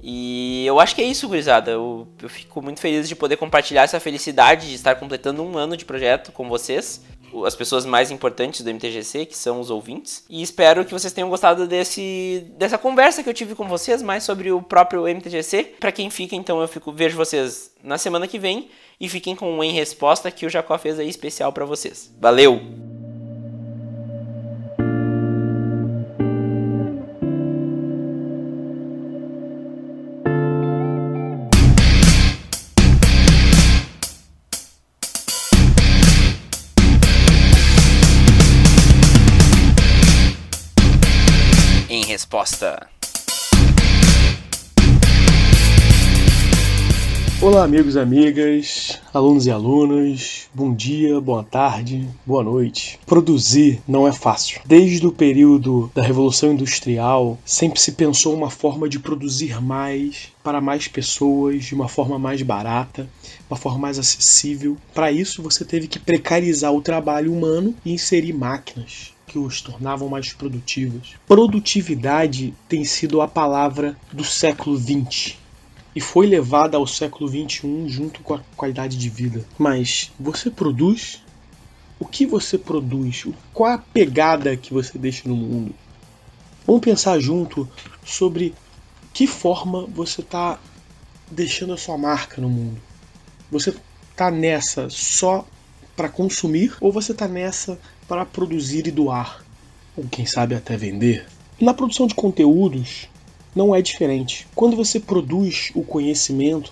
E 0.01 0.65
eu 0.65 0.79
acho 0.79 0.95
que 0.95 1.01
é 1.01 1.05
isso, 1.05 1.27
gurizada. 1.27 1.71
Eu, 1.71 2.07
eu 2.21 2.29
fico 2.29 2.61
muito 2.61 2.79
feliz 2.79 3.07
de 3.07 3.15
poder 3.15 3.37
compartilhar 3.37 3.83
essa 3.83 3.99
felicidade 3.99 4.67
de 4.67 4.75
estar 4.75 4.95
completando 4.95 5.43
um 5.43 5.57
ano 5.57 5.75
de 5.75 5.85
projeto 5.85 6.31
com 6.31 6.47
vocês 6.47 7.01
as 7.45 7.55
pessoas 7.55 7.85
mais 7.85 8.11
importantes 8.11 8.61
do 8.61 8.73
MTGC, 8.73 9.25
que 9.25 9.37
são 9.37 9.59
os 9.59 9.69
ouvintes. 9.69 10.23
E 10.29 10.41
espero 10.41 10.83
que 10.85 10.91
vocês 10.91 11.13
tenham 11.13 11.29
gostado 11.29 11.67
desse, 11.67 12.45
dessa 12.57 12.77
conversa 12.77 13.23
que 13.23 13.29
eu 13.29 13.33
tive 13.33 13.55
com 13.55 13.67
vocês, 13.67 14.01
mais 14.01 14.23
sobre 14.23 14.51
o 14.51 14.61
próprio 14.61 15.07
MTGC. 15.07 15.75
Para 15.79 15.91
quem 15.91 16.09
fica, 16.09 16.35
então, 16.35 16.61
eu 16.61 16.67
fico, 16.67 16.91
vejo 16.91 17.17
vocês 17.17 17.71
na 17.83 17.97
semana 17.97 18.27
que 18.27 18.39
vem 18.39 18.69
e 18.99 19.07
fiquem 19.07 19.35
com 19.35 19.51
um 19.51 19.63
em 19.63 19.71
resposta 19.71 20.31
que 20.31 20.45
o 20.45 20.49
Jacó 20.49 20.77
fez 20.77 20.99
aí 20.99 21.09
especial 21.09 21.53
para 21.53 21.65
vocês. 21.65 22.13
Valeu! 22.19 22.78
Amigos 47.69 47.93
e 47.93 47.99
amigas, 47.99 48.99
alunos 49.13 49.45
e 49.45 49.51
alunas, 49.51 50.49
bom 50.51 50.73
dia, 50.73 51.21
boa 51.21 51.43
tarde, 51.43 52.09
boa 52.25 52.43
noite. 52.43 52.99
Produzir 53.05 53.79
não 53.87 54.07
é 54.07 54.11
fácil. 54.11 54.59
Desde 54.65 55.05
o 55.05 55.11
período 55.11 55.91
da 55.93 56.01
Revolução 56.01 56.51
Industrial, 56.51 57.37
sempre 57.45 57.79
se 57.79 57.91
pensou 57.91 58.33
uma 58.33 58.49
forma 58.49 58.89
de 58.89 58.97
produzir 58.97 59.61
mais 59.61 60.29
para 60.43 60.59
mais 60.59 60.87
pessoas, 60.87 61.65
de 61.65 61.75
uma 61.75 61.87
forma 61.87 62.17
mais 62.17 62.41
barata, 62.41 63.07
uma 63.47 63.55
forma 63.55 63.77
mais 63.77 63.99
acessível. 63.99 64.75
Para 64.91 65.11
isso, 65.11 65.43
você 65.43 65.63
teve 65.63 65.87
que 65.87 65.99
precarizar 65.99 66.73
o 66.73 66.81
trabalho 66.81 67.31
humano 67.31 67.75
e 67.85 67.93
inserir 67.93 68.33
máquinas 68.33 69.13
que 69.27 69.37
os 69.37 69.61
tornavam 69.61 70.09
mais 70.09 70.33
produtivos. 70.33 71.13
Produtividade 71.27 72.51
tem 72.67 72.83
sido 72.83 73.21
a 73.21 73.27
palavra 73.27 73.95
do 74.11 74.23
século 74.23 74.75
XX 74.75 75.37
e 75.95 76.01
foi 76.01 76.27
levada 76.27 76.77
ao 76.77 76.85
século 76.85 77.27
XXI 77.29 77.87
junto 77.87 78.21
com 78.21 78.35
a 78.35 78.41
qualidade 78.55 78.97
de 78.97 79.09
vida. 79.09 79.45
Mas 79.57 80.11
você 80.19 80.49
produz? 80.49 81.21
O 81.99 82.05
que 82.05 82.25
você 82.25 82.57
produz? 82.57 83.25
Qual 83.53 83.71
a 83.71 83.77
pegada 83.77 84.55
que 84.55 84.73
você 84.73 84.97
deixa 84.97 85.27
no 85.27 85.35
mundo? 85.35 85.73
Vamos 86.65 86.81
pensar 86.81 87.19
junto 87.19 87.67
sobre 88.05 88.53
que 89.13 89.25
forma 89.27 89.85
você 89.87 90.21
está 90.21 90.59
deixando 91.29 91.73
a 91.73 91.77
sua 91.77 91.97
marca 91.97 92.41
no 92.41 92.49
mundo. 92.49 92.79
Você 93.51 93.73
está 94.11 94.29
nessa 94.29 94.89
só 94.89 95.45
para 95.95 96.07
consumir 96.07 96.75
ou 96.79 96.91
você 96.91 97.11
está 97.11 97.27
nessa 97.27 97.79
para 98.07 98.25
produzir 98.25 98.87
e 98.87 98.91
doar, 98.91 99.43
ou 99.95 100.05
quem 100.05 100.25
sabe 100.25 100.55
até 100.55 100.77
vender. 100.77 101.27
Na 101.59 101.73
produção 101.73 102.07
de 102.07 102.15
conteúdos 102.15 103.09
não 103.59 103.75
é 103.75 103.81
diferente. 103.81 104.47
Quando 104.55 104.77
você 104.77 105.01
produz 105.01 105.69
o 105.75 105.83
conhecimento, 105.83 106.71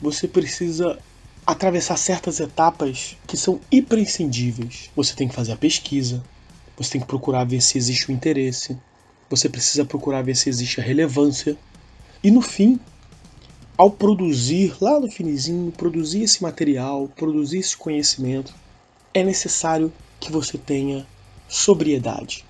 você 0.00 0.28
precisa 0.28 1.00
atravessar 1.44 1.96
certas 1.96 2.38
etapas 2.38 3.16
que 3.26 3.36
são 3.36 3.58
imprescindíveis. 3.72 4.88
Você 4.94 5.16
tem 5.16 5.26
que 5.26 5.34
fazer 5.34 5.54
a 5.54 5.56
pesquisa, 5.56 6.22
você 6.76 6.92
tem 6.92 7.00
que 7.00 7.08
procurar 7.08 7.42
ver 7.42 7.60
se 7.60 7.76
existe 7.76 8.08
o 8.08 8.12
interesse, 8.12 8.78
você 9.28 9.48
precisa 9.48 9.84
procurar 9.84 10.22
ver 10.22 10.36
se 10.36 10.48
existe 10.48 10.80
a 10.80 10.84
relevância. 10.84 11.56
E 12.22 12.30
no 12.30 12.40
fim, 12.40 12.78
ao 13.76 13.90
produzir 13.90 14.76
lá 14.80 15.00
no 15.00 15.10
finizinho, 15.10 15.72
produzir 15.72 16.22
esse 16.22 16.40
material, 16.40 17.10
produzir 17.16 17.58
esse 17.58 17.76
conhecimento, 17.76 18.54
é 19.12 19.24
necessário 19.24 19.92
que 20.20 20.30
você 20.30 20.56
tenha 20.56 21.04
sobriedade. 21.48 22.45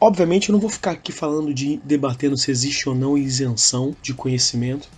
Obviamente, 0.00 0.48
eu 0.48 0.52
não 0.52 0.60
vou 0.60 0.70
ficar 0.70 0.92
aqui 0.92 1.12
falando 1.12 1.52
de 1.54 1.78
debatendo 1.84 2.36
se 2.36 2.50
existe 2.50 2.88
ou 2.88 2.94
não 2.94 3.16
isenção 3.16 3.96
de 4.02 4.12
conhecimento, 4.12 4.88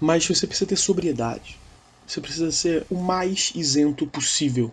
mas 0.00 0.26
você 0.26 0.46
precisa 0.46 0.68
ter 0.68 0.76
sobriedade. 0.76 1.58
Você 2.06 2.20
precisa 2.20 2.52
ser 2.52 2.86
o 2.90 2.96
mais 2.96 3.52
isento 3.54 4.06
possível. 4.06 4.72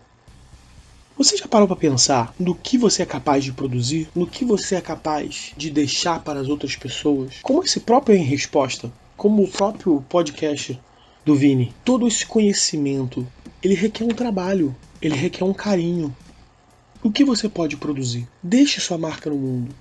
Você 1.16 1.36
já 1.36 1.46
parou 1.46 1.68
para 1.68 1.76
pensar 1.76 2.34
no 2.38 2.54
que 2.54 2.76
você 2.76 3.02
é 3.02 3.06
capaz 3.06 3.44
de 3.44 3.52
produzir, 3.52 4.08
no 4.14 4.26
que 4.26 4.44
você 4.44 4.74
é 4.74 4.80
capaz 4.80 5.52
de 5.56 5.70
deixar 5.70 6.20
para 6.20 6.40
as 6.40 6.48
outras 6.48 6.74
pessoas? 6.74 7.36
Como 7.42 7.62
esse 7.62 7.80
próprio 7.80 8.16
em 8.16 8.22
resposta, 8.22 8.92
como 9.16 9.42
o 9.42 9.48
próprio 9.48 10.04
podcast 10.08 10.78
do 11.24 11.34
Vini, 11.36 11.72
todo 11.84 12.06
esse 12.06 12.26
conhecimento, 12.26 13.26
ele 13.62 13.74
requer 13.74 14.04
um 14.04 14.08
trabalho, 14.08 14.74
ele 15.00 15.14
requer 15.14 15.44
um 15.44 15.54
carinho, 15.54 16.14
o 17.04 17.12
que 17.12 17.22
você 17.22 17.50
pode 17.50 17.76
produzir? 17.76 18.26
Deixe 18.42 18.80
sua 18.80 18.96
marca 18.96 19.28
no 19.28 19.36
mundo. 19.36 19.74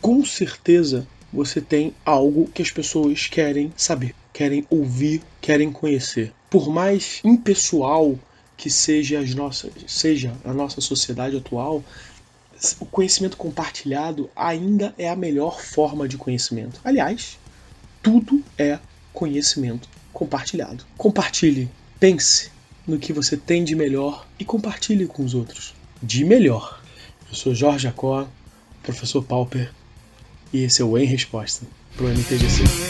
Com 0.00 0.24
certeza 0.24 1.06
você 1.30 1.60
tem 1.60 1.94
algo 2.06 2.48
que 2.48 2.62
as 2.62 2.70
pessoas 2.70 3.26
querem 3.26 3.70
saber, 3.76 4.14
querem 4.32 4.66
ouvir, 4.70 5.20
querem 5.42 5.70
conhecer. 5.70 6.32
Por 6.48 6.70
mais 6.70 7.20
impessoal 7.22 8.18
que 8.56 8.70
seja, 8.70 9.20
as 9.20 9.34
nossas, 9.34 9.70
seja 9.86 10.34
a 10.42 10.54
nossa 10.54 10.80
sociedade 10.80 11.36
atual, 11.36 11.84
o 12.80 12.86
conhecimento 12.86 13.36
compartilhado 13.36 14.30
ainda 14.34 14.94
é 14.96 15.10
a 15.10 15.16
melhor 15.16 15.60
forma 15.60 16.08
de 16.08 16.16
conhecimento. 16.16 16.80
Aliás, 16.82 17.38
tudo 18.02 18.42
é 18.56 18.78
conhecimento 19.12 19.86
compartilhado. 20.14 20.86
Compartilhe, 20.96 21.70
pense, 21.98 22.50
no 22.86 22.98
que 22.98 23.12
você 23.12 23.36
tem 23.36 23.64
de 23.64 23.76
melhor 23.76 24.26
e 24.38 24.46
compartilhe 24.46 25.06
com 25.06 25.22
os 25.22 25.34
outros. 25.34 25.78
De 26.02 26.24
melhor. 26.24 26.80
Eu 27.28 27.34
sou 27.34 27.54
Jorge 27.54 27.84
Jacó, 27.84 28.26
professor 28.82 29.22
Pauper, 29.22 29.70
e 30.52 30.62
esse 30.64 30.82
é 30.82 30.84
o 30.84 30.96
Em 30.96 31.04
Resposta 31.04 31.66
pro 31.96 32.08
MTGC. 32.08 32.64
Gostou 32.64 32.89